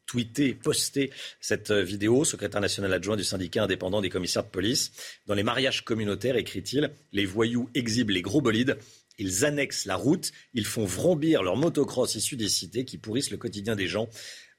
[0.06, 4.92] tweeté, posté cette vidéo, secrétaire national adjoint du syndicat indépendant des commissaires de police.
[5.28, 8.78] Dans les mariages communautaires, écrit-il, les voyous exhibent les gros bolides.
[9.20, 13.38] Ils annexent la route, ils font vrombir leurs motocross issus des cités qui pourrissent le
[13.38, 14.10] quotidien des gens.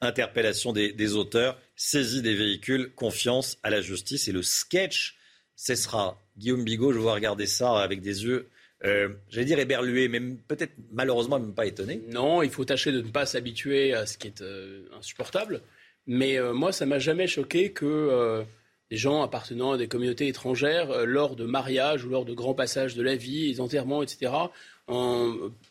[0.01, 5.17] Interpellation des, auteurs, saisie des véhicules, confiance à la justice et le sketch
[5.57, 6.19] cessera.
[6.39, 8.49] Guillaume Bigot, je vois regarder ça avec des yeux
[8.85, 12.01] euh, j'allais dire éberlué, mais peut-être malheureusement même pas étonné.
[12.09, 15.61] Non, il faut tâcher de ne pas s'habituer à ce qui est euh, insupportable.
[16.07, 18.43] Mais euh, moi, ça m'a jamais choqué que
[18.91, 22.95] des gens appartenant à des communautés étrangères, lors de mariages ou lors de grands passages
[22.95, 24.33] de la vie, des enterrements, etc.,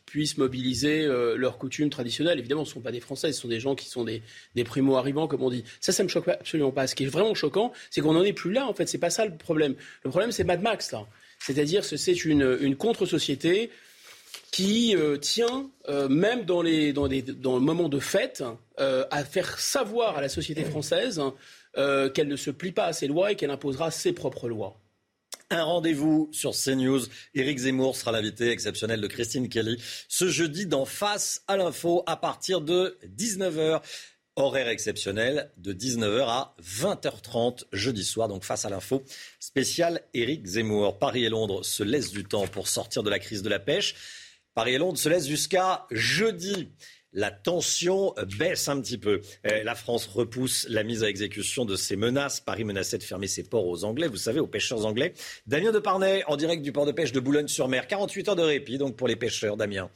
[0.06, 2.40] puissent mobiliser leurs coutumes traditionnelles.
[2.40, 4.22] Évidemment, ce ne sont pas des Français, ce sont des gens qui sont des,
[4.56, 5.64] des primo-arrivants, comme on dit.
[5.82, 6.88] Ça, ça me choque absolument pas.
[6.88, 8.88] Ce qui est vraiment choquant, c'est qu'on n'en est plus là, en fait.
[8.88, 9.76] C'est pas ça le problème.
[10.04, 11.06] Le problème, c'est Mad Max, là.
[11.40, 13.72] C'est-à-dire que c'est une, contre-société
[14.52, 18.44] qui euh, tient, euh, même dans, les, dans, le moment de fête,
[18.80, 21.22] euh, à faire savoir à la société française
[22.14, 24.78] qu'elle ne se plie pas à ses lois et qu'elle imposera ses propres lois.
[25.52, 27.02] Un rendez-vous sur CNews.
[27.34, 32.18] Éric Zemmour sera l'invité exceptionnel de Christine Kelly ce jeudi dans Face à l'info à
[32.18, 33.82] partir de 19h.
[34.36, 39.04] Horaire exceptionnel de 19h à 20h30 jeudi soir, donc face à l'info
[39.40, 41.00] spécial Éric Zemmour.
[41.00, 43.96] Paris et Londres se laissent du temps pour sortir de la crise de la pêche.
[44.54, 46.70] Paris et Londres se laissent jusqu'à jeudi.
[47.12, 49.22] La tension baisse un petit peu.
[49.44, 52.40] Eh, la France repousse la mise à exécution de ses menaces.
[52.40, 55.14] Paris menaçait de fermer ses ports aux Anglais, vous savez, aux pêcheurs anglais.
[55.48, 57.88] Damien de Parnay, en direct du port de pêche de Boulogne-sur-Mer.
[57.88, 59.90] 48 heures de répit, donc pour les pêcheurs, Damien.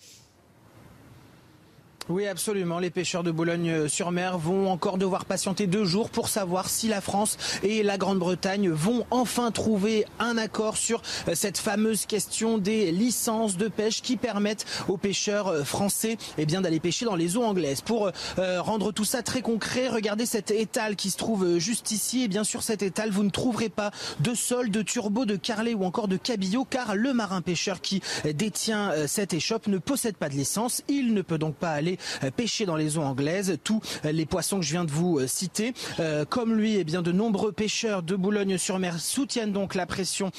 [2.09, 2.79] Oui, absolument.
[2.79, 7.37] Les pêcheurs de Boulogne-sur-Mer vont encore devoir patienter deux jours pour savoir si la France
[7.63, 13.55] et la Grande-Bretagne vont enfin trouver un accord sur euh, cette fameuse question des licences
[13.55, 17.43] de pêche qui permettent aux pêcheurs euh, français eh bien, d'aller pêcher dans les eaux
[17.43, 17.79] anglaises.
[17.79, 22.23] Pour euh, rendre tout ça très concret, regardez cet étal qui se trouve juste ici.
[22.23, 25.73] Et bien sûr, cet étal, vous ne trouverez pas de sol, de turbo, de carlet
[25.73, 30.27] ou encore de cabillaud car le marin pêcheur qui détient cette échoppe ne possède pas
[30.27, 30.81] de licence.
[30.89, 31.92] Il ne peut donc pas aller
[32.23, 33.57] euh, pêcher dans les eaux anglaises.
[33.63, 35.73] Tous euh, les poissons que je viens de vous euh, citer,
[36.29, 40.31] comme lui, eh bien de nombreux pêcheurs de Boulogne-sur-Mer soutiennent donc la pression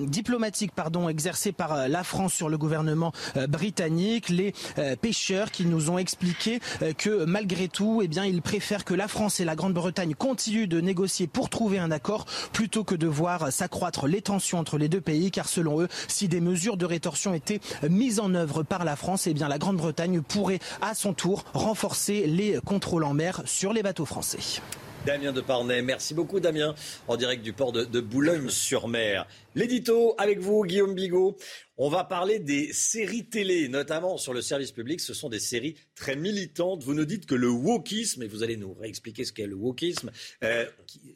[0.00, 3.12] diplomatique pardon, exercée par la France sur le gouvernement
[3.48, 4.28] britannique.
[4.28, 4.54] Les
[5.00, 6.60] pêcheurs qui nous ont expliqué
[6.96, 10.80] que malgré tout, eh bien, ils préfèrent que la France et la Grande-Bretagne continuent de
[10.80, 15.00] négocier pour trouver un accord plutôt que de voir s'accroître les tensions entre les deux
[15.00, 18.96] pays, car selon eux, si des mesures de rétorsion étaient mises en œuvre par la
[18.96, 23.72] France, eh bien, la Grande-Bretagne pourrait à son tour renforcer les contrôles en mer sur
[23.72, 24.60] les bateaux français.
[25.06, 26.74] Damien de Parnay, merci beaucoup Damien,
[27.06, 29.26] en direct du port de, de Boulogne-sur-Mer.
[29.54, 31.36] L'édito avec vous, Guillaume Bigot.
[31.78, 35.00] On va parler des séries télé, notamment sur le service public.
[35.00, 36.82] Ce sont des séries très militantes.
[36.82, 40.10] Vous nous dites que le wokisme, et vous allez nous réexpliquer ce qu'est le wokisme,
[40.42, 40.66] euh,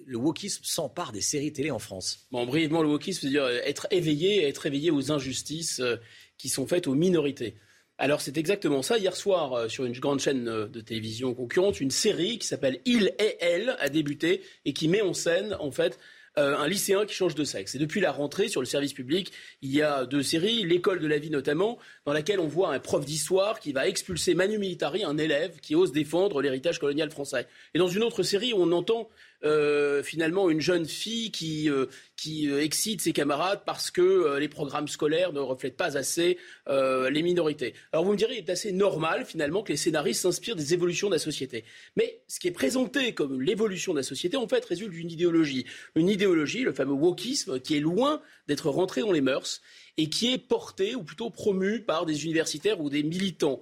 [0.06, 2.28] le wokisme s'empare des séries télé en France.
[2.30, 5.96] Bon, brièvement, le wokisme, c'est-à-dire être éveillé, être éveillé aux injustices euh,
[6.38, 7.56] qui sont faites aux minorités.
[8.02, 8.98] Alors c'est exactement ça.
[8.98, 12.80] Hier soir, euh, sur une grande chaîne euh, de télévision concurrente, une série qui s'appelle
[12.84, 16.00] Il et Elle a débuté et qui met en scène en fait
[16.36, 17.76] euh, un lycéen qui change de sexe.
[17.76, 19.30] Et depuis la rentrée sur le service public,
[19.60, 22.80] il y a deux séries, l'école de la vie notamment, dans laquelle on voit un
[22.80, 27.46] prof d'histoire qui va expulser Manu Militari, un élève qui ose défendre l'héritage colonial français.
[27.72, 29.10] Et dans une autre série, on entend
[29.44, 31.86] euh, finalement une jeune fille qui, euh,
[32.28, 36.38] euh, excite ses camarades parce que les programmes scolaires ne reflètent pas assez
[36.68, 37.74] les minorités.
[37.92, 41.08] Alors vous me direz, il est assez normal finalement que les scénaristes s'inspirent des évolutions
[41.08, 41.64] de la société.
[41.96, 45.66] Mais ce qui est présenté comme l'évolution de la société, en fait, résulte d'une idéologie.
[45.96, 49.60] Une idéologie, le fameux wokisme, qui est loin d'être rentré dans les mœurs
[49.96, 53.60] et qui est porté ou plutôt promu par des universitaires ou des militants.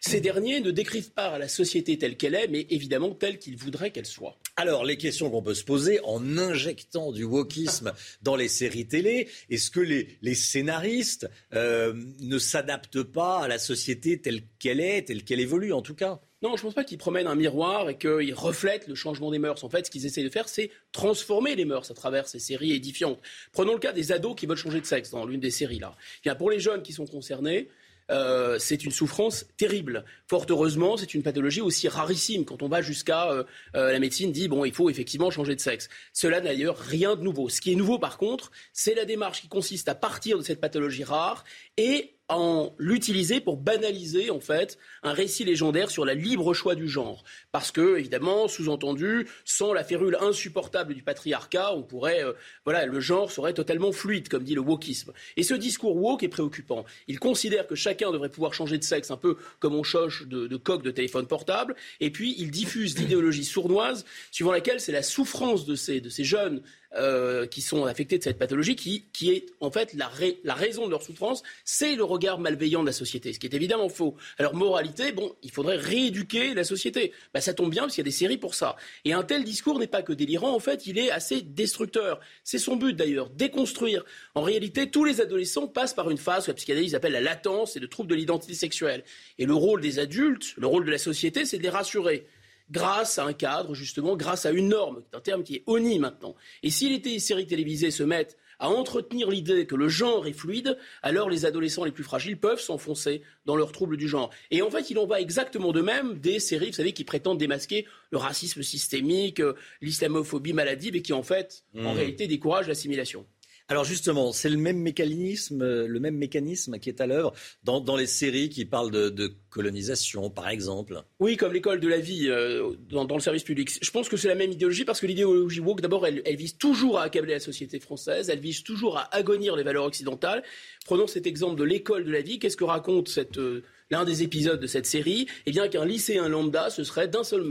[0.00, 3.90] Ces derniers ne décrivent pas la société telle qu'elle est, mais évidemment telle qu'ils voudraient
[3.90, 4.36] qu'elle soit.
[4.56, 7.92] Alors, les questions qu'on peut se poser en injectant du wokisme
[8.22, 14.20] dans les séries télé, est-ce que les, scénaristes euh, ne s'adaptent pas à la société
[14.20, 16.20] telle qu'elle est, telle qu'elle évolue en tout cas?
[16.42, 19.38] Non, je ne pense pas qu'ils promènent un miroir et qu'ils reflètent le changement des
[19.38, 19.62] mœurs.
[19.62, 22.72] En fait, ce qu'ils essaient de faire, c'est transformer les mœurs à travers ces séries
[22.72, 23.20] édifiantes.
[23.52, 25.94] Prenons le cas des ados qui veulent changer de sexe dans l'une des séries là.
[26.34, 27.68] pour les jeunes qui sont concernés,
[28.10, 30.04] euh, c'est une souffrance terrible.
[30.26, 32.44] Fort heureusement, c'est une pathologie aussi rarissime.
[32.44, 33.44] Quand on va jusqu'à euh,
[33.76, 35.88] euh, la médecine dit bon, il faut effectivement changer de sexe.
[36.12, 37.48] Cela n'a d'ailleurs rien de nouveau.
[37.48, 40.60] Ce qui est nouveau, par contre, c'est la démarche qui consiste à partir de cette
[40.60, 41.44] pathologie rare
[41.76, 46.88] et en l'utiliser pour banaliser en fait un récit légendaire sur la libre choix du
[46.88, 47.24] genre.
[47.50, 52.32] Parce que évidemment, sous-entendu, sans la férule insupportable du patriarcat, on pourrait, euh,
[52.64, 55.12] voilà, le genre serait totalement fluide, comme dit le wokisme.
[55.36, 56.84] Et ce discours woke est préoccupant.
[57.06, 60.46] Il considère que chacun devrait pouvoir changer de sexe, un peu comme on choche de,
[60.46, 61.76] de coque de téléphone portable.
[62.00, 66.24] Et puis, il diffuse l'idéologie sournoise, suivant laquelle c'est la souffrance de ces, de ces
[66.24, 66.62] jeunes
[66.96, 70.10] euh, qui sont affectés de cette pathologie, qui, qui est en fait la,
[70.44, 73.54] la, raison de leur souffrance, c'est le regard malveillant de la société, ce qui est
[73.54, 74.14] évidemment faux.
[74.38, 77.12] Alors moralité, bon, il faudrait rééduquer la société.
[77.32, 78.76] Bah, ça tombe bien parce qu'il y a des séries pour ça.
[79.06, 82.20] Et un tel discours n'est pas que délirant, en fait, il est assez destructeur.
[82.44, 84.04] C'est son but d'ailleurs, déconstruire.
[84.34, 87.74] En réalité, tous les adolescents passent par une phase que la psychanalyse appelle la latence
[87.74, 89.02] et le trouble de l'identité sexuelle.
[89.38, 92.26] Et le rôle des adultes, le rôle de la société, c'est de les rassurer
[92.70, 96.34] grâce à un cadre, justement, grâce à une norme, un terme qui est honni maintenant.
[96.62, 100.78] Et si les séries télévisées se mettent à entretenir l'idée que le genre est fluide,
[101.02, 104.30] alors les adolescents les plus fragiles peuvent s'enfoncer dans leur trouble du genre.
[104.52, 107.38] Et en fait, il en va exactement de même des séries, vous savez, qui prétendent
[107.38, 111.96] démasquer le racisme systémique, euh, l'islamophobie maladive et qui, en fait, en mmh.
[111.96, 113.26] réalité, découragent l'assimilation.
[113.72, 117.32] Alors justement, c'est le même mécanisme, euh, le même mécanisme qui est à l'œuvre
[117.64, 121.02] dans, les séries qui parlent de, colonisation, par exemple.
[121.20, 123.70] Oui, comme l'école de la vie euh, dans, le service public.
[123.80, 126.58] Je pense que c'est la même idéologie parce que l'idéologie woke, d'abord, elle, elle, vise
[126.58, 130.42] toujours à accabler la société française, elle vise toujours à agonir les valeurs occidentales.
[130.84, 132.38] Prenons cet exemple de l'école de la vie.
[132.38, 133.62] Qu'est-ce que raconte cette euh,
[133.92, 137.44] l'un des épisodes de cette série, eh bien qu'un lycéen lambda se serait d'un seul,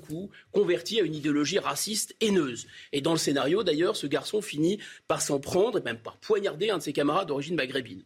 [0.00, 2.66] coup converti à une idéologie raciste haineuse.
[2.92, 4.78] Et dans le scénario, d'ailleurs, ce garçon finit
[5.08, 8.02] par s'en prendre et même par poignarder un de ses camarades d'origine maghrébine.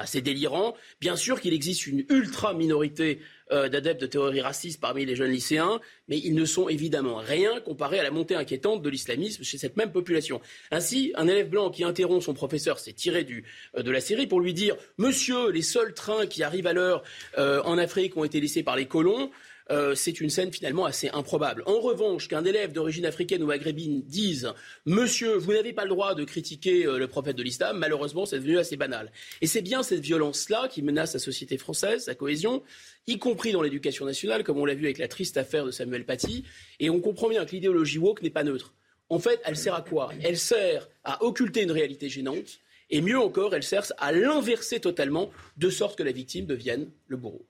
[0.00, 0.74] Assez délirant.
[1.00, 3.20] Bien sûr qu'il existe une ultra minorité
[3.52, 7.60] euh, d'adeptes de théories racistes parmi les jeunes lycéens, mais ils ne sont évidemment rien
[7.60, 10.40] comparés à la montée inquiétante de l'islamisme chez cette même population.
[10.70, 13.44] Ainsi, un élève blanc qui interrompt son professeur s'est tiré du,
[13.76, 17.02] euh, de la série pour lui dire Monsieur, les seuls trains qui arrivent à l'heure
[17.38, 19.30] euh, en Afrique ont été laissés par les colons.
[19.70, 21.62] Euh, c'est une scène finalement assez improbable.
[21.66, 24.52] En revanche, qu'un élève d'origine africaine ou maghrébine dise
[24.84, 28.38] Monsieur, vous n'avez pas le droit de critiquer euh, le prophète de l'islam, malheureusement, c'est
[28.38, 29.12] devenu assez banal.
[29.40, 32.62] Et c'est bien cette violence-là qui menace la société française, sa cohésion,
[33.06, 36.04] y compris dans l'éducation nationale, comme on l'a vu avec la triste affaire de Samuel
[36.04, 36.44] Paty.
[36.80, 38.74] Et on comprend bien que l'idéologie woke n'est pas neutre.
[39.08, 40.10] En fait, elle sert à quoi?
[40.22, 42.58] Elle sert à occulter une réalité gênante.
[42.90, 47.16] Et mieux encore, elle sert à l'inverser totalement, de sorte que la victime devienne le
[47.16, 47.46] bourreau.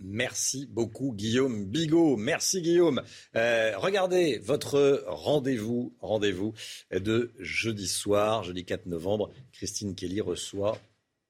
[0.00, 2.16] Merci beaucoup Guillaume Bigot.
[2.16, 3.02] Merci Guillaume.
[3.36, 6.54] Euh, regardez votre rendez-vous, rendez-vous
[6.90, 9.30] de jeudi soir, jeudi 4 novembre.
[9.52, 10.78] Christine Kelly reçoit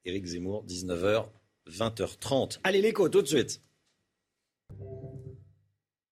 [0.05, 1.27] Éric Zemmour, 19h,
[1.69, 2.61] 20h30.
[2.65, 3.61] Allez l'écho tout de suite.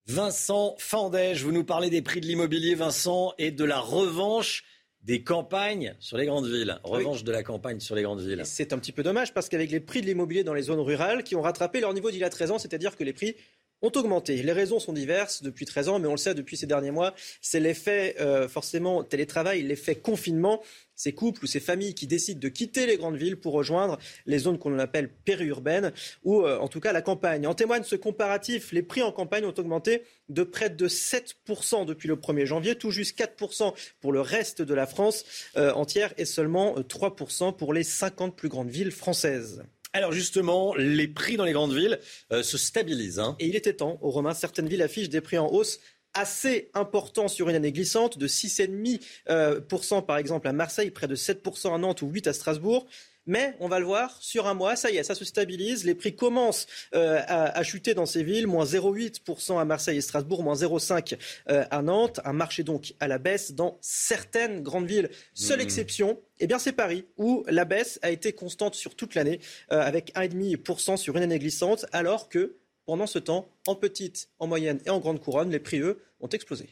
[0.06, 4.64] Vincent Fandège, vous nous parlez des prix de l'immobilier, Vincent, et de la revanche
[5.08, 6.78] des campagnes sur les grandes villes.
[6.84, 8.42] Revanche de la campagne sur les grandes villes.
[8.44, 11.22] C'est un petit peu dommage parce qu'avec les prix de l'immobilier dans les zones rurales
[11.24, 13.34] qui ont rattrapé leur niveau d'il y a 13 ans, c'est-à-dire que les prix
[13.82, 14.42] ont augmenté.
[14.42, 17.14] Les raisons sont diverses depuis 13 ans, mais on le sait depuis ces derniers mois.
[17.40, 20.62] C'est l'effet euh, forcément télétravail, l'effet confinement.
[20.94, 24.38] Ces couples ou ces familles qui décident de quitter les grandes villes pour rejoindre les
[24.38, 25.92] zones qu'on appelle périurbaines
[26.24, 27.46] ou euh, en tout cas la campagne.
[27.46, 28.72] En témoigne ce comparatif.
[28.72, 32.90] Les prix en campagne ont augmenté de près de 7% depuis le 1er janvier, tout
[32.90, 35.24] juste 4% pour le reste de la France
[35.56, 39.62] euh, entière et seulement 3% pour les 50 plus grandes villes françaises.
[39.92, 41.98] Alors justement, les prix dans les grandes villes
[42.32, 43.18] euh, se stabilisent.
[43.18, 43.36] Hein.
[43.38, 45.80] Et il était temps, au Romain, certaines villes affichent des prix en hausse
[46.14, 48.98] assez importants sur une année glissante, de 6,5%
[49.28, 52.86] euh, par exemple à Marseille, près de 7% à Nantes ou 8% à Strasbourg.
[53.28, 55.84] Mais on va le voir, sur un mois, ça y est, ça se stabilise.
[55.84, 60.42] Les prix commencent euh, à, chuter dans ces villes, moins 0,8% à Marseille et Strasbourg,
[60.42, 61.18] moins 0,5%
[61.50, 62.20] euh, à Nantes.
[62.24, 65.10] Un marché donc à la baisse dans certaines grandes villes.
[65.34, 65.62] Seule mmh.
[65.62, 69.40] exception, eh bien c'est Paris, où la baisse a été constante sur toute l'année,
[69.72, 72.56] euh, avec 1,5% sur une année glissante, alors que
[72.86, 76.28] pendant ce temps, en petite, en moyenne et en grande couronne, les prix, eux, ont
[76.28, 76.66] explosé.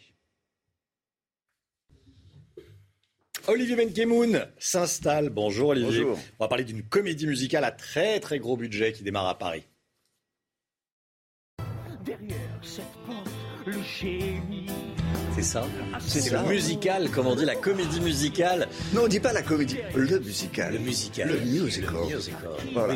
[3.48, 5.30] Olivier Benkemoun s'installe.
[5.30, 6.04] Bonjour Olivier.
[6.04, 9.62] On va parler d'une comédie musicale à très très gros budget qui démarre à Paris.
[12.04, 13.28] Derrière cette porte,
[13.66, 14.66] le génie
[15.34, 15.64] C'est ça
[16.00, 18.68] C'est C'est le musical, comme on dit, la comédie musicale.
[18.94, 20.72] Non, on dit pas la comédie, le musical.
[20.72, 21.28] Le musical.
[21.28, 21.92] Le musical.
[21.92, 22.40] Le musical.
[22.72, 22.94] Voilà.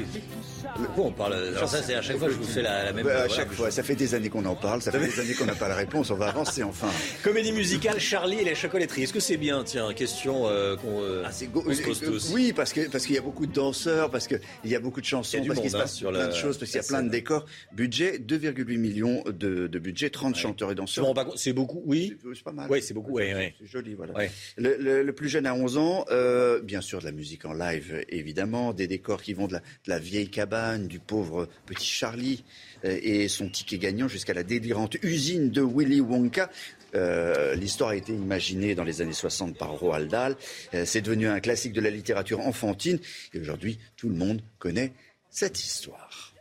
[0.76, 2.92] Pourquoi on parle Alors ça, c'est à chaque fois que je vous fais la, la
[2.92, 3.04] même...
[3.04, 3.34] Bah, à voilà.
[3.34, 5.54] chaque fois, ça fait des années qu'on en parle, ça fait des années qu'on n'a
[5.54, 6.88] pas la réponse, on va avancer enfin.
[7.22, 9.02] Comédie musicale, Charlie et les chocolateries.
[9.04, 12.30] Est-ce que c'est bien Tiens, question euh, qu'on euh, Go- se pose euh, tous.
[12.34, 15.00] Oui, parce que parce qu'il y a beaucoup de danseurs, parce qu'il y a beaucoup
[15.00, 16.26] de chansons, Il y a du parce qu'il se monde, hein, passe sur plein la-
[16.28, 17.46] de choses, parce qu'il y a la plein de décors.
[17.72, 21.06] Budget 2,8 millions de, de budget, 30 chanteurs et danseurs.
[21.36, 22.16] C'est beaucoup, oui.
[22.34, 22.66] C'est pas mal.
[22.70, 23.12] Oui, c'est beaucoup.
[23.12, 23.52] Oui, oui.
[23.60, 24.14] C'est joli, voilà.
[24.14, 24.30] Ouais.
[24.56, 27.52] Le, le- le plus jeune à 11 ans, euh, bien sûr de la musique en
[27.52, 31.86] live, évidemment, des décors qui vont de la, de la vieille cabane, du pauvre petit
[31.86, 32.42] Charlie
[32.84, 36.50] euh, et son ticket gagnant jusqu'à la délirante usine de Willy Wonka.
[36.96, 40.36] Euh, L'histoire a été imaginée dans les années 60 par Roald Dahl.
[40.74, 42.98] Euh, C'est devenu un classique de la littérature enfantine
[43.32, 44.92] et aujourd'hui tout le monde connaît
[45.30, 46.34] cette histoire.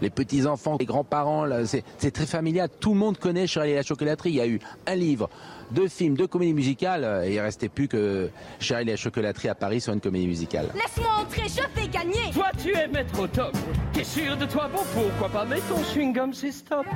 [0.00, 2.68] les petits-enfants, les grands-parents, c'est très familial.
[2.80, 4.30] Tout le monde connaît Charlie et la chocolaterie.
[4.30, 5.28] Il y a eu un livre,
[5.70, 7.04] deux films, deux comédies musicales.
[7.04, 8.30] euh, Et il restait plus que
[8.60, 10.68] Charlie et la chocolaterie à Paris soit une comédie musicale.
[10.74, 13.56] Laisse-moi entrer, je vais gagner Toi, tu es maître au top.
[13.92, 14.68] T'es sûr de toi?
[14.72, 16.86] Bon, pourquoi pas Mais ton chewing-gum, c'est stop.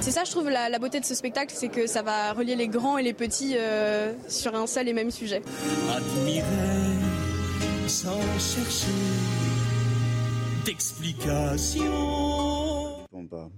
[0.00, 2.54] C'est ça, je trouve, la, la beauté de ce spectacle, c'est que ça va relier
[2.56, 5.40] les grands et les petits euh, sur un seul et même sujet.
[5.90, 6.44] Admirer
[7.88, 8.92] sans chercher
[10.64, 11.84] d'explication.
[13.12, 13.48] Bon, bah,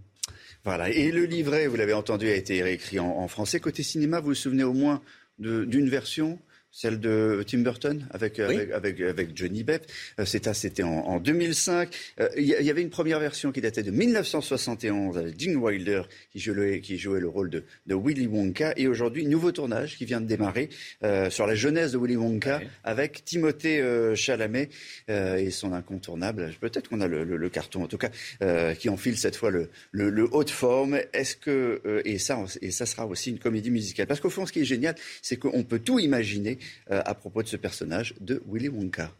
[0.64, 0.90] Voilà.
[0.90, 3.60] Et le livret, vous l'avez entendu, a été réécrit en, en français.
[3.60, 5.00] Côté cinéma, vous vous souvenez au moins
[5.38, 6.38] d'une version
[6.70, 9.86] celle de Tim Burton avec, avec, avec, avec Johnny Depp.
[10.20, 11.88] Euh, C'était en, en 2005.
[12.20, 15.56] Euh, Il y, il y avait une première version qui datait de 1971 avec Gene
[15.56, 18.74] Wilder qui jouait, qui jouait le rôle de, de Willy Wonka.
[18.76, 20.68] Et aujourd'hui, nouveau tournage qui vient de démarrer
[21.02, 24.68] euh, sur la jeunesse de Willy Wonka avec Timothée euh, Chalamet
[25.10, 26.52] euh, et son incontournable.
[26.60, 28.10] Peut-être qu'on a le, le- le carton, en tout cas,
[28.42, 30.98] euh, qui enfile cette fois le, le, le haut de forme.
[31.12, 34.44] Est-ce que euh, et ça et ça sera aussi une comédie musicale Parce qu'au fond,
[34.46, 38.14] ce qui est génial, c'est qu'on peut tout imaginer euh, à propos de ce personnage
[38.20, 39.10] de Willy Wonka.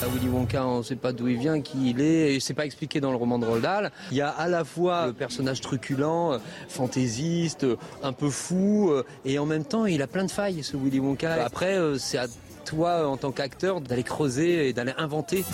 [0.00, 2.54] À Willy Wonka, on ne sait pas d'où il vient, qui il est, et c'est
[2.54, 3.92] pas expliqué dans le roman de Roald Dahl.
[4.10, 8.90] Il y a à la fois le personnage truculent, euh, fantaisiste, euh, un peu fou,
[8.90, 11.44] euh, et en même temps, il a plein de failles, ce Willy Wonka.
[11.44, 12.26] Après, euh, c'est à
[12.64, 15.44] toi, euh, en tant qu'acteur, d'aller creuser et d'aller inventer.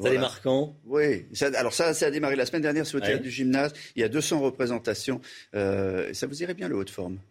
[0.00, 0.20] Voilà.
[0.20, 0.76] marquant.
[0.86, 1.26] Oui.
[1.32, 3.08] Ça- alors ça, ça a démarré la semaine dernière sur le Ouais.
[3.10, 3.72] théâtre du gymnase.
[3.96, 5.20] Il y a 200 représentations.
[5.54, 7.18] Euh, ça vous irait bien le haut de forme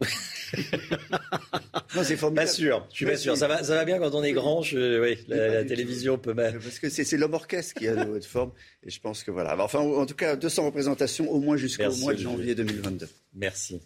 [1.96, 2.46] Non, c'est formidable.
[2.48, 2.86] Pas sûr.
[2.90, 3.36] Je suis pas sûr.
[3.36, 4.62] Ça va, ça va bien quand on est grand.
[4.62, 6.58] Je, oui, la, télévision peut mettre.
[6.58, 8.52] Parce que c'est l'homme orchestre qui a le haut de forme.
[8.84, 9.56] Et je pense que voilà.
[9.62, 13.08] Enfin, en tout cas, 200 représentations au moins jusqu'au mois de janvier 2022.
[13.34, 13.80] Merci.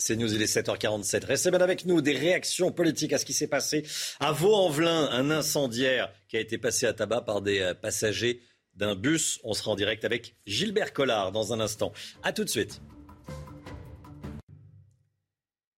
[0.00, 1.24] C'est News, il est 7h47.
[1.26, 2.00] Restez bien avec nous.
[2.00, 3.84] Des réactions politiques à ce qui s'est passé
[4.20, 8.40] à Vaux-en-Velin, un incendiaire qui a été passé à tabac par des euh, passagers
[8.74, 9.40] d'un bus.
[9.42, 11.92] On sera en direct avec Gilbert Collard dans un instant.
[12.22, 12.80] À tout de suite.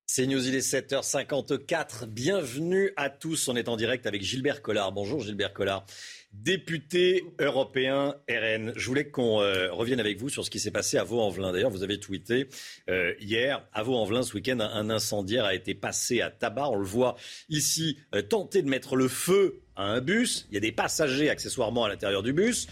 [0.07, 2.05] C'est News, il est 7h54.
[2.05, 3.49] Bienvenue à tous.
[3.49, 4.93] On est en direct avec Gilbert Collard.
[4.93, 5.87] Bonjour Gilbert Collard,
[6.33, 8.73] député européen RN.
[8.77, 11.53] Je voulais qu'on euh, revienne avec vous sur ce qui s'est passé à Vaux-en-Velin.
[11.53, 12.49] D'ailleurs, vous avez tweeté
[12.89, 16.69] euh, hier à Vaux-en-Velin ce week-end, un, incendiaire a été passé à tabac.
[16.69, 17.17] On le voit
[17.49, 20.47] ici euh, tenter de mettre le feu à un bus.
[20.51, 22.69] Il y a des passagers accessoirement à l'intérieur du bus.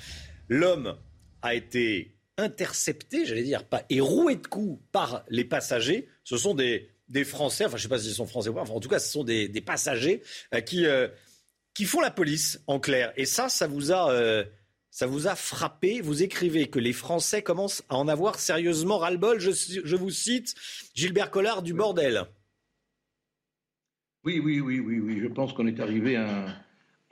[0.48, 0.96] L'homme
[1.42, 6.08] a été intercepté, j'allais dire, pas, et roué de coups par les passagers.
[6.22, 6.88] Ce sont des,
[7.24, 8.98] Français, enfin je ne sais pas s'ils sont Français ou pas, enfin, en tout cas
[8.98, 10.22] ce sont des, des passagers
[10.66, 10.86] qui,
[11.78, 13.12] qui font la police en clair.
[13.16, 14.10] Et ça, ça vous a...
[14.10, 14.42] euh,
[14.90, 16.00] ça vous a frappé.
[16.00, 19.38] Vous écrivez que les Français commencent à en avoir sérieusement ras-le-bol.
[19.38, 20.56] Je, vous cite
[20.96, 22.24] Gilbert Collard du bordel.
[24.24, 25.20] Oui, oui, oui, oui, oui.
[25.22, 26.46] Je pense qu'on est arrivé à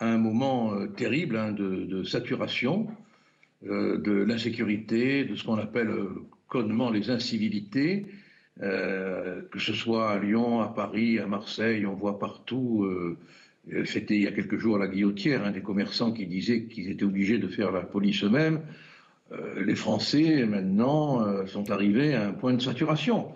[0.00, 2.88] un, moment euh, terrible hein, de, saturation
[3.68, 5.94] euh, de l'insécurité, de ce qu'on appelle
[6.48, 8.06] connement les incivilités.
[8.58, 12.84] Que ce soit à Lyon, à Paris, à Marseille, on voit partout.
[13.72, 16.64] Euh, C'était il y a quelques jours à la Guillotière, hein, des commerçants qui disaient
[16.64, 18.60] qu'ils étaient obligés de faire la police eux-mêmes.
[19.32, 23.32] Euh, les Français, maintenant, euh, sont arrivés à un point de saturation.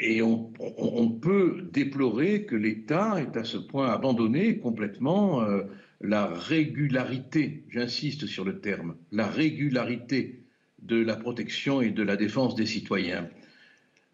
[0.00, 5.40] Et on, peut déplorer que l'État ait à ce point abandonné complètement
[6.00, 10.42] la régularité, j'insiste sur le terme, la régularité
[10.82, 13.28] de la protection et de la défense des citoyens.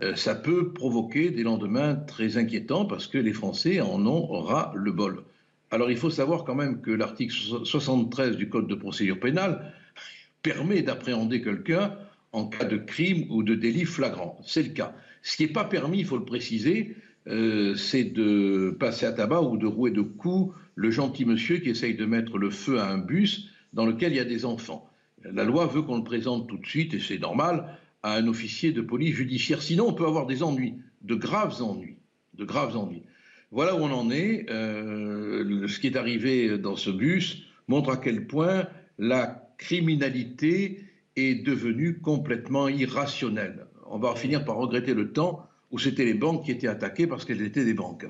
[0.02, 4.72] Euh, ça peut provoquer des lendemains très inquiétants parce que les Français en ont ras
[4.74, 5.22] le bol.
[5.70, 9.72] Alors il faut savoir quand même que l'article so- 73 du Code de procédure pénale
[10.42, 11.96] permet d'appréhender quelqu'un
[12.32, 14.40] en cas de crime ou de délit flagrant.
[14.44, 14.94] C'est le cas.
[15.22, 16.96] Ce qui n'est pas permis, il faut le préciser,
[17.28, 21.68] euh, c'est de passer à tabac ou de rouer de coups le gentil monsieur qui
[21.70, 24.88] essaye de mettre le feu à un bus dans lequel il y a des enfants.
[25.22, 28.72] La loi veut qu'on le présente tout de suite, et c'est normal, à un officier
[28.72, 29.62] de police judiciaire.
[29.62, 31.96] Sinon, on peut avoir des ennuis, de graves ennuis,
[32.34, 33.02] de graves ennuis.
[33.50, 34.46] Voilà où on en est.
[34.50, 38.68] Euh, ce qui est arrivé dans ce bus montre à quel point
[38.98, 40.84] la criminalité
[41.16, 43.66] est devenue complètement irrationnelle.
[43.86, 47.24] On va finir par regretter le temps où c'était les banques qui étaient attaquées parce
[47.24, 48.06] qu'elles étaient des banques.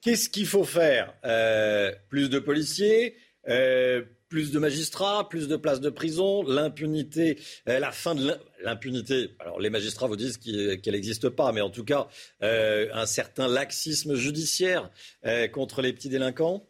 [0.00, 1.12] Qu'est-ce qu'il faut faire?
[1.24, 3.16] Euh, Plus de policiers
[3.48, 7.38] euh, plus de magistrats, plus de places de prison, l'impunité,
[7.68, 9.30] euh, la fin de l'impunité.
[9.38, 12.08] Alors les magistrats vous disent qu'elle n'existe pas, mais en tout cas
[12.40, 14.90] un certain laxisme judiciaire
[15.52, 16.68] contre les petits délinquants.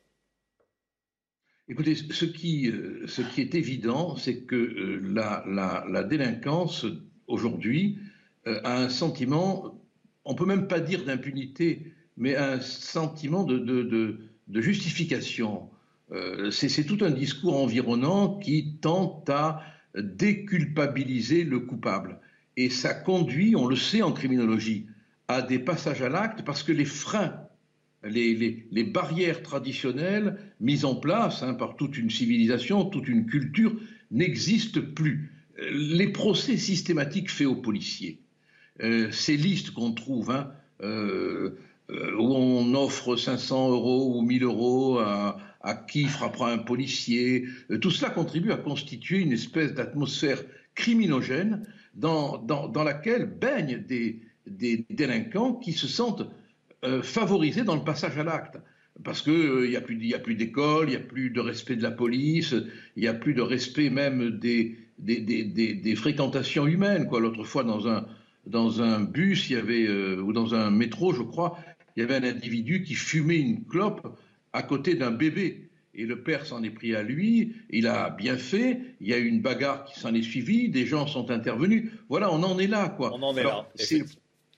[1.68, 6.86] Écoutez, ce qui, est évident, c'est que la, la, délinquance
[7.26, 7.98] aujourd'hui
[8.44, 9.82] a un sentiment,
[10.24, 14.18] on peut même pas dire d'impunité, mais un sentiment de,
[14.52, 15.70] justification.
[16.12, 19.62] Euh, c'est tout un discours environnant qui tente à
[19.96, 22.18] déculpabiliser le coupable.
[22.56, 24.86] Et ça conduit, on le sait en criminologie,
[25.28, 27.34] à des passages à l'acte parce que les freins,
[28.02, 33.74] les, barrières traditionnelles mises en place hein, par toute une civilisation, toute une culture,
[34.10, 35.32] n'existent plus.
[35.72, 38.20] Les procès systématiques faits aux policiers,
[38.82, 40.52] euh, ces listes qu'on trouve, hein,
[40.82, 41.58] euh,
[41.90, 45.38] où on offre 500 euros ou 1000 euros à,
[45.88, 47.46] qui frappera un policier.
[47.70, 50.42] Euh, tout cela contribue à constituer une espèce d'atmosphère
[50.74, 52.46] criminogène dans,
[52.84, 54.20] laquelle baignent des,
[54.88, 56.26] délinquants qui se sentent
[56.84, 58.58] euh, favorisés dans le passage à l'acte.
[59.04, 62.54] Parce qu'il n'y a plus, d'école, il n'y a plus de respect de la police,
[62.96, 64.76] il n'y a plus de respect même des,
[65.94, 67.08] fréquentations humaines.
[67.10, 67.86] L'autre fois, dans
[68.82, 71.58] un, bus, ou dans un métro, je crois,
[71.96, 74.18] il y avait un individu qui fumait une clope
[74.52, 75.68] à côté d'un bébé.
[75.94, 79.18] Et le père s'en est pris à lui, il a bien fait, il y a
[79.18, 81.90] eu une bagarre qui s'en est suivie, des gens sont intervenus.
[82.08, 83.12] Voilà, on en est là, quoi.
[83.14, 83.68] On en est là.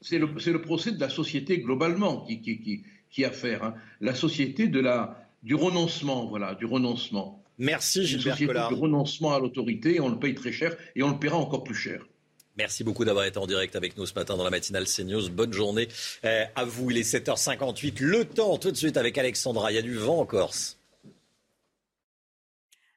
[0.02, 3.64] C'est le, procès de la société globalement qui, qui, qui, a affaire.
[3.64, 3.74] Hein.
[4.00, 7.42] La société de la, du renoncement, voilà, du renoncement.
[7.58, 8.68] Merci Gilbert Collard.
[8.70, 11.74] Du renoncement à l'autorité, on le paye très cher et on le paiera encore plus
[11.74, 12.06] cher.
[12.60, 15.30] Merci beaucoup d'avoir été en direct avec nous ce matin dans la matinale CNews.
[15.30, 15.88] Bonne journée
[16.26, 16.90] euh, à vous.
[16.90, 18.02] Il est 7h58.
[18.02, 19.72] Le temps tout de suite avec Alexandra.
[19.72, 20.78] Il y a du vent en Corse.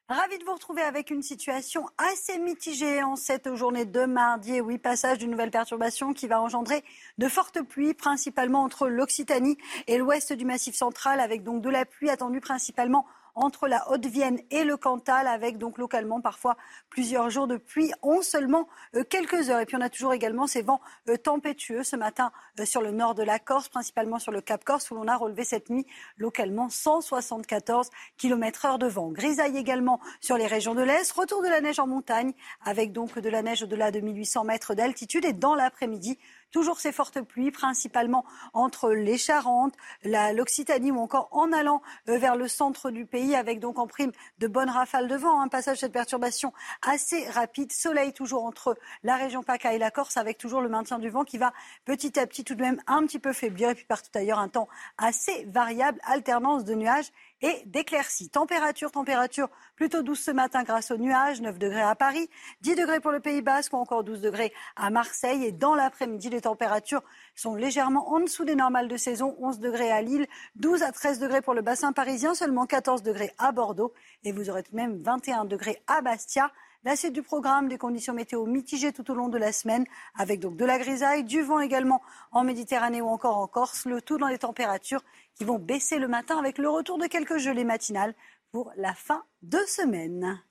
[0.06, 4.60] Ravi de vous retrouver avec une situation assez mitigée en cette journée de mardi.
[4.60, 6.84] oui, passage d'une nouvelle perturbation qui va engendrer
[7.16, 11.86] de fortes pluies, principalement entre l'Occitanie et l'ouest du Massif central, avec donc de la
[11.86, 16.56] pluie attendue principalement entre la Haute-Vienne et le Cantal, avec donc localement parfois
[16.90, 19.60] plusieurs jours de pluie en seulement euh, quelques heures.
[19.60, 22.90] Et puis on a toujours également ces vents euh, tempétueux ce matin euh, sur le
[22.90, 25.86] nord de la Corse, principalement sur le Cap Corse, où l'on a relevé cette nuit
[26.16, 29.10] localement 174 km heure de vent.
[29.10, 31.10] Grisaille également sur les régions de l'Est.
[31.12, 32.32] Retour de la neige en montagne,
[32.64, 35.24] avec donc de la neige au-delà de 1800 mètres d'altitude.
[35.24, 36.18] Et dans l'après-midi,
[36.50, 42.36] Toujours ces fortes pluies, principalement entre les Charentes, l'Occitanie ou encore en allant euh, vers
[42.36, 45.40] le centre du pays, avec donc en prime de bonnes rafales de vent.
[45.40, 46.52] Un passage de cette perturbation
[46.82, 47.72] assez rapide.
[47.72, 51.24] Soleil toujours entre la région PACA et la Corse, avec toujours le maintien du vent
[51.24, 51.52] qui va
[51.84, 53.70] petit à petit tout de même un petit peu faiblir.
[53.70, 54.68] Et puis partout ailleurs, un temps
[54.98, 57.10] assez variable, alternance de nuages
[57.42, 58.30] et d'éclaircies.
[58.30, 62.28] Température, température plutôt douce ce matin grâce aux nuages, 9 degrés à Paris,
[62.62, 65.44] 10 degrés pour le Pays Basque ou encore 12 degrés à Marseille.
[65.44, 67.02] Et dans l'après-midi, les températures
[67.34, 71.18] sont légèrement en dessous des normales de saison, 11 degrés à Lille, 12 à 13
[71.18, 73.92] degrés pour le bassin parisien, seulement 14 degrés à Bordeaux
[74.24, 76.50] et vous aurez tout de même 21 degrés à Bastia.
[76.86, 79.86] La suite du programme, des conditions météo mitigées tout au long de la semaine,
[80.18, 84.02] avec donc de la grisaille, du vent également en Méditerranée ou encore en Corse, le
[84.02, 85.02] tout dans les températures
[85.34, 88.14] qui vont baisser le matin avec le retour de quelques gelées matinales
[88.52, 90.42] pour la fin de semaine.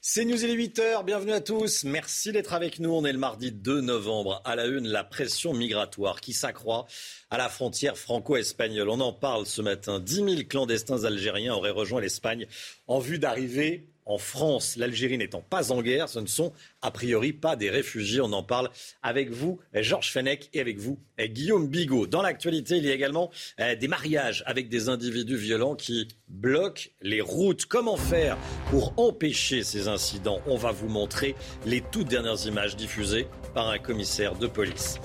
[0.00, 1.84] C'est News, il est 8h, bienvenue à tous.
[1.84, 2.90] Merci d'être avec nous.
[2.90, 4.42] On est le mardi 2 novembre.
[4.44, 6.86] À la une, la pression migratoire qui s'accroît
[7.30, 8.88] à la frontière franco-espagnole.
[8.88, 10.00] On en parle ce matin.
[10.00, 12.48] 10 000 clandestins algériens auraient rejoint l'Espagne
[12.88, 17.32] en vue d'arriver en France, l'Algérie n'étant pas en guerre, ce ne sont a priori
[17.32, 18.20] pas des réfugiés.
[18.20, 18.70] On en parle
[19.02, 22.06] avec vous, Georges Fenech, et avec vous, Guillaume Bigot.
[22.06, 23.30] Dans l'actualité, il y a également
[23.60, 27.66] euh, des mariages avec des individus violents qui bloquent les routes.
[27.66, 28.36] Comment faire
[28.70, 30.40] pour empêcher ces incidents?
[30.46, 31.34] On va vous montrer
[31.66, 34.98] les toutes dernières images diffusées par un commissaire de police.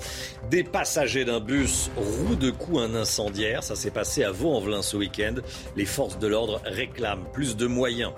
[0.49, 3.63] Des passagers d'un bus roue de coups un incendiaire.
[3.63, 5.35] Ça s'est passé à Vaux-en-Velin ce week-end.
[5.75, 8.13] Les forces de l'ordre réclament plus de moyens.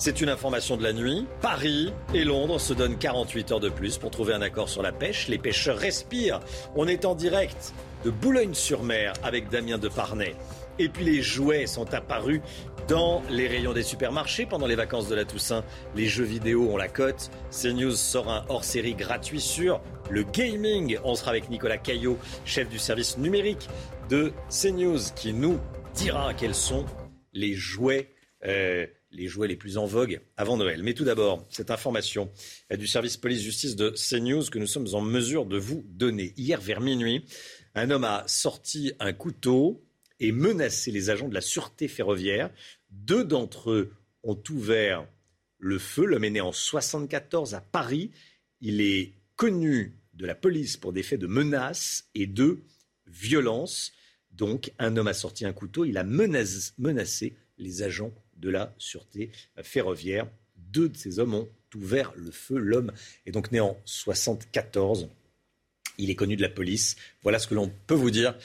[0.00, 1.26] C'est une information de la nuit.
[1.40, 4.92] Paris et Londres se donnent 48 heures de plus pour trouver un accord sur la
[4.92, 5.26] pêche.
[5.26, 6.38] Les pêcheurs respirent.
[6.76, 10.36] On est en direct de Boulogne-sur-Mer avec Damien Deparnay.
[10.78, 12.40] Et puis les jouets sont apparus
[12.86, 15.64] dans les rayons des supermarchés pendant les vacances de la Toussaint.
[15.96, 17.32] Les jeux vidéo ont la cote.
[17.50, 19.80] CNews sort un hors-série gratuit sur
[20.10, 20.96] le gaming.
[21.02, 23.68] On sera avec Nicolas Caillot, chef du service numérique
[24.08, 25.58] de CNews, qui nous
[25.92, 26.86] dira quels sont
[27.32, 28.10] les jouets.
[28.46, 28.86] Euh,
[29.18, 30.82] les jouets les plus en vogue avant Noël.
[30.82, 32.30] Mais tout d'abord, cette information
[32.70, 36.32] du service police-justice de CNews que nous sommes en mesure de vous donner.
[36.36, 37.24] Hier, vers minuit,
[37.74, 39.84] un homme a sorti un couteau
[40.20, 42.50] et menacé les agents de la sûreté ferroviaire.
[42.90, 43.92] Deux d'entre eux
[44.22, 45.06] ont ouvert
[45.58, 46.04] le feu.
[46.04, 48.12] L'homme est né en 74 à Paris.
[48.60, 52.60] Il est connu de la police pour des faits de menaces et de
[53.06, 53.92] violence.
[54.30, 55.84] Donc, un homme a sorti un couteau.
[55.84, 59.30] Il a menacé les agents de la sûreté
[59.62, 60.26] ferroviaire.
[60.56, 62.56] Deux de ces hommes ont ouvert le feu.
[62.58, 62.92] L'homme
[63.26, 65.08] est donc né en 74.
[66.00, 66.94] Il est connu de la police.
[67.22, 68.36] Voilà ce que l'on peut vous dire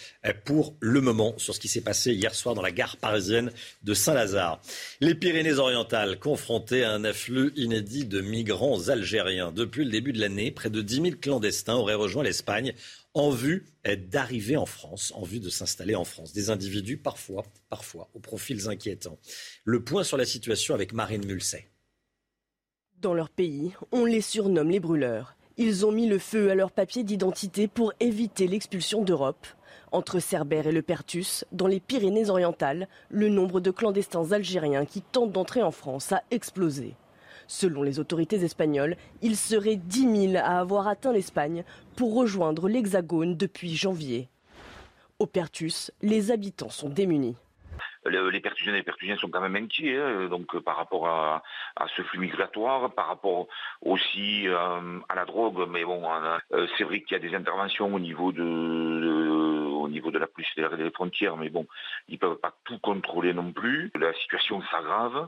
[0.44, 3.52] pour le moment sur ce qui s'est passé hier soir dans la gare parisienne
[3.84, 4.60] de Saint-Lazare.
[5.02, 9.52] Les Pyrénées-Orientales confrontées à un afflux inédit de migrants algériens.
[9.52, 12.74] Depuis le début de l'année, près de 10 000 clandestins auraient rejoint l'Espagne
[13.14, 16.34] en vue d'arriver en France, en vue de s'installer en France.
[16.34, 19.20] Des individus parfois, parfois, aux profils inquiétants.
[19.64, 21.68] Le point sur la situation avec Marine Mulsey.
[22.98, 25.36] Dans leur pays, on les surnomme les brûleurs.
[25.58, 29.46] Ils ont mis le feu à leurs papiers d'identité pour éviter l'expulsion d'Europe.
[29.92, 35.32] Entre Cerbère et le Pertus, dans les Pyrénées-Orientales, le nombre de clandestins algériens qui tentent
[35.32, 36.96] d'entrer en France a explosé.
[37.56, 41.64] Selon les autorités espagnoles, il serait 10 000 à avoir atteint l'Espagne
[41.96, 44.28] pour rejoindre l'Hexagone depuis janvier.
[45.20, 47.36] Au Pertus, les habitants sont démunis
[48.10, 51.42] les Pertusiennes et les Pertusiens sont quand même inquiets, hein, donc euh, par rapport à,
[51.96, 53.48] ce flux migratoire, par rapport
[53.82, 55.68] aussi euh, à la drogue.
[55.70, 60.12] Mais bon, euh, c'est vrai qu'il y a des interventions au niveau de, au niveau
[60.12, 61.68] de la police des frontières, mais bon,
[62.08, 63.92] ils peuvent pas tout contrôler non plus.
[64.00, 65.28] La situation s'aggrave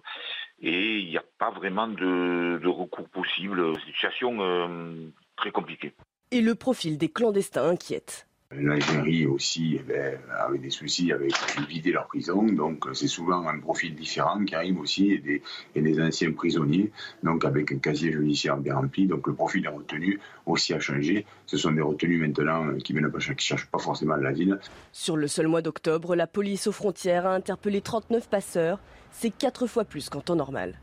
[0.62, 3.74] et il n'y a pas vraiment de, recours possible.
[3.76, 5.94] C'est une situation très compliquée.
[6.32, 8.28] Et le profil des clandestins inquiète.
[8.52, 11.34] L'Algérie aussi eh ben, avait des soucis avec
[11.68, 15.42] vider leur prison, donc c'est souvent un profil différent qui arrive aussi et des,
[15.76, 16.92] des, anciens prisonniers,
[17.24, 19.08] donc avec un casier judiciaire bien rempli.
[19.08, 21.26] Donc le profil des retenus aussi a changé.
[21.48, 24.60] Ce sont des retenus maintenant qui ne cherchent pas forcément l'asile.
[24.92, 28.80] Sur le seul mois d'octobre, la police aux frontières a interpellé 39 passeurs.
[29.12, 30.80] C'est quatre fois plus qu'en temps normal.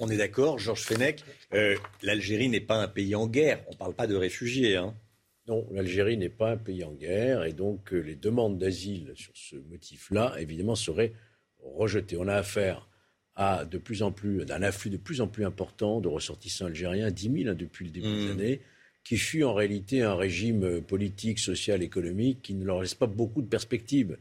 [0.00, 1.24] On est d'accord, Georges Fenech,
[1.54, 3.60] euh, l'Algérie n'est pas un pays en guerre.
[3.68, 4.76] On ne parle pas de réfugiés.
[4.76, 4.94] Hein.
[5.48, 9.32] Non, l'Algérie n'est pas un pays en guerre et donc euh, les demandes d'asile sur
[9.34, 11.12] ce motif-là, évidemment, seraient
[11.58, 12.16] rejetées.
[12.16, 12.88] On a affaire
[13.34, 17.10] à de plus en plus, d'un afflux de plus en plus important de ressortissants algériens,
[17.10, 18.28] 10 000 hein, depuis le début de mmh.
[18.28, 18.60] l'année,
[19.04, 23.06] qui fut en réalité un régime euh, politique, social, économique qui ne leur laisse pas
[23.06, 24.18] beaucoup de perspectives.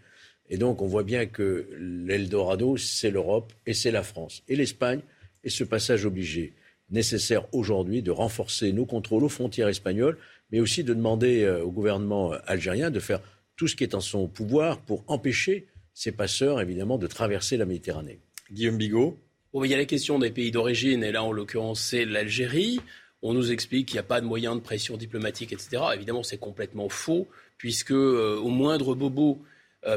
[0.50, 5.02] Et donc on voit bien que l'Eldorado, c'est l'Europe et c'est la France et l'Espagne,
[5.44, 6.54] et ce passage obligé
[6.90, 10.18] nécessaire aujourd'hui de renforcer nos contrôles aux frontières espagnoles
[10.52, 13.22] mais aussi de demander euh, au gouvernement euh, algérien de faire
[13.56, 17.66] tout ce qui est en son pouvoir pour empêcher ces passeurs, évidemment, de traverser la
[17.66, 18.20] Méditerranée.
[18.52, 19.18] Guillaume Bigot
[19.54, 22.80] Il y a la question des pays d'origine, et là, en l'occurrence, c'est l'Algérie.
[23.22, 25.84] On nous explique qu'il n'y a pas de moyens de pression diplomatique, etc.
[25.94, 29.42] Évidemment, c'est complètement faux, puisque euh, au moindre bobo,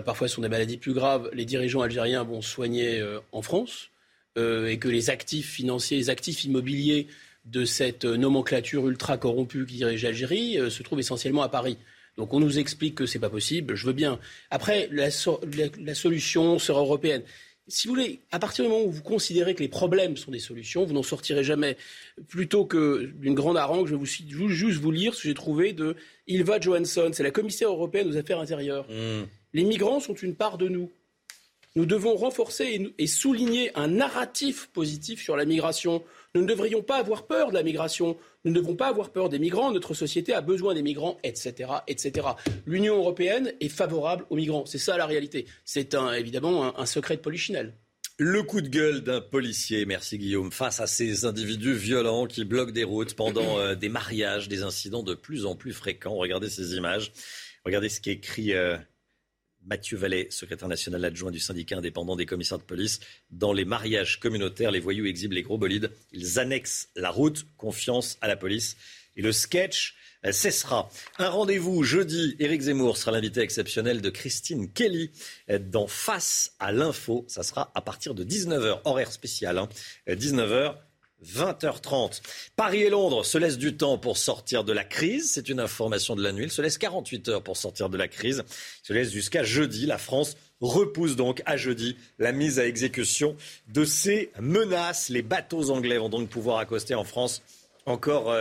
[0.07, 3.91] parfois ce sont des maladies plus graves, les dirigeants algériens vont soigner en France,
[4.35, 7.07] et que les actifs financiers, les actifs immobiliers
[7.45, 11.79] de cette nomenclature ultra corrompue qui dirige l'Algérie euh, se trouve essentiellement à Paris.
[12.17, 14.19] Donc on nous explique que ce n'est pas possible, je veux bien.
[14.51, 17.23] Après, la, solution sera européenne.
[17.67, 20.39] Si vous voulez, à partir du moment où vous considérez que les problèmes sont des
[20.39, 21.77] solutions, vous n'en sortirez jamais.
[22.29, 25.73] Plutôt que d'une grande harangue, je vais vous, juste vous lire ce que j'ai trouvé
[25.73, 25.97] de
[26.27, 28.87] Ilva Johansson, c'est la commissaire européenne aux affaires intérieures.
[28.91, 29.25] Hmm.
[29.55, 30.91] Les migrants sont une part de nous.
[31.75, 36.05] Nous devons renforcer et souligner un narratif positif sur la migration.
[36.37, 38.17] Nous ne devrions pas avoir peur de la migration.
[38.45, 39.71] Nous ne devons pas avoir peur des migrants.
[39.71, 42.27] Notre société a besoin des migrants, etc., etc.
[42.67, 44.67] L'Union européenne est favorable aux migrants.
[44.67, 45.47] C'est ça la réalité.
[45.65, 47.75] C'est évidemment un, secret de polichinelle.
[48.19, 52.73] Le coup de gueule d'un policier, merci Guillaume, face à ces individus violents qui bloquent
[52.73, 56.17] des routes pendant euh, des mariages, des incidents de plus en plus fréquents.
[56.17, 57.13] Regardez ces images,
[57.65, 58.77] regardez ce qui est écrit euh,
[59.65, 63.01] Mathieu Vallet, secrétaire national adjoint du syndicat indépendant des commissaires de police.
[63.31, 65.91] Dans les mariages communautaires, les voyous exhibent les gros bolides.
[66.13, 67.47] Ils annexent la route.
[67.57, 68.77] Confiance à la police.
[69.17, 69.95] Et le sketch
[70.27, 70.91] euh, cessera.
[71.19, 72.37] Un rendez-vous jeudi.
[72.39, 75.11] Éric Zemmour sera l'invité exceptionnel de Christine Kelly
[75.51, 77.25] euh, dans Face à l'info.
[77.29, 79.61] Ça sera à partir de 19h, horaire spécial.
[80.09, 80.77] 19h.
[81.37, 82.23] Euh, 20h30.
[82.57, 85.33] Paris et Londres se laissent du temps pour sortir de la crise.
[85.33, 86.45] C'est une information de la nuit.
[86.45, 88.45] Ils se laissent 48 heures pour sortir de la crise.
[88.49, 89.87] Ils se laissent jusqu'à jeudi.
[89.87, 93.37] La France repousse donc à jeudi la mise à exécution
[93.69, 95.09] de ces menaces.
[95.09, 97.43] Les bateaux anglais vont donc pouvoir accoster en France
[97.87, 98.35] encore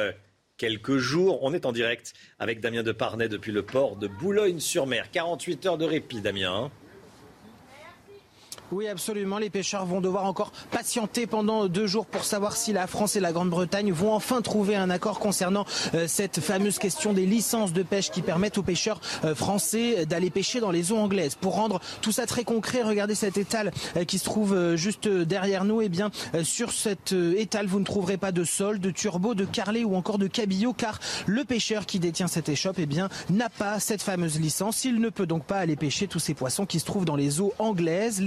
[0.58, 1.40] quelques jours.
[1.42, 5.12] On est en direct avec Damien Deparnay depuis le port de Boulogne-sur-Mer.
[5.12, 6.54] 48 heures de répit, Damien.
[6.54, 6.72] Hein.
[8.72, 9.38] Oui, absolument.
[9.38, 13.20] Les pêcheurs vont devoir encore patienter pendant deux jours pour savoir si la France et
[13.20, 17.84] la Grande-Bretagne vont enfin trouver un accord concernant euh, cette fameuse question des licences de
[17.84, 21.36] pêche qui permettent aux pêcheurs euh, français d'aller pêcher dans les eaux anglaises.
[21.36, 25.66] Pour rendre tout ça très concret, regardez cet étal euh, qui se trouve juste derrière
[25.66, 25.82] nous.
[25.82, 26.10] Eh bien,
[26.44, 30.18] sur cet étal, vous ne trouverez pas de sol, de turbo, de carlet ou encore
[30.18, 34.40] de cabillaud, car le pêcheur qui détient cette échoppe, eh bien, n'a pas cette fameuse
[34.40, 34.86] licence.
[34.86, 37.42] Il ne peut donc pas aller pêcher tous ces poissons qui se trouvent dans les
[37.42, 38.24] eaux anglaises.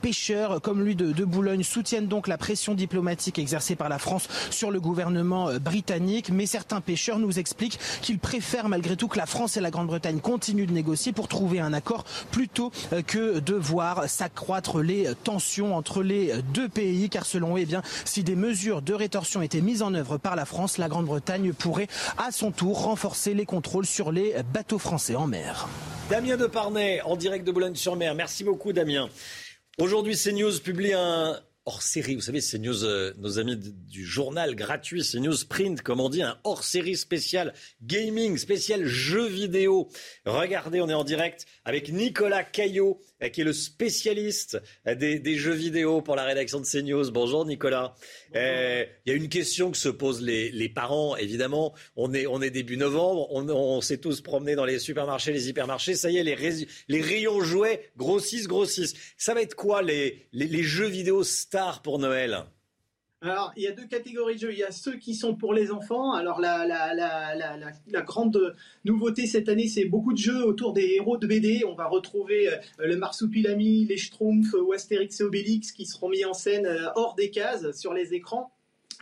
[0.00, 4.28] Pêcheurs comme lui de, de, Boulogne soutiennent donc la pression diplomatique exercée par la France
[4.50, 6.30] sur le gouvernement euh, britannique.
[6.30, 10.20] Mais certains pêcheurs nous expliquent qu'ils préfèrent malgré tout que la France et la Grande-Bretagne
[10.20, 15.76] continuent de négocier pour trouver un accord plutôt euh, que de voir s'accroître les tensions
[15.76, 17.08] entre les deux pays.
[17.08, 20.36] Car selon eux, eh bien, si des mesures de rétorsion étaient mises en œuvre par
[20.36, 21.88] la France, la Grande-Bretagne pourrait
[22.18, 25.68] à son tour renforcer les contrôles sur les bateaux français en mer.
[26.10, 28.14] Damien Deparnay, en direct de Boulogne-sur-Mer.
[28.14, 29.08] Merci beaucoup, Damien.
[29.80, 32.14] Aujourd'hui, CNews publie un hors-série.
[32.14, 36.38] Vous savez, CNews, euh, nos amis du journal gratuit, CNews Print, comme on dit, un
[36.44, 37.52] hors-série spécial
[37.82, 39.88] gaming, spécial jeux vidéo.
[40.26, 45.52] Regardez, on est en direct avec Nicolas Caillot, qui est le spécialiste euh, des, jeux
[45.52, 47.10] vidéo pour la rédaction de CNews.
[47.10, 47.94] Bonjour Nicolas.
[48.34, 51.74] Euh, il y a une question que se posent les, parents, évidemment.
[51.96, 55.94] On est, on est début novembre, on, s'est tous promenés dans les supermarchés, les hypermarchés.
[55.94, 56.36] Ça y est, les,
[56.88, 58.94] les rayons jouets grossissent, grossissent.
[59.16, 62.44] Ça va être quoi les, les jeux vidéo stars pour Noël?
[63.30, 64.52] Alors, il y a deux catégories de jeux.
[64.52, 66.12] Il y a ceux qui sont pour les enfants.
[66.12, 71.26] Alors, la, la, grande nouveauté cette année, c'est beaucoup de jeux autour des héros de
[71.26, 71.64] BD.
[71.66, 76.24] On va retrouver euh, le Marsupilami, les Schtroumpfs ou Astérix et Obélix qui seront mis
[76.24, 78.52] en scène euh, hors des cases sur les écrans.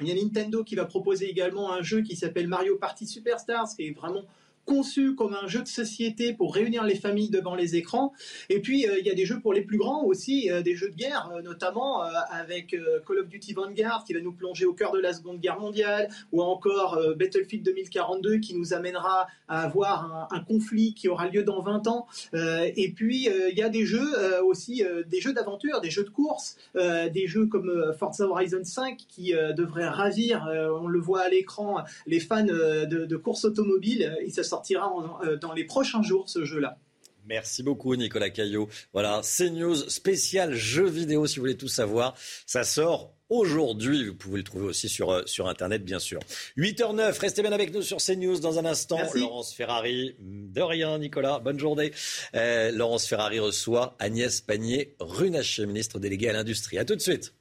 [0.00, 3.68] Il y a Nintendo qui va proposer également un jeu qui s'appelle Mario Party Superstars,
[3.76, 4.24] qui est vraiment
[4.64, 8.12] conçu comme un jeu de société pour réunir les familles devant les écrans.
[8.48, 10.76] Et puis, euh, il y a des jeux pour les plus grands aussi, euh, des
[10.76, 12.76] jeux de guerre, euh, notamment avec
[13.06, 16.09] Call of Duty Vanguard qui va nous plonger au cœur de la Seconde Guerre mondiale,
[16.32, 21.62] ou encore Battlefield 2042 qui nous amènera à avoir un, conflit qui aura lieu dans
[21.62, 22.06] 20 ans.
[22.32, 26.56] et puis, il y a des jeux aussi, des jeux d'aventure, des jeux de course,
[26.74, 30.48] des jeux comme Forza Horizon 5 qui devraient ravir,
[30.80, 34.16] on le voit à l'écran, les fans de, de course automobile.
[34.52, 34.92] Sortira
[35.24, 36.78] euh, dans les prochains jours, ce jeu-là.
[37.26, 38.68] Merci beaucoup Nicolas Caillot.
[38.92, 42.14] Voilà, CNews spécial jeux vidéo si vous voulez tout savoir.
[42.46, 44.08] Ça sort aujourd'hui.
[44.08, 46.20] Vous pouvez le trouver aussi sur, euh, sur Internet, bien sûr.
[46.56, 48.98] 8h09, restez bien avec nous sur CNews dans un instant.
[49.14, 51.92] Laurence Ferrari, de rien Nicolas, bonne journée.
[52.34, 56.78] Euh, Laurence Ferrari reçoit Agnès Pannier-Runacher, ministre déléguée à l'Industrie.
[56.78, 57.34] A tout de suite.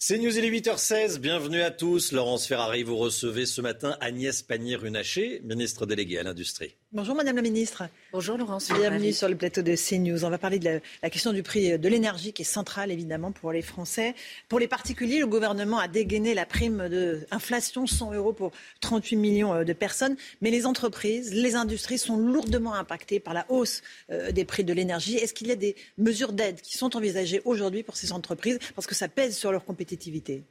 [0.00, 1.18] C'est News, il est 8h16.
[1.18, 2.12] Bienvenue à tous.
[2.12, 6.76] Laurence Ferrari, vous recevez ce matin Agnès Pannier-Runacher, ministre déléguée à l'industrie.
[6.90, 7.82] Bonjour Madame la Ministre.
[8.12, 8.72] Bonjour Laurence.
[8.72, 10.24] Bienvenue sur le plateau de CNews.
[10.24, 13.52] On va parler de la, question du prix de l'énergie qui est centrale évidemment pour
[13.52, 14.14] les Français.
[14.48, 19.52] Pour les particuliers, le gouvernement a dégainé la prime d'inflation 100 euros pour 38 millions
[19.52, 20.16] euh, de personnes.
[20.40, 24.72] Mais les entreprises, les industries sont lourdement impactées par la hausse euh, des prix de
[24.72, 25.16] l'énergie.
[25.16, 28.58] Est-ce qu'il y a des mesures d'aide qui sont envisagées aujourd'hui pour ces entreprises?
[28.74, 30.42] Parce que ça pèse sur leur compétitivité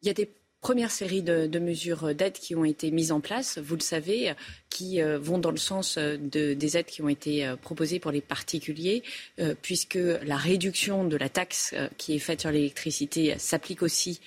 [0.00, 0.32] Il y a des
[0.62, 4.32] première série de, mesures d'aide qui ont été mises en place, vous le savez,
[4.70, 7.98] qui euh, vont dans le sens euh, de, des aides qui ont été euh, proposées
[7.98, 9.02] pour les particuliers,
[9.60, 14.20] puisque la réduction de la taxe qui est faite sur l'électricité s'applique aussi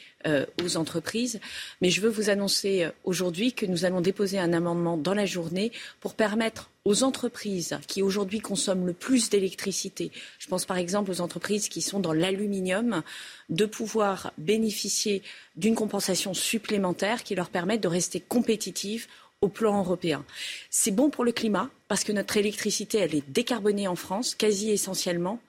[0.63, 1.39] aux entreprises.
[1.81, 5.71] Mais je veux vous annoncer aujourd'hui que nous allons déposer un amendement dans la journée
[5.99, 11.19] pour permettre aux entreprises qui aujourd'hui consomment le plus d'électricité, je pense par exemple aux
[11.19, 13.01] entreprises qui sont dans l'aluminium,
[13.49, 15.23] de pouvoir bénéficier
[15.55, 19.07] d'une compensation supplémentaire qui leur permette de rester compétitives
[19.41, 20.25] au plan européen.
[20.69, 24.71] C'est bon pour le climat, parce que notre électricité, elle est décarbonée en France, quasi
[24.71, 25.39] essentiellement,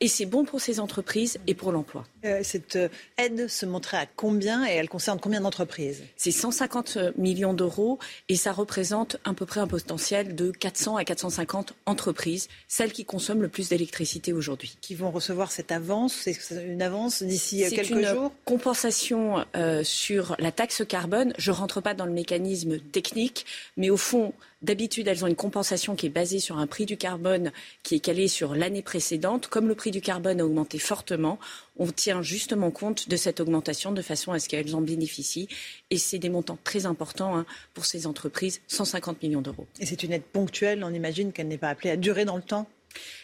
[0.00, 2.04] et c'est bon pour ces entreprises et pour l'emploi.
[2.24, 6.02] Euh, cette euh, aide se montrait à combien et elle concerne combien d'entreprises?
[6.16, 7.98] C'est 150 millions d'euros
[8.28, 13.04] et ça représente à peu près un potentiel de 400 à 450 entreprises, celles qui
[13.04, 14.76] consomment le plus d'électricité aujourd'hui.
[14.80, 16.36] Qui vont recevoir cette avance C'est
[16.66, 18.32] une avance d'ici C'est quelques une jours?
[18.44, 21.32] compensation euh, sur la taxe carbone.
[21.38, 23.46] Je ne rentre pas dans le mécanisme technique,
[23.76, 26.96] mais au fond, D'habitude, elles ont une compensation qui est basée sur un prix du
[26.96, 27.52] carbone
[27.82, 29.48] qui est calé sur l'année précédente.
[29.48, 31.38] Comme le prix du carbone a augmenté fortement,
[31.76, 35.48] on tient justement compte de cette augmentation de façon à ce qu'elles en bénéficient.
[35.90, 39.66] Et c'est des montants très importants hein, pour ces entreprises, 150 millions d'euros.
[39.78, 42.42] Et c'est une aide ponctuelle, on imagine qu'elle n'est pas appelée à durer dans le
[42.42, 42.66] temps?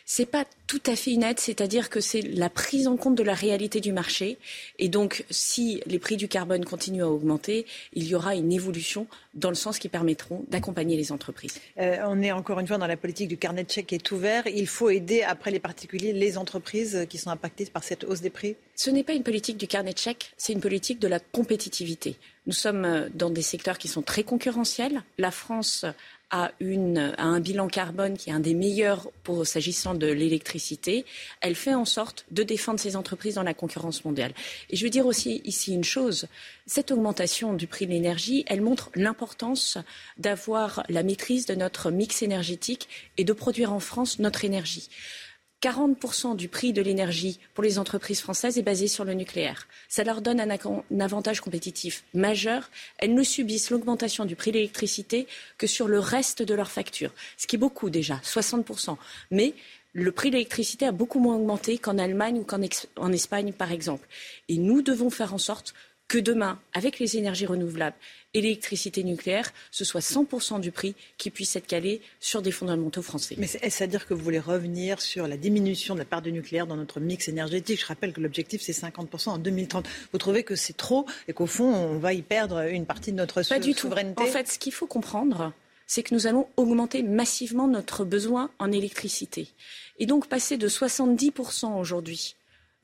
[0.05, 3.23] C'est pas tout à fait une aide, c'est-à-dire que c'est la prise en compte de
[3.23, 4.39] la réalité du marché.
[4.79, 9.07] Et donc, si les prix du carbone continuent à augmenter, il y aura une évolution
[9.35, 11.61] dans le sens qui permettront d'accompagner les entreprises.
[11.79, 14.13] Euh, on est encore une fois dans la politique du carnet de chèques qui est
[14.13, 14.47] ouvert.
[14.47, 18.31] Il faut aider après les particuliers, les entreprises qui sont impactées par cette hausse des
[18.31, 18.57] prix.
[18.75, 22.17] Ce n'est pas une politique du carnet de chèques, c'est une politique de la compétitivité.
[22.47, 25.03] Nous sommes euh, dans des secteurs qui sont très concurrentiels.
[25.19, 25.85] La France
[26.33, 31.05] a, un bilan carbone qui est un des meilleurs pour s'agissant de l'électricité,
[31.41, 34.33] elle fait en sorte de défendre ses entreprises dans la concurrence mondiale.
[34.71, 36.27] Et je veux dire aussi ici une chose,
[36.67, 39.79] cette augmentation du prix de l'énergie, elle montre l'importance
[40.19, 42.89] d'avoir la maîtrise de notre mix énergétique
[43.19, 44.89] et de produire en France notre énergie.
[45.63, 49.69] 40% du prix de l'énergie pour les entreprises françaises est basé sur le nucléaire.
[49.89, 52.69] Ça leur donne un, avantage compétitif majeur.
[52.99, 55.29] Elles ne subissent l'augmentation du prix de l'électricité
[55.59, 58.97] que sur le reste de leurs factures, ce qui est beaucoup déjà, 60%.
[59.31, 59.55] Mais
[59.93, 64.09] le prix de l'électricité a beaucoup moins augmenté qu'en Allemagne ou qu'en Espagne, par exemple.
[64.49, 65.75] Et nous devons faire en sorte
[66.09, 67.97] que demain, avec les énergies renouvelables
[68.35, 73.03] et l'électricité nucléaire, ce soit 100% du prix qui puisse être calé sur des fondamentaux
[73.03, 73.35] français.
[73.39, 76.33] Mais est-ce à dire que vous voulez revenir sur la diminution de la part du
[76.33, 77.81] nucléaire dans notre mix énergétique?
[77.81, 79.87] Je rappelle que l'objectif, c'est 50% en 2030.
[80.13, 83.17] Vous trouvez que c'est trop et qu'au fond, on va y perdre une partie de
[83.17, 84.23] notre Pas du souveraineté?
[84.23, 85.53] En fait, ce qu'il faut comprendre,
[85.87, 89.49] c'est que nous allons augmenter massivement notre besoin en électricité.
[89.99, 92.37] Et donc passer de 70% aujourd'hui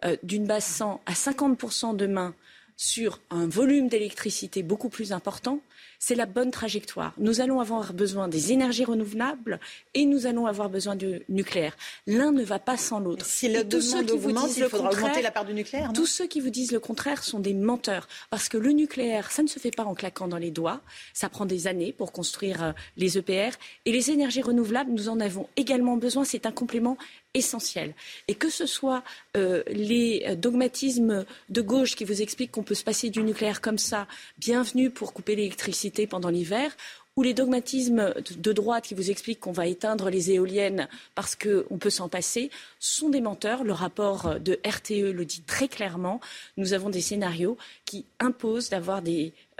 [0.04, 2.34] euh, d'une base 100 à 50% demain
[2.78, 5.60] sur un volume d'électricité beaucoup plus important,
[5.98, 7.12] c'est la bonne trajectoire.
[7.18, 9.58] Nous allons avoir besoin des énergies renouvelables
[9.94, 11.76] et nous allons avoir besoin du nucléaire.
[12.06, 13.26] L'un ne va pas sans l'autre.
[13.26, 15.92] Si tous ceux qui vous disent le contraire, la part du nucléaire.
[15.92, 19.42] tous ceux qui vous disent le contraire sont des menteurs, parce que le nucléaire, ça
[19.42, 20.80] ne se fait pas en claquant dans les doigts.
[21.14, 23.56] Ça prend des années pour construire euh, les EPR
[23.86, 24.92] et les énergies renouvelables.
[24.92, 26.22] Nous en avons également besoin.
[26.22, 26.96] C'est un complément
[27.34, 27.94] essentiel.
[28.26, 29.02] Et que ce soit
[29.36, 33.78] euh, les dogmatismes de gauche qui vous expliquent qu'on peut se passer du nucléaire comme
[33.78, 34.06] ça,
[34.38, 36.76] bienvenue pour couper l'électricité pendant l'hiver,
[37.18, 40.86] ou les dogmatismes de droite qui vous expliquent qu'on va éteindre les éoliennes
[41.16, 43.64] parce qu'on peut s'en passer, sont des menteurs.
[43.64, 46.20] Le rapport de RTE le dit très clairement.
[46.56, 49.02] Nous avons des scénarios qui imposent d'avoir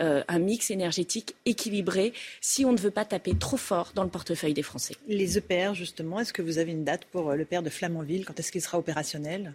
[0.00, 4.10] euh, un mix énergétique équilibré si on ne veut pas taper trop fort dans le
[4.10, 4.94] portefeuille des Français.
[5.08, 8.24] Les EPR, justement, est-ce que vous avez une date pour l'EPR de Flamanville?
[8.24, 9.52] Quand est-ce qu'il sera opérationnel?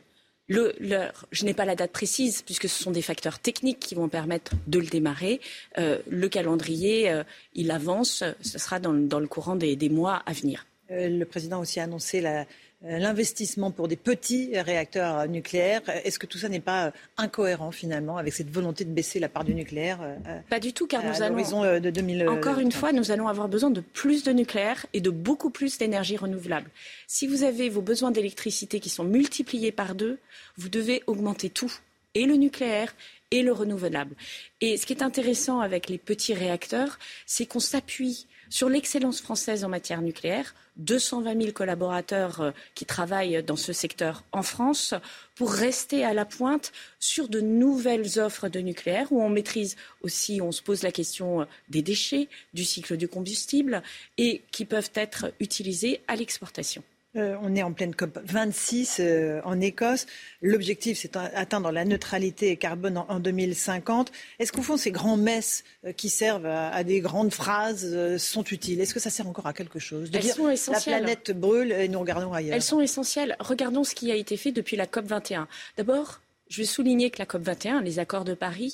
[0.49, 4.53] Je n'ai pas la date précise puisque ce sont des facteurs techniques qui vont permettre
[4.67, 5.39] de le démarrer.
[5.77, 8.23] Euh, le calendrier, euh, il avance.
[8.41, 10.65] Ce sera dans, le courant des, mois à venir.
[10.91, 12.45] Euh, le président a aussi annoncé la,
[12.83, 15.81] l'investissement pour des petits réacteurs nucléaires.
[16.03, 19.29] Est-ce que tout ça n'est pas euh, incohérent finalement avec cette volonté de baisser la
[19.29, 21.33] part du nucléaire euh, Pas du tout, car nous allons.
[21.79, 22.27] De 2000...
[22.29, 25.77] Encore une fois, nous allons avoir besoin de plus de nucléaire et de beaucoup plus
[25.77, 26.69] d'énergie renouvelable.
[27.07, 30.19] Si vous avez vos besoins d'électricité qui sont multipliés par deux,
[30.57, 31.73] vous devez augmenter tout,
[32.15, 32.93] et le nucléaire
[33.31, 34.15] et le renouvelable.
[34.61, 39.63] Et ce qui est intéressant avec les petits réacteurs, c'est qu'on s'appuie sur l'excellence française
[39.63, 44.93] en matière nucléaire, 220 000 collaborateurs euh, qui travaillent dans ce secteur en France
[45.33, 50.39] pour rester à la pointe sur de nouvelles offres de nucléaire où on maîtrise aussi,
[50.39, 53.81] on se pose la question euh, des déchets, du cycle du combustible
[54.19, 56.83] et qui peuvent être utilisés à l'exportation.
[57.15, 60.07] Euh, on est en pleine COP 26 euh, en Écosse.
[60.41, 64.11] L'objectif, c'est d'atteindre la neutralité carbone en, 2050.
[64.39, 68.81] Est-ce qu'au fond, ces grands messes euh, qui servent à, des grandes phrases sont utiles?
[68.81, 70.93] Est-ce que ça sert encore à quelque chose Elles sont essentielles.
[70.93, 72.55] La planète brûle et nous regardons ailleurs?
[72.55, 73.35] Elles sont essentielles.
[73.39, 75.47] Regardons ce qui a été fait depuis la COP 21.
[75.77, 78.73] D'abord, je vais souligner que la COP 21, les accords de Paris,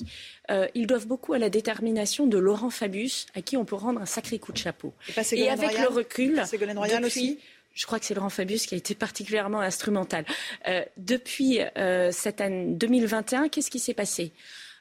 [0.74, 4.06] ils doivent beaucoup à la détermination de Laurent Fabius, à qui on peut rendre un
[4.06, 4.92] sacré coup de chapeau.
[5.32, 6.42] Et, avec le recul,
[6.74, 7.38] Royal aussi?
[7.80, 10.26] Je crois que c'est Laurent Fabius qui a été particulièrement instrumental.
[10.68, 14.32] Euh, depuis euh, cette année 2021, qu'est-ce qui s'est passé?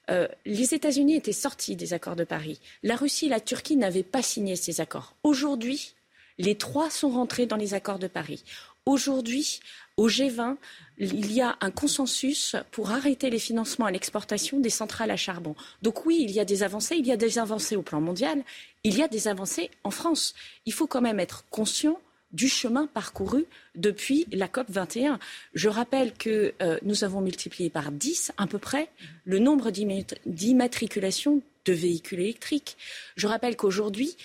[0.09, 2.59] Euh, les États-Unis étaient sortis des accords de Paris.
[2.83, 5.15] La Russie et la Turquie n'avaient pas signé ces accords.
[5.23, 5.95] Aujourd'hui,
[6.41, 8.45] Les trois sont rentrés dans les accords de Paris.
[8.85, 9.59] Aujourd'hui,
[9.97, 10.55] au G20,
[10.97, 15.53] il y a un consensus pour arrêter les financements à l'exportation des centrales à charbon.
[15.81, 18.41] Donc oui, il y a des avancées, il y a des avancées au plan mondial,
[18.85, 20.33] il y a des avancées en France.
[20.65, 21.99] Il faut quand même être conscient
[22.31, 23.45] du chemin parcouru
[23.75, 25.19] depuis la COP 21.
[25.53, 28.89] Je rappelle que euh, nous avons multiplié par 10 à peu près
[29.25, 32.77] le nombre d'immatriculations de véhicules électriques.
[33.15, 34.15] Je rappelle qu'aujourd'hui,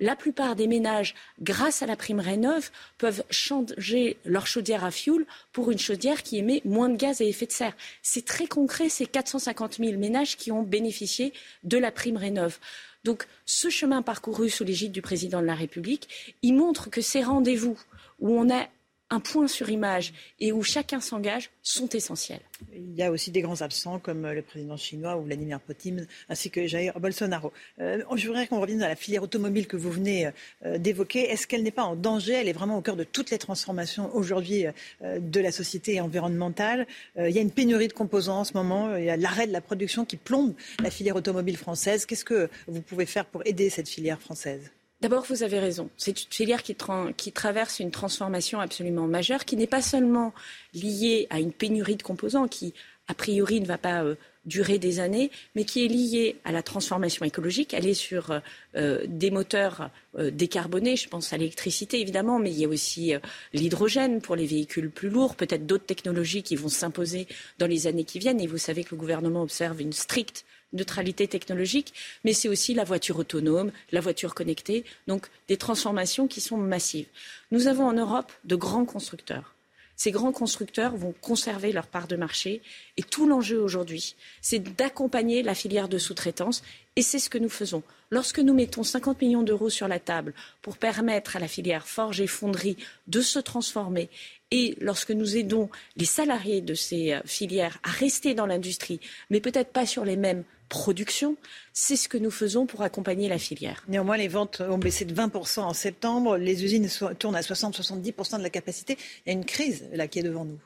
[0.00, 5.24] la plupart des ménages, grâce à la prime Rénov, peuvent changer leur chaudière à fioul
[5.52, 7.76] pour une chaudière qui émet moins de gaz à effet de serre.
[8.02, 11.32] C'est très concret, c'est 450 000 ménages qui ont bénéficié
[11.62, 12.58] de la prime Rénov.
[13.04, 17.22] Donc ce chemin parcouru sous l'égide du président de la République, il montre que ces
[17.22, 17.78] rendez-vous
[18.18, 18.66] où on a
[19.14, 22.40] un point sur image et où chacun s'engage sont essentiels.
[22.74, 26.50] Il y a aussi des grands absents comme le président chinois ou Vladimir Poutine ainsi
[26.50, 27.52] que Jair Bolsonaro.
[27.80, 30.30] Euh, je voudrais qu'on revienne à la filière automobile que vous venez
[30.64, 31.30] euh, d'évoquer.
[31.30, 32.32] Est-ce qu'elle n'est pas en danger?
[32.32, 34.66] Elle est vraiment au cœur de toutes les transformations aujourd'hui
[35.02, 36.86] euh, de la société environnementale.
[37.16, 38.96] il y a une pénurie de composants en ce moment.
[38.96, 42.04] Il y a l'arrêt de la production qui plombe la filière automobile française.
[42.06, 44.73] Qu'est-ce que vous pouvez faire pour aider cette filière française?
[45.04, 45.90] D'abord, vous avez raison.
[45.98, 50.32] C'est une filière qui, traverse une transformation absolument majeure, qui n'est pas seulement
[50.72, 52.72] liée à une pénurie de composants, qui
[53.08, 54.14] a priori ne va pas euh,
[54.46, 57.74] durer des années, mais qui est liée à la transformation écologique.
[57.74, 58.40] Elle est sur euh,
[58.76, 59.90] euh, des moteurs
[60.32, 63.12] décarbonés, je pense à l'électricité évidemment, mais il y a aussi
[63.52, 67.26] l'hydrogène pour les véhicules plus lourds, peut-être d'autres technologies qui vont s'imposer
[67.58, 68.40] dans les années qui viennent.
[68.40, 71.94] Et vous savez que le gouvernement observe une stricte neutralité technologique,
[72.24, 77.06] mais c'est aussi la voiture autonome, la voiture connectée, donc des transformations qui sont massives.
[77.50, 79.54] Nous avons en Europe de grands constructeurs.
[79.96, 82.62] Ces grands constructeurs vont conserver leur part de marché
[82.96, 86.62] et tout l'enjeu aujourd'hui, c'est d'accompagner la filière de sous-traitance
[86.96, 87.82] et c'est ce que nous faisons.
[88.10, 92.20] Lorsque nous mettons 50 millions d'euros sur la table pour permettre à la filière forge
[92.20, 92.76] et fonderie
[93.06, 94.10] de se transformer
[94.50, 99.40] et lorsque nous aidons les salariés de ces euh, filières à rester dans l'industrie, mais
[99.40, 100.44] peut-être pas sur les mêmes
[100.74, 101.36] productions,
[101.72, 103.84] c'est ce que nous faisons pour accompagner la filière.
[103.86, 106.36] Néanmoins, les ventes ont baissé de 20% en septembre.
[106.36, 106.88] Les usines
[107.18, 108.98] tournent à 60-70% de la capacité.
[109.24, 110.58] Il y a une crise là qui est devant nous.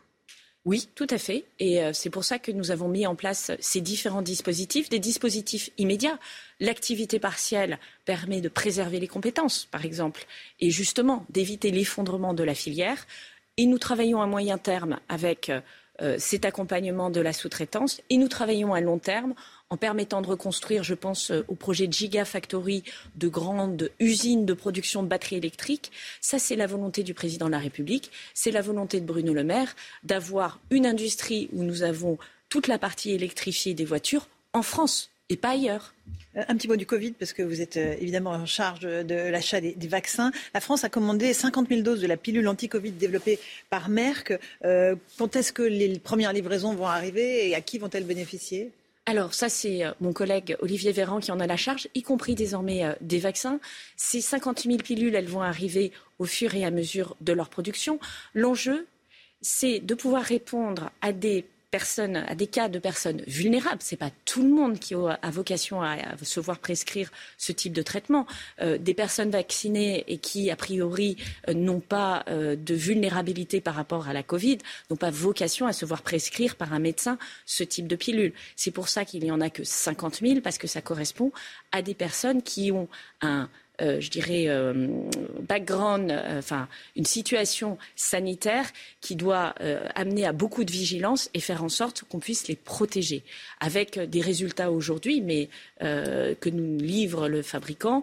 [0.64, 1.44] Oui, tout à fait.
[1.58, 4.98] Et euh, c'est pour ça que nous avons mis en place ces différents dispositifs, des
[4.98, 6.18] dispositifs immédiats.
[6.58, 10.26] L'activité partielle permet de préserver les compétences, par exemple,
[10.60, 13.06] et justement d'éviter l'effondrement de la filière.
[13.56, 15.50] Et nous travaillons à moyen terme avec
[16.00, 19.34] euh, cet accompagnement de la sous-traitance et nous travaillons à long terme
[19.70, 22.84] en permettant de reconstruire, je pense euh, au projet Gigafactory,
[23.16, 25.92] de grandes usines de production de batteries électriques.
[26.20, 29.44] Ça, c'est la volonté du président de la République, c'est la volonté de Bruno Le
[29.44, 32.18] Maire d'avoir une industrie où nous avons
[32.48, 35.92] toute la partie électrifiée des voitures en France et pas ailleurs.
[36.36, 39.30] Euh, un petit mot du Covid, parce que vous êtes euh, évidemment en charge de,
[39.30, 40.32] l'achat des, vaccins.
[40.54, 43.38] La France a commandé 50 000 doses de la pilule anti-Covid développée
[43.68, 44.32] par Merck.
[44.62, 48.72] Quand est-ce que les premières livraisons vont arriver et à qui vont-elles bénéficier?
[49.08, 52.94] Alors ça, c'est mon collègue Olivier Véran qui en a la charge, y compris désormais
[53.00, 53.58] des vaccins.
[53.96, 57.98] Ces 50 000 pilules, elles vont arriver au fur et à mesure de leur production.
[58.34, 58.86] L'enjeu,
[59.40, 63.82] c'est de pouvoir répondre à des personnes, à des cas de personnes vulnérables.
[63.82, 67.72] Ce n'est pas tout le monde qui a vocation à, se voir prescrire ce type
[67.72, 68.26] de traitement.
[68.60, 71.16] Euh, des personnes vaccinées et qui, a priori,
[71.48, 74.58] euh, n'ont pas euh, de vulnérabilité par rapport à la Covid,
[74.90, 78.32] n'ont pas vocation à se voir prescrire par un médecin ce type de pilule.
[78.56, 81.32] C'est pour ça qu'il n'y en a que 50 000, parce que ça correspond
[81.72, 82.88] à des personnes qui ont
[83.20, 83.48] un
[83.80, 84.88] je dirais, euh,
[85.40, 88.66] background, euh, enfin, une situation sanitaire
[89.00, 89.54] qui doit
[89.94, 93.22] amener à beaucoup de vigilance et faire en sorte qu'on puisse les protéger.
[93.60, 95.48] Avec des résultats aujourd'hui, mais
[95.80, 98.02] que nous livre le fabricant,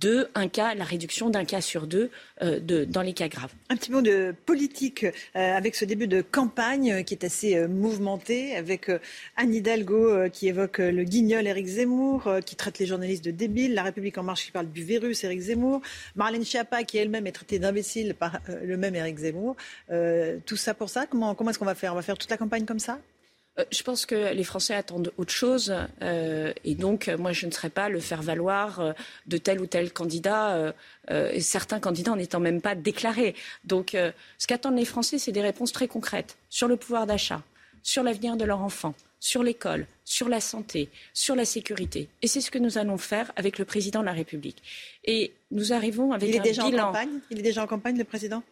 [0.00, 3.52] de un cas, la réduction d'un cas sur deux de, dans les cas graves.
[3.68, 8.90] Un petit mot de politique avec ce début de campagne qui est assez mouvementé, avec
[9.36, 13.82] Anne Hidalgo qui évoque le guignol Éric Zemmour, qui traite les journalistes de débiles, La
[13.82, 15.80] République en marche qui parle du virus Éric Zemmour,
[16.16, 19.56] Marlène Schiappa qui elle-même est traitée d'imbécile par euh, le même Éric Zemmour.
[19.90, 21.92] Euh, tout ça pour ça Comment, comment est-ce qu'on va faire?
[21.92, 22.98] On va faire toute la campagne comme ça?
[22.98, 23.11] euh,
[23.70, 27.88] je pense que les Français attendent autre chose et donc moi je ne serais pas
[27.88, 28.94] le faire valoir
[29.26, 30.74] de tel ou tel candidat
[31.10, 33.34] et certains candidats en n'étant même pas déclarés.
[33.64, 33.90] Donc
[34.38, 37.42] ce qu'attendent les Français c'est des réponses très concrètes sur le pouvoir d'achat,
[37.82, 42.08] sur l'avenir de leur enfant, sur l'école, sur la santé, sur la sécurité.
[42.22, 44.62] Et c'est ce que nous allons faire avec le président de la République.
[45.04, 46.82] Et nous arrivons avec il est un déjà bilan.
[46.84, 47.20] En campagne?
[47.30, 48.42] Il est déjà en campagne, le président?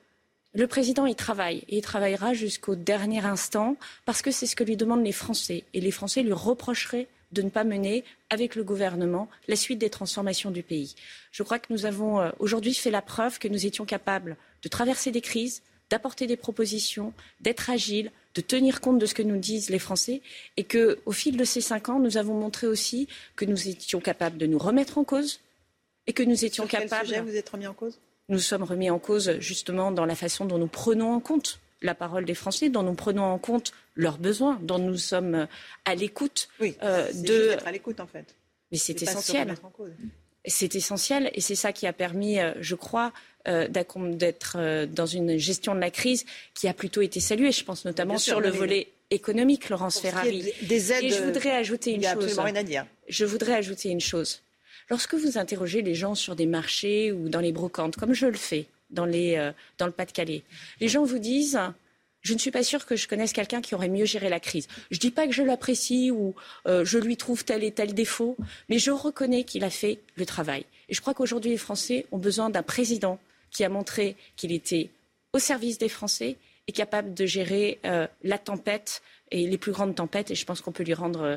[0.52, 4.64] Le président y travaille et il travaillera jusqu'au dernier instant parce que c'est ce que
[4.64, 8.64] lui demandent les Français et les Français lui reprocheraient de ne pas mener avec le
[8.64, 10.96] gouvernement la suite des transformations du pays.
[11.30, 14.68] Je crois que nous avons euh, aujourd'hui fait la preuve que nous étions capables de
[14.68, 19.38] traverser des crises, d'apporter des propositions, d'être agiles, de tenir compte de ce que nous
[19.38, 20.22] disent les Français
[20.56, 23.06] et que, au fil de ces cinq ans, nous avons montré aussi
[23.36, 25.40] que nous étions capables de nous remettre en cause
[26.08, 27.08] et que nous étions Sur quel capables.
[27.08, 27.98] sujet vous êtes remis en cause?
[28.30, 31.94] Nous sommes remis en cause justement dans la façon dont nous prenons en compte la
[31.94, 35.46] parole des Français, dont nous prenons en compte leurs besoins, dont nous sommes euh,
[35.84, 37.50] à l'écoute Oui, euh, c'est de.
[37.52, 38.34] juste à l'écoute en fait.
[38.72, 39.54] Mais c'est essentiel.
[40.46, 43.12] C'est essentiel et c'est ça qui a permis, euh, je crois,
[43.46, 46.24] euh, d'être euh, dans une gestion de la crise
[46.54, 47.52] qui a plutôt été saluée.
[47.52, 50.42] Je pense notamment sûr, sur le volet économique, Laurence Ferrari.
[50.60, 52.10] des- des aides, et je voudrais ajouter une chose.
[52.12, 52.86] absolument rien à dire.
[53.08, 54.40] Je voudrais ajouter une chose.
[54.90, 58.36] Lorsque vous interrogez les gens sur des marchés ou dans les brocantes, comme je le
[58.36, 58.66] fais
[58.98, 60.42] euh, dans le Pas-de-Calais,
[60.80, 61.58] les gens vous disent
[62.22, 64.68] je ne suis pas sûre que je connaisse quelqu'un qui aurait mieux géré la crise.
[64.90, 66.34] Je ne dis pas que je l'apprécie ou
[66.66, 68.36] euh, je lui trouve tel et tel défaut,
[68.68, 70.66] mais je reconnais qu'il a fait le travail.
[70.88, 73.18] Et je crois qu'aujourd'hui, les Français ont besoin d'un président
[73.50, 74.90] qui a montré qu'il était
[75.32, 76.36] au service des Français
[76.70, 80.30] et capable de gérer euh, la tempête et les plus grandes tempêtes.
[80.30, 81.36] Et je pense qu'on peut lui rendre euh,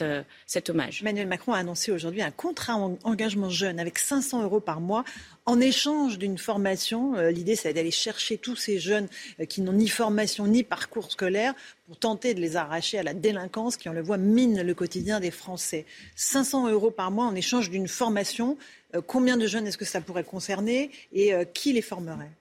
[0.00, 1.02] euh, cet hommage.
[1.02, 5.04] Emmanuel Macron a annoncé aujourd'hui un contrat en engagement jeune avec 500 euros par mois
[5.44, 7.14] en échange d'une formation.
[7.30, 9.06] L'idée, c'est d'aller chercher tous ces jeunes
[9.48, 11.54] qui n'ont ni formation ni parcours scolaire
[11.86, 15.20] pour tenter de les arracher à la délinquance qui, on le voit, mine le quotidien
[15.20, 15.86] des Français.
[16.16, 18.58] 500 euros par mois en échange d'une formation.
[19.06, 22.32] Combien de jeunes est-ce que ça pourrait concerner et qui les formerait?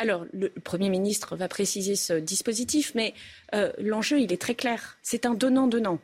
[0.00, 3.12] Alors, le Premier ministre va préciser ce dispositif, mais
[3.54, 4.96] euh, l'enjeu, il est très clair.
[5.02, 5.98] C'est un donnant-donnant.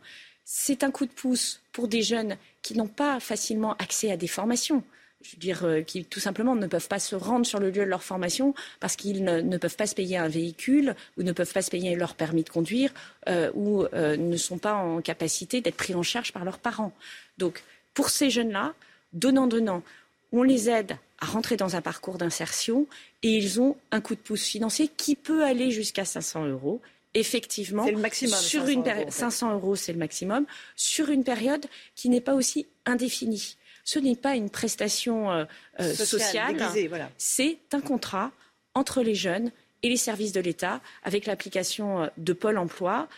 [0.44, 4.26] C'est un coup de pouce pour des jeunes qui n'ont pas facilement accès à des
[4.26, 4.84] formations.
[5.22, 7.86] Je veux dire, euh, qui tout simplement ne peuvent pas se rendre sur le lieu
[7.86, 11.54] de leur formation parce qu'ils ne, peuvent pas se payer un véhicule ou ne peuvent
[11.54, 12.92] pas se payer leur permis de conduire
[13.30, 16.92] euh, ou ne sont pas en capacité d'être pris en charge par leurs parents.
[17.38, 17.64] Donc,
[17.94, 18.74] pour ces jeunes-là,
[19.14, 19.82] donnant-donnant,
[20.32, 22.86] on les aide à rentrer dans un parcours d'insertion
[23.26, 26.80] et ils ont un coup de pouce financier qui peut aller jusqu'à 500 euros.
[27.14, 29.18] Effectivement, C'est le maximum, sur 500 une euros, période, en fait.
[29.18, 30.46] 500 euros, c'est le maximum,
[30.76, 33.56] sur une période qui n'est pas aussi indéfinie.
[33.84, 35.44] Ce n'est pas une prestation euh,
[35.80, 37.10] euh, Sociale, sociale, déguisée, voilà.
[37.18, 38.32] c'est un contrat
[38.74, 39.50] entre les jeunes
[39.82, 43.08] et les services de l'État avec l'application euh, de Pôle emploi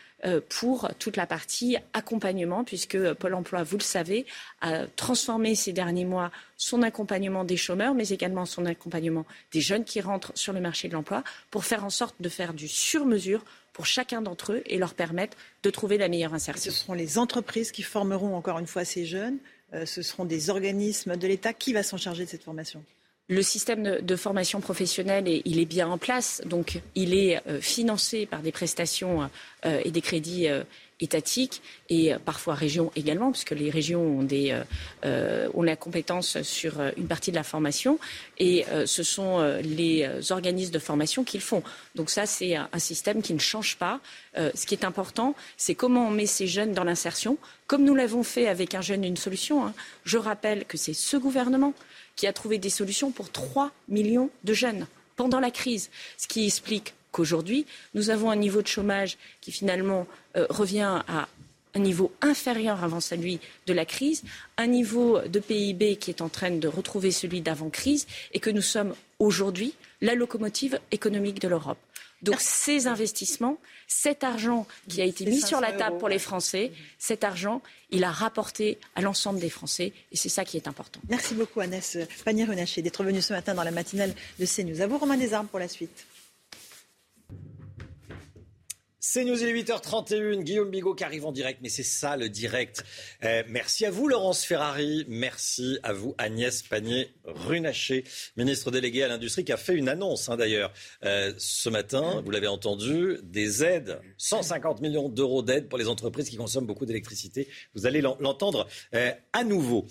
[0.48, 4.26] pour toute la partie accompagnement, puisque euh, Pôle emploi, vous le savez,
[4.60, 9.84] a transformé ces derniers mois son accompagnement des chômeurs, mais également son accompagnement des jeunes
[9.84, 13.44] qui rentrent sur le marché de l'emploi, pour faire en sorte de faire du sur-mesure
[13.72, 16.72] pour chacun d'entre eux et leur permettre de trouver la meilleure insertion.
[16.72, 19.38] Ce seront les entreprises qui formeront encore une fois ces jeunes.
[19.72, 21.52] Euh, ce seront des organismes de l'État.
[21.52, 22.82] Qui va s'en charger de cette formation?
[23.30, 27.60] Le système de, formation professionnelle, est- il est bien en place, donc il est euh,
[27.60, 29.28] financé par des prestations
[29.66, 30.62] euh, et des crédits euh,
[31.00, 31.60] étatiques
[31.90, 34.58] et parfois régions également, puisque les régions ont, des,
[35.04, 38.00] la compétence sur une partie de la formation
[38.38, 41.62] et ce sont les organismes de formation qui le font.
[41.94, 44.00] Donc ça, c'est un, système qui ne change pas.
[44.36, 47.38] Ce qui est important, c'est comment on met ces jeunes dans l'insertion,
[47.68, 49.64] comme nous l'avons fait avec un jeune, une solution.
[49.64, 49.74] hein.
[50.04, 51.74] Je rappelle que c'est ce gouvernement
[52.18, 56.44] qui a trouvé des solutions pour 3 millions de jeunes pendant la crise, ce qui
[56.44, 57.64] explique qu'aujourd'hui,
[57.94, 61.28] nous avons un niveau de chômage qui finalement euh, revient à
[61.74, 64.24] un niveau inférieur avant celui de la crise,
[64.56, 68.62] un niveau de PIB qui est en train de retrouver celui d'avant-crise et que nous
[68.62, 71.78] sommes aujourd'hui la locomotive économique de l'Europe.
[72.22, 76.08] Donc ces investissements, cet argent qui a été mis sur la 500 table euros, pour
[76.08, 76.20] les ouais.
[76.20, 80.68] Français, cet argent, il a rapporté à l'ensemble des Français et c'est ça qui est
[80.68, 81.00] important.
[81.08, 84.80] Merci beaucoup, Agnès Pannier-Runacher, d'être venue ce matin dans la matinale de CNews.
[84.80, 86.06] À vous, Romain Desarmes, pour la suite.
[89.10, 90.42] C'est News, il est 8h31.
[90.42, 92.84] Guillaume Bigot qui arrive en direct, mais c'est ça le direct.
[93.24, 95.06] Euh, merci à vous, Laurence Ferrari.
[95.08, 98.04] Merci à vous, Agnès Pannier-Runacher,
[98.36, 100.74] ministre déléguée à l'industrie, qui a fait une annonce, hein, d'ailleurs,
[101.04, 102.20] euh, ce matin.
[102.22, 106.84] Vous l'avez entendu, des aides, 150 millions d'euros d'aides pour les entreprises qui consomment beaucoup
[106.84, 107.48] d'électricité.
[107.74, 109.86] Vous allez l'en- l'entendre euh, à nouveau.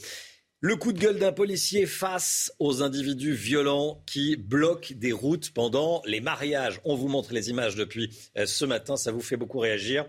[0.59, 6.01] Le coup de gueule d'un policier face aux individus violents qui bloquent des routes pendant
[6.07, 6.81] les mariages.
[6.83, 8.09] On vous montre les images depuis
[8.39, 10.07] euh, ce matin, ça vous fait beaucoup réagir.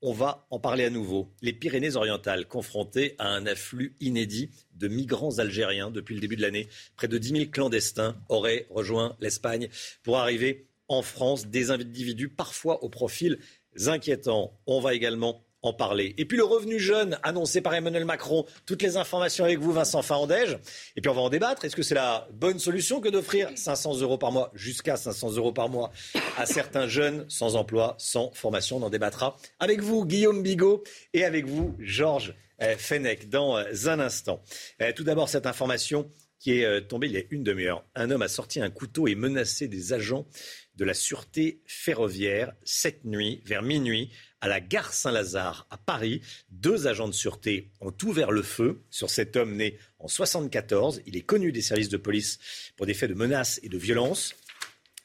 [0.00, 1.32] On va en parler à nouveau.
[1.42, 6.68] Les Pyrénées-Orientales confrontées à un afflux inédit de migrants algériens depuis le début de l'année.
[6.94, 9.68] Près de 10 000 clandestins auraient rejoint l'Espagne
[10.04, 11.48] pour arriver en France.
[11.48, 13.40] Des individus parfois au profil
[13.86, 14.60] inquiétant.
[14.68, 16.14] On va également en parler.
[16.18, 18.44] Et puis le revenu jeune annoncé par Emmanuel Macron.
[18.66, 20.58] Toutes les informations avec vous, Vincent Farandège.
[20.96, 21.64] Et puis on va en débattre.
[21.64, 25.52] Est-ce que c'est la bonne solution que d'offrir 500 euros par mois, jusqu'à 500 euros
[25.52, 25.92] par mois,
[26.36, 28.78] à certains jeunes sans emploi, sans formation?
[28.78, 30.82] On en débattra avec vous, Guillaume Bigot,
[31.14, 34.42] et avec vous, Georges euh, Fenech, dans euh, un instant.
[34.80, 36.08] Euh, tout d'abord, cette information
[36.38, 37.84] qui est tombée il y a une demi-heure.
[37.94, 40.26] Un homme a sorti un couteau et menacé des agents
[40.74, 44.10] de la sûreté ferroviaire cette nuit, vers minuit,
[44.42, 46.20] à la gare Saint-Lazare à Paris.
[46.50, 51.00] Deux agents de sûreté ont ouvert le feu sur cet homme né en 1974.
[51.06, 52.38] Il est connu des services de police
[52.76, 54.34] pour des faits de menaces et de violence.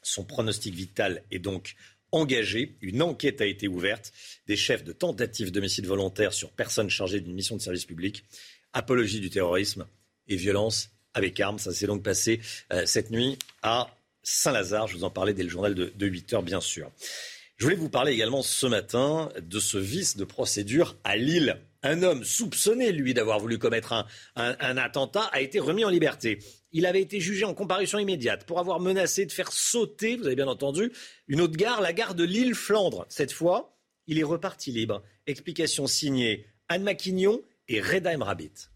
[0.02, 1.76] Son pronostic vital est donc
[2.10, 2.76] engagé.
[2.80, 4.12] Une enquête a été ouverte.
[4.48, 8.24] Des chefs de tentative d'homicide volontaire sur personnes chargées d'une mission de service public,
[8.72, 9.86] apologie du terrorisme
[10.26, 11.60] et violence avec armes.
[11.60, 12.40] Ça s'est donc passé
[12.72, 14.88] euh, cette nuit à Saint-Lazare.
[14.88, 16.90] Je vous en parlais dès le journal de, de 8 heures, bien sûr.
[17.58, 21.60] Je voulais vous parler également ce matin de ce vice de procédure à Lille.
[21.82, 24.06] Un homme soupçonné, lui, d'avoir voulu commettre
[24.36, 26.38] un, attentat a été remis en liberté.
[26.70, 30.36] Il avait été jugé en comparution immédiate pour avoir menacé de faire sauter, vous avez
[30.36, 30.92] bien entendu,
[31.26, 33.06] une autre gare, la gare de Lille-Flandre.
[33.08, 33.76] Cette fois,
[34.06, 35.02] il est reparti libre.
[35.26, 38.70] Explication signée Anne Maquignon et Reda Rabbit.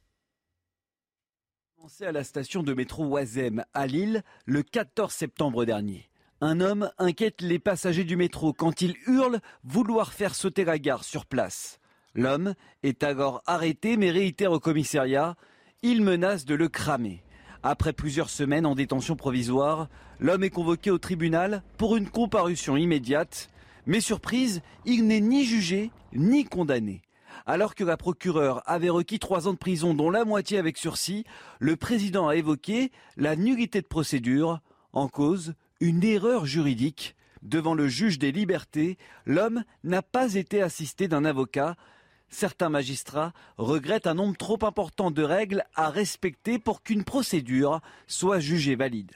[2.01, 6.12] à la station de métro à Lille le 14 septembre dernier.
[6.45, 11.05] Un homme inquiète les passagers du métro quand il hurle vouloir faire sauter la gare
[11.05, 11.79] sur place.
[12.17, 15.37] L'homme est alors arrêté mais réitère au commissariat.
[15.83, 17.23] Il menace de le cramer.
[17.63, 19.89] Après plusieurs semaines en détention provisoire,
[20.19, 23.49] l'homme est convoqué au tribunal pour une comparution immédiate.
[23.87, 27.03] Mais surprise, il n'est ni jugé ni condamné.
[27.47, 31.23] Alors que la procureure avait requis trois ans de prison, dont la moitié avec sursis,
[31.61, 34.59] le président a évoqué la nullité de procédure
[34.93, 37.17] en cause une erreur juridique.
[37.43, 38.97] Devant le juge des libertés,
[39.27, 41.75] l'homme n'a pas été assisté d'un avocat.
[42.29, 48.39] Certains magistrats regrettent un nombre trop important de règles à respecter pour qu'une procédure soit
[48.39, 49.11] jugée valide.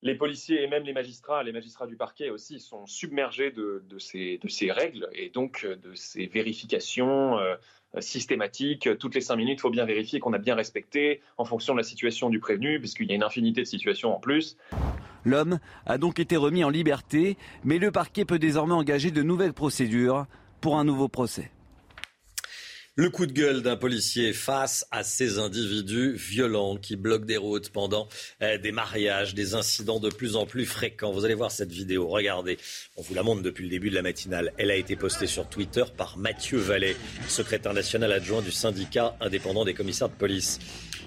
[0.00, 4.40] Les policiers et même les magistrats, les magistrats du parquet aussi, sont submergés de, ces,
[4.70, 7.56] règles et donc de ces vérifications euh,
[8.00, 8.88] systématiques.
[8.98, 11.78] Toutes les cinq minutes, il faut bien vérifier qu'on a bien respecté en fonction de
[11.78, 14.56] la situation du prévenu, puisqu'il y a une infinité de situations en plus.
[15.26, 19.52] L'homme a donc été remis en liberté, mais le parquet peut désormais engager de nouvelles
[19.52, 20.26] procédures
[20.60, 21.50] pour un nouveau procès.
[22.94, 27.70] Le coup de gueule d'un policier face à ces individus violents qui bloquent des routes
[27.70, 28.08] pendant
[28.40, 31.12] eh, des mariages, des incidents de plus en plus fréquents.
[31.12, 32.56] Vous allez voir cette vidéo, regardez.
[32.96, 34.52] On vous la montre depuis le début de la matinale.
[34.58, 36.96] Elle a été postée sur Twitter par Mathieu Vallet,
[37.28, 40.60] secrétaire national adjoint du syndicat indépendant des commissaires de police.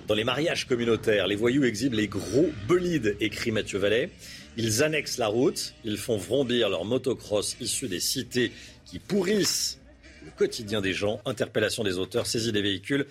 [0.10, 4.10] Dans les mariages communautaires, les voyous exhibent les gros bolides, écrit Mathieu Vallet.
[4.58, 8.52] Ils annexent la route, ils font vrombir leurs motocross issus des cités
[8.86, 9.80] qui pourrissent
[10.26, 11.22] le quotidien des gens.
[11.26, 13.06] Interpellation des auteurs, saisie des véhicules.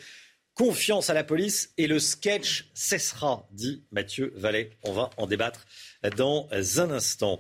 [0.55, 4.71] Confiance à la police et le sketch cessera, dit Mathieu Vallet.
[4.83, 5.67] On va en débattre
[6.17, 6.49] dans
[6.79, 7.39] un instant.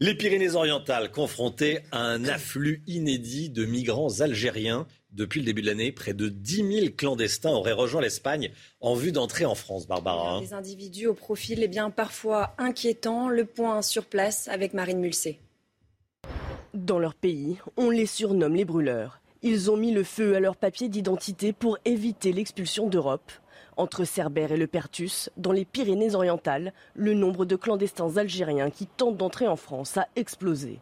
[0.00, 4.86] Les Pyrénées-Orientales confrontées à un afflux inédit de migrants algériens
[5.16, 9.12] depuis le début de l'année, près de 10 000 clandestins auraient rejoint l'Espagne en vue
[9.12, 10.34] d'entrer en France, Barbara.
[10.34, 10.40] Hein.
[10.42, 13.28] Des individus au profil eh bien, parfois inquiétant.
[13.28, 15.40] Le point sur place avec Marine Mulsé.
[16.74, 19.20] Dans leur pays, on les surnomme les brûleurs.
[19.42, 23.32] Ils ont mis le feu à leurs papiers d'identité pour éviter l'expulsion d'Europe.
[23.76, 29.16] Entre Cerbère et le Pertus, dans les Pyrénées-Orientales, le nombre de clandestins algériens qui tentent
[29.16, 30.80] d'entrer en France a explosé.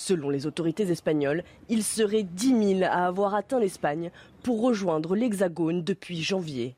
[0.00, 4.12] Selon les autorités espagnoles, il serait 10 000 à avoir atteint l'Espagne
[4.44, 6.76] pour rejoindre l'Hexagone depuis janvier.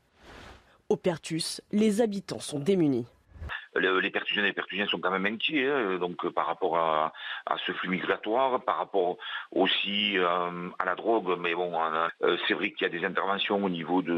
[0.89, 3.05] Au Pertus, les habitants sont démunis
[3.79, 7.13] les Pertusiens et les Pertusiens sont quand même inquiets, hein, donc par rapport à,
[7.65, 9.17] ce flux migratoire, par rapport
[9.51, 11.37] aussi euh, à la drogue.
[11.39, 11.71] Mais bon,
[12.23, 14.11] euh, c'est vrai qu'il y a des interventions au niveau de,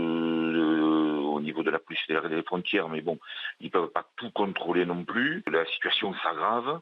[1.44, 3.20] niveau de la police des frontières, mais bon,
[3.60, 5.44] ils peuvent pas tout contrôler non plus.
[5.48, 6.80] La situation s'aggrave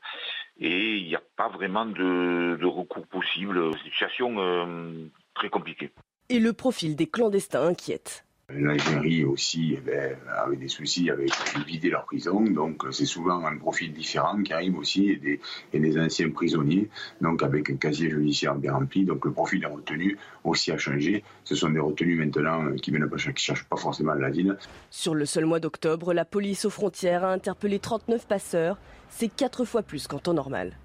[0.59, 3.77] et il n'y a pas vraiment de, recours possible.
[3.83, 5.91] Situation euh, très compliquée.
[6.29, 8.25] Et le profil des clandestins inquiète.
[8.57, 11.31] L'Algérie aussi eh ben, avait des soucis avec
[11.65, 15.39] vider leur prison, donc c'est souvent un profil différent qui arrive aussi et des,
[15.73, 16.89] et des, anciens prisonniers,
[17.21, 19.05] donc avec un casier judiciaire bien rempli.
[19.05, 21.23] Donc le profil des retenus aussi a changé.
[21.43, 24.57] Ce sont des retenus maintenant qui ne cherchent pas forcément l'asile.
[24.89, 28.77] Sur le seul mois d'octobre, la police aux frontières a interpellé 39 passeurs.
[29.09, 30.77] C'est quatre fois plus qu'en temps normal.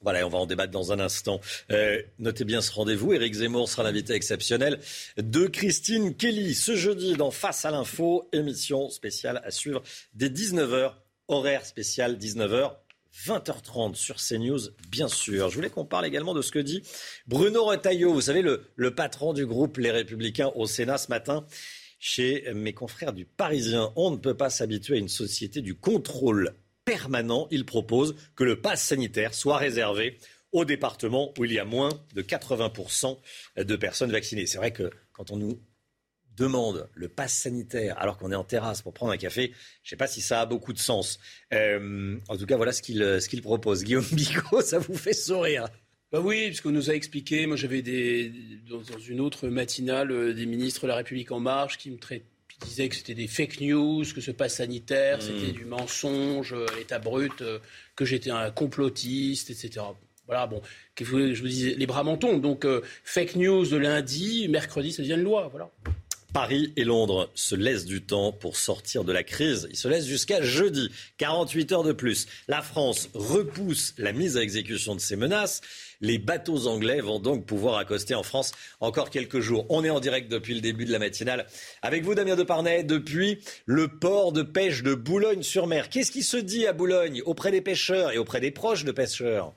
[0.00, 1.40] Voilà, on va en débattre dans un instant.
[1.72, 3.12] Euh, notez bien ce rendez-vous.
[3.14, 4.78] Éric Zemmour sera l'invité exceptionnel
[5.16, 9.82] de Christine Kelly ce jeudi dans Face à l'info, émission spéciale à suivre
[10.14, 10.92] dès 19h,
[11.26, 12.76] horaire spécial 19h.
[13.26, 14.60] 20h30 sur CNews,
[14.90, 15.50] bien sûr.
[15.50, 16.82] Je voulais qu'on parle également de ce que dit
[17.26, 21.44] Bruno Retailleau, vous savez, le patron du groupe Les Républicains au Sénat ce matin
[21.98, 23.92] chez mes confrères du Parisien.
[23.96, 26.54] On ne peut pas s'habituer à une société du contrôle
[26.88, 27.48] permanent.
[27.50, 30.18] Il propose que le pass sanitaire soit réservé
[30.52, 33.18] aux départements où il y a moins de 80%
[33.56, 34.46] de personnes vaccinées.
[34.46, 35.60] C'est vrai que quand on nous
[36.36, 39.52] demande le pass sanitaire alors qu'on est en terrasse pour prendre un café,
[39.82, 41.18] je ne sais pas si ça a beaucoup de sens.
[41.52, 43.84] Euh, en tout cas, voilà ce qu'il propose.
[43.84, 45.68] Guillaume Bigot, ça vous fait sourire.
[46.10, 48.32] Bah oui, parce qu'on nous a expliqué, moi j'avais des,
[48.66, 51.98] dans, une autre matinale euh, des ministres de la République en marche qui me
[52.60, 56.98] disaient que c'était des fake news, que ce pass sanitaire, c'était du mensonge à l'état
[56.98, 57.58] brut, euh,
[57.96, 59.84] que j'étais un complotiste, etc.
[60.26, 60.60] Voilà, bon,
[61.00, 62.42] je vous disais, les bras m'en tombent.
[62.42, 62.66] Donc,
[63.04, 65.48] fake news de lundi, mercredi, ça devient une loi.
[65.48, 65.70] Voilà.
[66.34, 69.66] Paris et Londres se laissent du temps pour sortir de la crise.
[69.70, 72.26] Ils se laissent jusqu'à jeudi, 48 heures de plus.
[72.48, 75.62] La France repousse la mise à exécution de ces menaces.
[76.02, 79.64] Les bateaux anglais vont donc pouvoir accoster en France encore quelques jours.
[79.70, 81.46] On est en direct depuis le début de la matinale.
[81.80, 85.88] Avec vous, Damien Deparnay, depuis le port de pêche de Boulogne-sur-Mer.
[85.88, 89.54] Qu'est-ce qui se dit à Boulogne auprès des pêcheurs et auprès des proches de pêcheurs?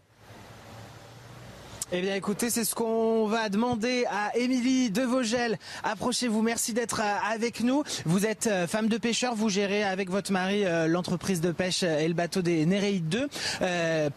[1.94, 5.60] Eh bien écoutez, c'est ce qu'on va demander à Émilie Devogel.
[5.84, 7.84] Approchez-vous, merci d'être euh, avec nous.
[8.06, 11.84] Vous êtes euh, femme de pêcheur, vous gérez avec votre mari euh, l'entreprise de pêche
[11.84, 13.28] et le bateau des Néréides 2.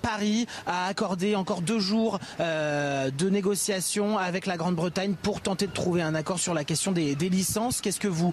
[0.03, 6.03] Paris a accordé encore deux jours de négociations avec la Grande-Bretagne pour tenter de trouver
[6.03, 7.81] un accord sur la question des, licences.
[7.81, 8.33] Qu'est-ce que vous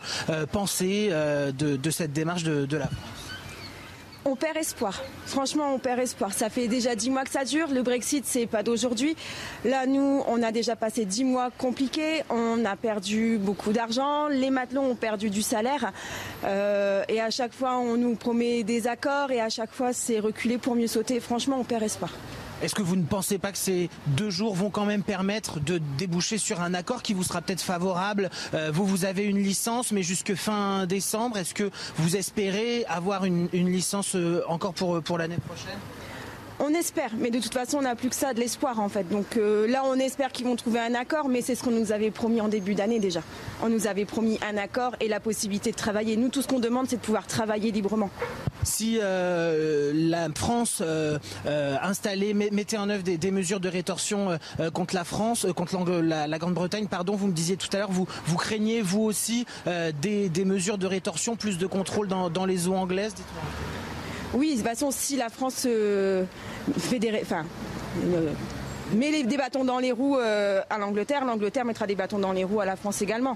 [0.52, 3.31] pensez de, cette démarche de, de la France?
[4.26, 5.02] On perd espoir.
[5.26, 6.34] Franchement, on perd espoir.
[6.34, 7.70] Ça fait déjà dix mois que ça dure.
[7.70, 9.16] Le Brexit, c'est pas d'aujourd'hui.
[9.66, 12.24] Là, nous, on a déjà passé dix mois compliqués.
[12.30, 14.28] On a perdu beaucoup d'argent.
[14.28, 15.92] Les matelots ont perdu du salaire.
[16.44, 19.32] Euh, et à chaque fois, on nous promet des accords.
[19.32, 21.20] Et à chaque fois, c'est reculé pour mieux sauter.
[21.20, 22.12] Franchement, on perd espoir.
[22.62, 25.80] Est-ce que vous ne pensez pas que ces deux jours vont quand même permettre de
[25.98, 29.92] déboucher sur un accord qui vous sera peut-être favorable euh, Vous, vous avez une licence,
[29.92, 35.18] mais jusque fin décembre, est-ce que vous espérez avoir une, licence euh, encore pour, pour
[35.18, 35.80] l'année prochaine?
[36.62, 39.10] On espère, mais de toute façon, on n'a plus que ça, de l'espoir en fait.
[39.10, 41.92] Donc euh, là, on espère qu'ils vont trouver un accord, mais c'est ce qu'on nous
[41.92, 43.22] avait promis en début d'année déjà.
[43.64, 46.18] On nous avait promis un accord et la possibilité de travailler.
[46.18, 48.10] Nous, tout ce qu'on demande, c'est de pouvoir travailler librement.
[48.64, 51.18] Si euh, la France euh,
[51.82, 54.38] installait, mettait en œuvre des, mesures de rétorsion
[54.74, 58.06] contre la France, contre la, Grande-Bretagne, pardon, vous me disiez tout à l'heure, vous,
[58.38, 63.16] craignez vous aussi des, mesures de rétorsion, plus de contrôle dans les eaux anglaises
[64.34, 66.24] oui, de toute façon, si la France euh,
[66.78, 68.34] fait des, euh,
[68.96, 72.46] met des bâtons dans les roues euh, à l'Angleterre, l'Angleterre mettra des bâtons dans les
[72.46, 73.36] roues à la France également.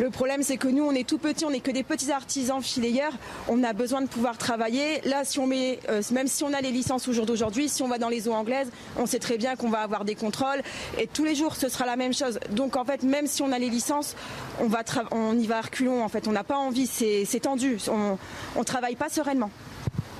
[0.00, 2.62] Le problème, c'est que nous, on est tout petits, on n'est que des petits artisans
[2.62, 3.12] filayeurs.
[3.48, 5.00] On a besoin de pouvoir travailler.
[5.04, 5.22] Là,
[6.12, 8.34] même si on a les licences au jour d'aujourd'hui, si on va dans les eaux
[8.34, 10.62] anglaises, on sait très bien qu'on va avoir des contrôles
[10.98, 12.38] et tous les jours, ce sera la même chose.
[12.50, 14.14] Donc, en fait, même si on a les licences,
[14.60, 16.04] on va, on y va à reculons.
[16.04, 17.78] En fait, on n'a pas envie, c'est tendu.
[17.90, 18.18] On,
[18.56, 19.50] on travaille pas sereinement.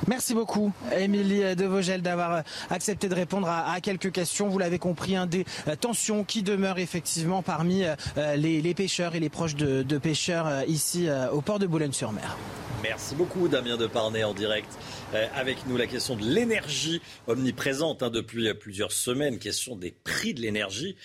[0.08, 4.48] Merci beaucoup, Émilie Devogel, d'avoir euh, accepté de répondre à, quelques questions.
[4.48, 9.20] Vous l'avez compris, un des euh, tensions qui demeurent effectivement parmi euh, les, pêcheurs et
[9.20, 12.36] les proches de, pêcheurs ici au port de Boulogne-sur-Mer.
[12.82, 14.68] Merci beaucoup, Damien Deparnay, en direct
[15.12, 15.76] avec nous.
[15.76, 20.96] La question de l'énergie omniprésente hein, depuis plusieurs semaines, question des prix de l'énergie.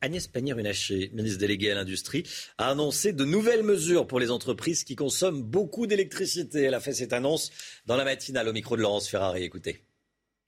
[0.00, 2.24] Agnès Pannier-Runacher, ministre déléguée à l'industrie,
[2.58, 6.62] a annoncé de nouvelles mesures pour les entreprises qui consomment beaucoup d'électricité.
[6.62, 7.50] Elle a fait cette annonce
[7.86, 9.42] dans la matinale au micro de Laurence Ferrari.
[9.44, 9.84] Écoutez.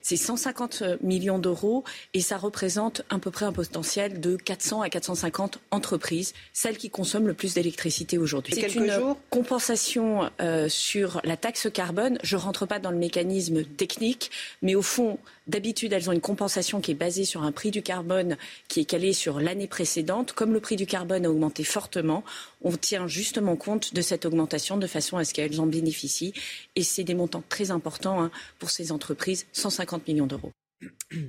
[0.04, 1.82] C'est 150 millions d'euros
[2.12, 6.90] et ça représente à peu près un potentiel de 400 à 450 entreprises, celles qui
[6.90, 8.54] consomment le plus d'électricité aujourd'hui.
[8.54, 12.18] C'est une compensation euh, sur la taxe carbone.
[12.22, 16.22] Je ne rentre pas dans le mécanisme technique, mais au fond, D'habitude, elles ont une
[16.22, 18.38] compensation qui est basée sur un prix du carbone
[18.68, 20.32] qui est calé sur l'année précédente.
[20.32, 22.24] Comme le prix du carbone a augmenté fortement,
[22.62, 26.32] on tient justement compte de cette augmentation de façon à ce qu'elles en bénéficient.
[26.76, 30.52] Et c'est des montants très importants hein, pour ces entreprises, 150 millions d'euros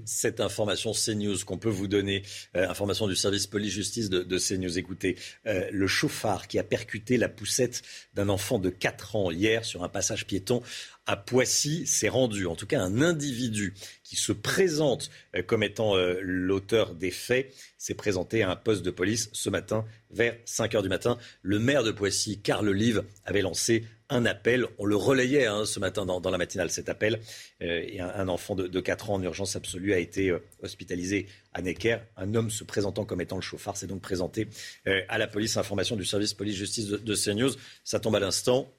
[0.06, 2.24] cette information CNews qu'on peut vous donner,
[2.56, 4.78] euh, information du service police-justice de, de, CNews.
[4.78, 7.82] Écoutez, euh, le chauffard qui a percuté la poussette
[8.14, 10.62] d'un enfant de 4 ans hier sur un passage piéton
[11.06, 12.48] à Poissy s'est rendu.
[12.48, 13.76] En tout cas, un individu
[14.06, 18.92] qui se présente euh, comme étant l'auteur des faits s'est présenté à un poste de
[18.92, 21.18] police ce matin vers 5 heures du matin.
[21.42, 24.66] Le maire de Poissy, Carl Olive, avait lancé un appel.
[24.78, 27.20] On le relayait hein, ce matin dans, la matinale, cet appel.
[27.62, 31.98] Euh, un, enfant de, 4 ans en urgence absolue a été euh, hospitalisé à Necker.
[32.18, 34.48] Un homme se présentant comme étant le chauffard s'est donc présenté
[34.88, 35.58] euh, à la police.
[35.58, 37.52] Information du service police-justice de, CNews.
[37.84, 38.72] Ça tombe à l'instant.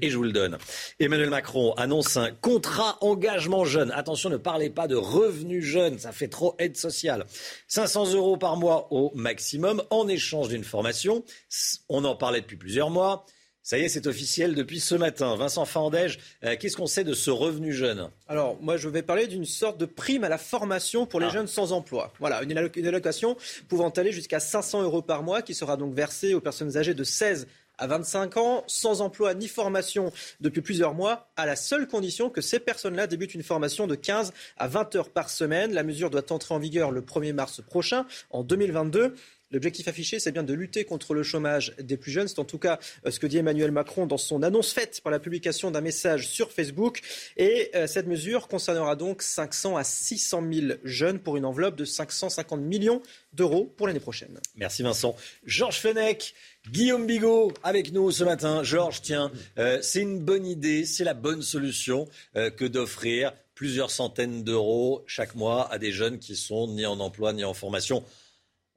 [0.00, 0.56] Et je vous le donne.
[0.98, 3.90] Emmanuel Macron annonce un contrat engagement jeune.
[3.90, 7.26] Attention, ne parlez pas de revenus jeunes, ça fait trop aide sociale.
[7.68, 11.22] 500 euros par mois au maximum en échange d'une formation.
[11.90, 13.26] On en parlait depuis plusieurs mois.
[13.66, 15.36] Ça y est, c'est officiel depuis ce matin.
[15.36, 18.10] Vincent Fandège, euh, qu'est-ce qu'on sait de ce revenu jeune?
[18.28, 21.30] Alors, moi, je vais parler d'une sorte de prime à la formation pour les Ah.
[21.30, 22.12] jeunes sans emploi.
[22.20, 23.38] Voilà, une, alloc- une allocation
[23.68, 27.04] pouvant aller jusqu'à 500 euros par mois qui sera donc versée aux personnes âgées de
[27.04, 27.46] 16
[27.78, 32.40] à 25 ans, sans emploi ni formation depuis plusieurs mois, à la seule condition que
[32.40, 35.72] ces personnes-là débutent une formation de 15 à 20 heures par semaine.
[35.72, 39.14] La mesure doit entrer en vigueur le 1er mars prochain, en 2022.
[39.54, 42.26] L'objectif affiché, c'est bien de lutter contre le chômage des plus jeunes.
[42.26, 45.12] C'est en tout cas euh, ce que dit Emmanuel Macron dans son annonce faite par
[45.12, 47.02] la publication d'un message sur Facebook.
[47.36, 51.84] Et euh, cette mesure concernera donc 500 à 600 000 jeunes pour une enveloppe de
[51.84, 53.00] 550 millions
[53.32, 54.40] d'euros pour l'année prochaine.
[54.56, 55.14] Merci Vincent.
[55.46, 56.34] Georges Fenech,
[56.68, 58.64] Guillaume Bigot avec nous ce matin.
[58.64, 64.42] Georges, tiens, euh, c'est une bonne idée, c'est la bonne solution que d'offrir plusieurs centaines
[64.42, 68.02] d'euros chaque mois à des jeunes qui sont ni en emploi ni en formation.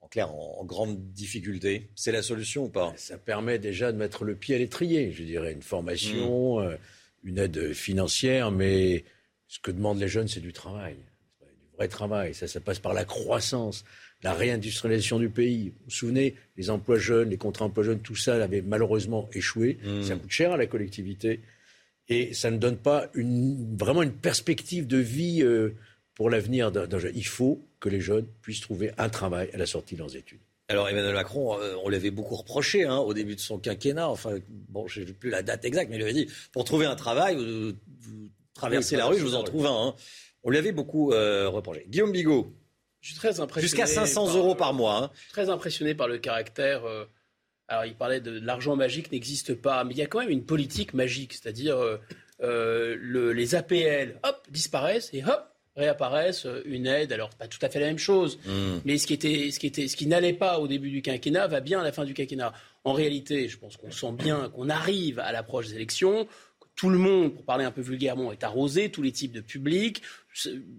[0.07, 1.89] En clair, en, en grande difficulté.
[1.95, 2.93] C'est la solution ou pas?
[2.95, 5.51] Ça permet déjà de mettre le pied à l'étrier, je dirais.
[5.51, 6.77] Une formation, euh,
[7.25, 9.03] une aide financière, mais
[9.49, 10.95] ce que demandent les jeunes, c'est du travail.
[11.41, 12.33] Du vrai travail.
[12.33, 13.83] Ça, ça passe par la croissance,
[14.23, 15.71] la réindustrialisation du pays.
[15.71, 19.77] Vous vous souvenez, les emplois jeunes, les contrats emplois jeunes, tout ça avait malheureusement échoué.
[20.03, 21.41] Ça coûte cher à la collectivité.
[22.07, 25.75] Et ça ne donne pas une, vraiment une perspective de vie euh,
[26.15, 27.11] pour l'avenir d'un d'un jeune.
[27.13, 30.39] Il faut que les jeunes puissent trouver un travail à la sortie de leurs études.
[30.69, 34.09] Alors Emmanuel Macron, euh, on l'avait beaucoup reproché hein, au début de son quinquennat.
[34.09, 36.95] Enfin, bon, je n'ai plus la date exacte, mais il avait dit pour trouver un
[36.95, 39.87] travail, vous, vous traversez Oui, la rue, je vous en trouve un.
[39.89, 39.95] hein.
[40.43, 41.85] On lui avait beaucoup euh, reproché.
[41.87, 42.53] Guillaume Bigot,
[43.01, 43.61] Je suis très impressionné.
[43.69, 45.03] jusqu'à 500 par- euros par mois.
[45.03, 45.11] hein.
[45.15, 46.83] Je suis très impressionné par le caractère.
[46.85, 47.05] euh,
[47.69, 50.29] alors, il parlait de, de l'argent magique n'existe pas, mais il y a quand même
[50.29, 51.97] une politique magique, c'est-à-dire euh,
[52.41, 57.13] euh, le- les APL, hop, disparaissent et hop, réapparaissent euh, une aide.
[57.13, 58.79] Alors, pas tout à fait la même chose, Hmm.
[58.85, 61.47] mais ce qui était, ce qui était, ce qui n'allait pas au début du quinquennat
[61.47, 62.51] va bien à la fin du quinquennat.
[62.83, 66.25] En réalité, je pense qu'on sent bien qu'on arrive à l'approche des élections.
[66.25, 69.41] que Tout le monde, pour parler un peu vulgairement, est arrosé, tous les types de
[69.41, 70.01] publics.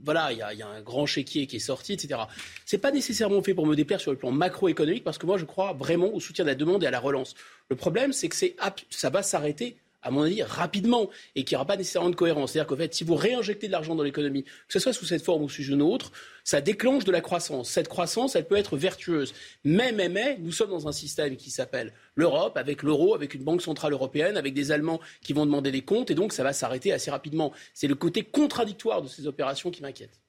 [0.04, 2.20] Voilà, il y, a- il y a un grand chéquier qui est sorti, etc.
[2.64, 5.44] C'est pas nécessairement fait pour me déplaire sur le plan macroéconomique, parce que moi, je
[5.44, 7.34] crois vraiment au soutien de la demande et à la relance.
[7.68, 8.54] Le problème, c'est que c'est,
[8.90, 12.52] ça va s'arrêter à mon avis, rapidement et qu'il n'y aura pas nécessairement de cohérence.
[12.52, 15.24] C'est-à-dire qu'en fait, si vous réinjectez de l'argent dans l'économie, que ce soit sous cette
[15.24, 16.12] forme ou sous une autre,
[16.44, 17.68] ça déclenche de la croissance.
[17.68, 19.34] Cette croissance, elle peut être vertueuse.
[19.64, 23.44] Mais, mais, mais, nous sommes dans un système qui s'appelle l'Europe, avec l'euro, avec une
[23.44, 26.52] banque centrale européenne, avec des Allemands qui vont demander des comptes, et donc ça va
[26.52, 27.52] s'arrêter assez rapidement.
[27.74, 30.20] C'est le côté contradictoire de ces opérations qui m'inquiète.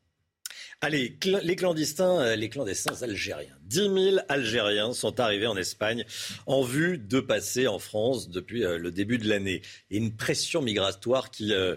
[0.81, 3.55] Allez, cl- les clandestins, euh, les clandestins algériens.
[3.63, 6.05] 10 000 Algériens sont arrivés en Espagne
[6.45, 9.61] en vue de passer en France depuis euh, le début de l'année.
[9.91, 11.75] Et une pression migratoire qui, euh,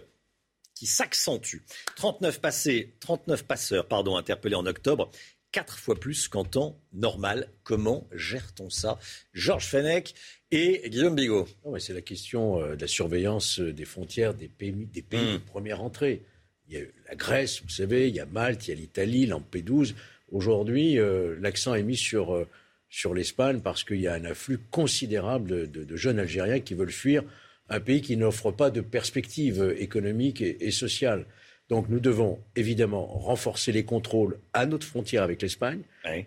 [0.77, 1.59] qui s'accentue.
[1.97, 5.11] 39, passés, 39 passeurs pardon, interpellés en octobre,
[5.51, 7.49] quatre fois plus qu'en temps normal.
[7.65, 9.01] Comment gère-t-on ça?
[9.33, 10.15] Georges Fenech
[10.53, 11.49] et Guillaume Bigot.
[11.81, 15.33] C'est la question de la surveillance des frontières des pays, des pays Mm.
[15.33, 16.23] de première entrée.
[16.73, 19.27] Il y a la Grèce, vous savez, il y a Malte, il y a l'Italie,
[19.27, 19.93] Lampedusa.
[20.31, 22.49] Aujourd'hui, euh, l'accent est mis sur, euh,
[22.89, 26.73] sur l'Espagne parce qu'il y a un afflux considérable de, de- de jeunes Algériens qui
[26.73, 27.24] veulent fuir
[27.69, 31.27] un pays qui n'offre pas de perspectives économiques et, et sociales.
[31.69, 35.81] Donc nous devons évidemment renforcer les contrôles à notre frontière avec l'Espagne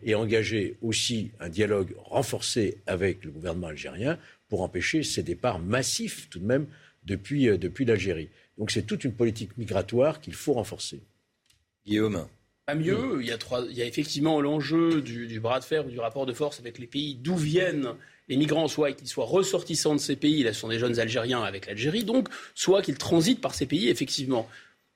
[0.03, 6.29] et engager aussi un dialogue renforcé avec le gouvernement algérien pour empêcher ces départs massifs
[6.29, 6.67] tout de même
[7.03, 8.29] depuis, euh, depuis l'Algérie.
[8.57, 11.01] Donc c'est toute une politique migratoire qu'il faut renforcer.
[11.85, 12.27] Guillaume.
[12.65, 13.19] Pas mieux.
[13.21, 15.89] Il y a, trois, il y a effectivement l'enjeu du, du bras de fer ou
[15.89, 17.93] du rapport de force avec les pays d'où viennent
[18.27, 21.43] les migrants, soit qu'ils soient ressortissants de ces pays, là ce sont des jeunes Algériens
[21.43, 24.49] avec l'Algérie, donc, soit qu'ils transitent par ces pays, effectivement.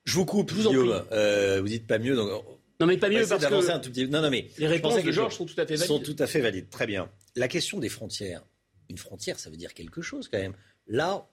[0.06, 0.80] Je vous coupe, Je vous en prie.
[0.80, 1.06] Guillaume.
[1.11, 2.15] Euh, vous dites pas mieux.
[2.15, 2.44] Donc,
[2.80, 4.11] Non, mais pas mieux parce que d'avancer un tout petit peu.
[4.11, 6.15] Non, non, mais les réponses de Georges sont tout à fait sont valides.
[6.15, 6.69] tout à fait valides.
[6.69, 7.10] Très bien.
[7.36, 8.41] La question des frontières.
[8.90, 10.56] Une frontière, ça veut dire quelque chose quand même.
[10.88, 11.27] Là,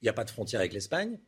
[0.00, 1.18] il n'y a pas de frontière avec l'Espagne.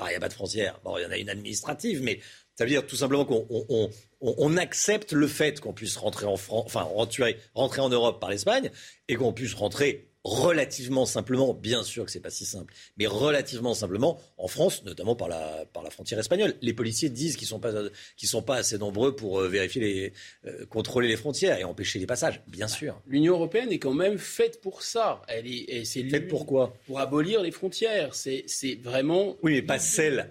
[0.00, 0.80] Enfin, il n'y a pas de frontière.
[0.82, 2.20] Bon, il y en a une administrative, mais
[2.56, 3.90] ça veut dire tout simplement qu'on on, on-
[4.22, 8.70] on- on accepte le fait qu'on puisse rentrer en enfin rentrer en Europe par l'Espagne
[9.08, 13.74] et qu'on puisse rentrer relativement simplement, bien sûr que c'est pas si simple, mais relativement
[13.74, 16.54] simplement en France, notamment par la, par la frontière espagnole.
[16.60, 17.72] Les policiers disent qu'ils sont pas,
[18.16, 20.12] qu'ils sont pas assez nombreux pour euh, vérifier les,
[20.46, 23.00] euh, contrôler les frontières et empêcher les passages, bien sûr.
[23.06, 25.22] L'Union européenne est quand même faite pour ça.
[25.28, 26.74] Elle est, et c'est Faite pour quoi?
[26.86, 28.14] Pour abolir les frontières.
[28.14, 29.36] C'est, c'est vraiment.
[29.42, 30.30] Oui, mais pas celle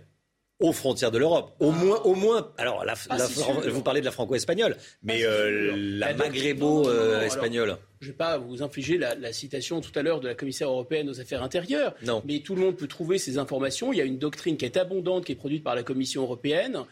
[0.60, 1.56] aux frontières de l'Europe.
[1.60, 2.52] Au moins, au moins.
[2.58, 3.18] Alors, la, ah,
[3.68, 7.78] vous parlez de la franco-espagnole, mais ah, euh, la maghrébо-espagnole.
[8.02, 11.10] je ne vais pas vous infliger la, citation tout à l'heure de la commissaire européenne
[11.10, 11.96] aux affaires intérieures.
[12.04, 12.22] Non.
[12.26, 13.94] Mais tout le monde peut trouver ces informations.
[13.94, 16.84] Il y a une doctrine qui est abondante, qui est produite par la Commission européenne.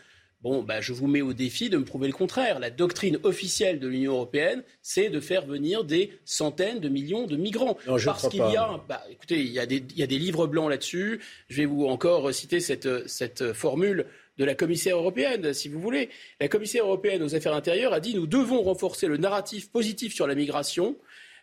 [0.42, 2.60] Bon, bah, je vous mets au défi de me prouver le contraire.
[2.60, 7.36] La doctrine officielle de l'Union européenne, c'est de faire venir des centaines de millions de
[7.36, 7.78] migrants.
[8.06, 10.46] Parce qu'il y a, bah, écoutez, il y, a des, il y, a des, livres
[10.46, 11.22] blancs là-dessus.
[11.50, 14.06] Je vais vous encore citer cette, cette formule
[14.38, 16.10] de la commissaire européenne, si vous voulez.
[16.40, 20.28] La commissaire européenne aux affaires intérieures a dit nous devons renforcer le narratif positif sur
[20.28, 20.96] la migration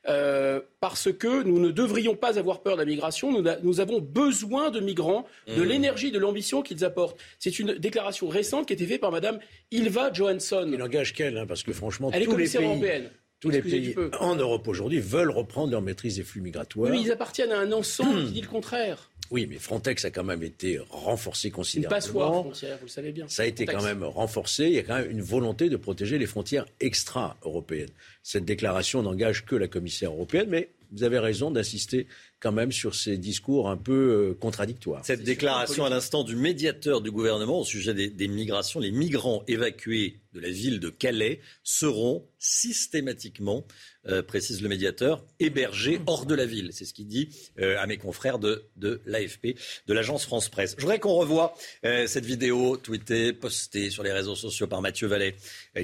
[0.06, 3.32] euh, parce que nous ne devrions pas avoir peur de la migration.
[3.62, 5.64] Nous, avons besoin de migrants, de mmh.
[5.64, 7.18] l'énergie, de l'ambition qu'ils apportent.
[7.38, 9.38] C'est une déclaration récente qui a été faite par Madame
[9.70, 10.68] Ilva Johansson.
[10.72, 13.10] Il engage qu'elle, hein, parce que franchement, tous les pays, européenne.
[13.40, 16.90] Tous les pays en Europe aujourd'hui veulent reprendre leur maîtrise des flux migratoires.
[16.90, 19.10] Mais ils appartiennent à un ensemble qui dit le contraire.
[19.30, 21.96] Oui, mais Frontex a quand même été renforcé considérablement.
[21.96, 23.26] Une passoire frontière, vous le savez bien.
[23.28, 24.64] Ça a été quand même renforcé.
[24.66, 27.90] Il y a quand même une volonté de protéger les frontières extra-européennes.
[28.22, 32.06] Cette déclaration n'engage que la commissaire européenne, mais vous avez raison d'insister
[32.40, 35.04] quand même sur ces discours un peu euh, contradictoires.
[35.04, 40.20] Cette déclaration à l'instant du médiateur du gouvernement au sujet des, migrations, les migrants évacués
[40.34, 43.64] de la ville de Calais seront systématiquement,
[44.08, 46.70] euh, précise le médiateur, hébergés hors de la ville.
[46.72, 47.28] C'est ce qu'il dit
[47.58, 49.56] euh, à mes confrères de, de l'AFP,
[49.86, 50.74] de l'agence France Presse.
[50.76, 55.36] Je voudrais qu'on revoie cette vidéo tweetée, postée sur les réseaux sociaux par Mathieu Vallet,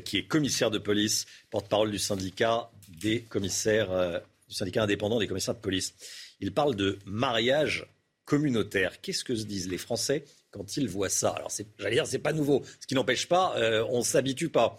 [0.05, 5.55] qui est commissaire de police, porte-parole du syndicat des commissaires du syndicat indépendant des commissaires
[5.55, 5.95] de police.
[6.41, 7.87] Il parle de mariage
[8.25, 9.01] communautaire.
[9.01, 11.31] Qu'est-ce que se disent les Français quand ils voient ça?
[11.31, 12.63] Alors, j'allais dire, c'est pas nouveau.
[12.81, 14.77] Ce qui n'empêche pas, euh, on s'habitue pas.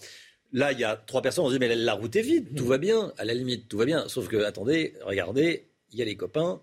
[0.53, 2.65] Là, il y a trois personnes, on se dit, mais la route est vide, tout
[2.65, 4.07] va bien, à la limite, tout va bien.
[4.09, 6.61] Sauf que, attendez, regardez, il y a les copains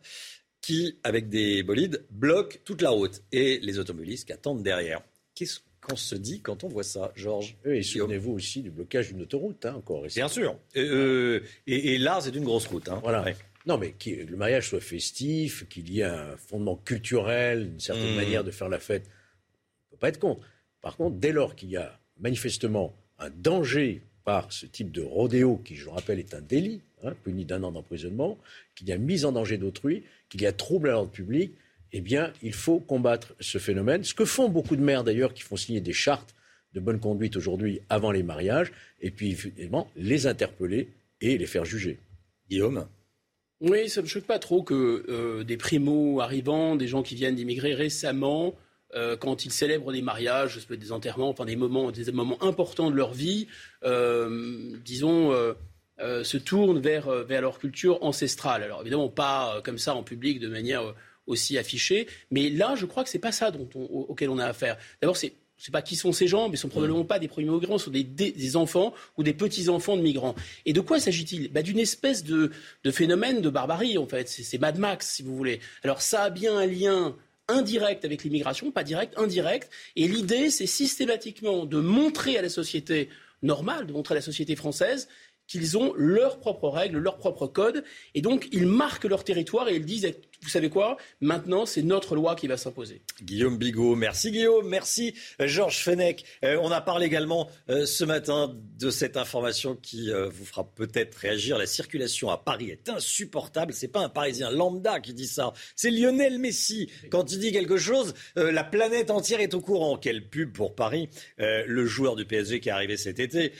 [0.60, 5.00] qui, avec des bolides, bloquent toute la route et les automobilistes qui attendent derrière.
[5.34, 9.22] Qu'est-ce qu'on se dit quand on voit ça, Georges Et souvenez-vous aussi du blocage d'une
[9.22, 10.02] autoroute, hein, encore.
[10.02, 10.58] Bien sûr.
[10.76, 12.88] Euh, et, là, c'est une grosse route.
[12.88, 13.00] Hein.
[13.02, 13.24] Voilà.
[13.66, 18.12] Non, mais que le mariage soit festif, qu'il y ait un fondement culturel, une certaine
[18.12, 18.16] mmh.
[18.16, 20.46] manière de faire la fête, on ne peut pas être contre.
[20.80, 25.56] Par contre, dès lors qu'il y a manifestement un danger par ce type de rodéo,
[25.64, 28.38] qui, je le rappelle, est un délit, hein, puni d'un an d'emprisonnement,
[28.74, 31.52] qu'il y a mise en danger d'autrui, qu'il y a trouble à l'ordre public,
[31.92, 34.04] eh bien, il faut combattre ce phénomène.
[34.04, 36.34] Ce que font beaucoup de maires, d'ailleurs, qui font signer des chartes
[36.74, 38.70] de bonne conduite aujourd'hui avant les mariages,
[39.00, 40.90] et puis, évidemment, les interpeller
[41.20, 41.98] et les faire juger.
[42.50, 42.86] Guillaume?
[43.60, 47.34] Oui, ça ne me choque pas trop que euh, des primo-arrivants, des gens qui viennent
[47.34, 48.54] d'immigrer récemment,
[48.94, 52.96] euh, quand ils célèbrent des mariages, des enterrements, enfin des moments, des moments importants de
[52.96, 53.46] leur vie,
[53.84, 55.32] euh, disons,
[55.98, 58.62] se tournent vers, vers leur culture ancestrale.
[58.62, 60.94] Alors évidemment, pas comme ça en public de manière
[61.26, 62.06] aussi affiché.
[62.30, 64.78] Mais là, je crois que c'est pas ça dont auquel on a affaire.
[65.00, 67.18] D'abord, c'est je ne sais pas qui sont ces gens, mais ce sont probablement pas
[67.18, 70.36] des premiers migrants, ce sont des, enfants ou des petits-enfants de migrants.
[70.66, 71.50] Et de quoi s'agit-il?
[71.50, 72.52] Bah, D'une espèce de,
[72.92, 74.28] phénomène de barbarie, en fait.
[74.28, 75.58] C'est Mad Max, si vous voulez.
[75.82, 77.16] Alors, ça a bien un lien
[77.48, 79.70] indirect avec l'immigration, pas direct, indirect.
[79.96, 83.08] Et l'idée, c'est systématiquement de montrer à la société
[83.42, 85.08] normale, de montrer à la société française
[85.46, 87.82] qu'ils ont leurs propres règles, leurs propres codes,
[88.14, 90.12] et donc ils marquent leur territoire et ils disent
[90.42, 90.96] vous savez quoi?
[91.20, 93.02] Maintenant, c'est notre loi qui va s'imposer.
[93.22, 96.24] Guillaume Bigot, merci Guillaume, merci Georges Fenech.
[96.44, 100.64] Euh, on a parlé également euh, ce matin de cette information qui euh, vous fera
[100.64, 101.58] peut-être réagir.
[101.58, 103.72] La circulation à Paris est insupportable.
[103.72, 105.52] C'est pas un Parisien lambda qui dit ça.
[105.74, 106.90] C'est Lionel Messi.
[107.10, 109.96] Quand il dit quelque chose, la planète entière est au courant.
[109.96, 111.08] Quelle pub pour Paris
[111.38, 113.52] Le joueur du PSG qui est arrivé cet été,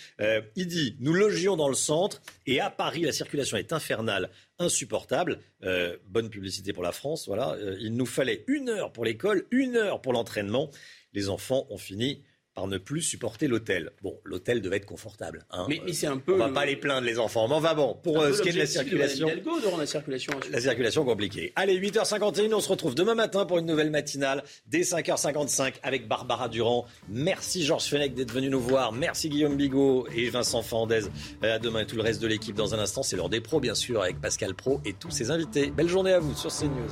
[0.56, 5.40] il dit nous logions dans le centre et à Paris la circulation est infernale insupportable.
[5.62, 7.52] Euh, bonne publicité pour la France, voilà.
[7.52, 10.70] Euh, il nous fallait une heure pour l'école, une heure pour l'entraînement.
[11.12, 12.22] Les enfants ont fini
[12.58, 13.92] par ne plus supporter l'hôtel.
[14.02, 15.44] Bon, l'hôtel devait être confortable.
[15.52, 15.66] Hein.
[15.68, 16.34] Mais, c'est un peu.
[16.34, 17.46] On va pas les plaindre les enfants.
[17.46, 19.28] Mais va bon, pour euh, ce qui est de la circulation.
[19.28, 20.32] De la circulation.
[20.50, 21.52] La circulation compliquée.
[21.54, 26.48] Allez, 8h51, on se retrouve demain matin pour une nouvelle matinale dès 5h55 avec Barbara
[26.48, 26.84] Durand.
[27.08, 28.90] Merci Georges Fenech d'être venu nous voir.
[28.90, 31.02] Merci Guillaume Bigot et Vincent Fandez.
[31.44, 33.04] Euh, à demain et tout le reste de l'équipe dans un instant.
[33.04, 35.70] C'est l'heure des pros, bien sûr, avec Pascal Pro et tous ses invités.
[35.70, 36.90] Belle journée à vous sur CNews.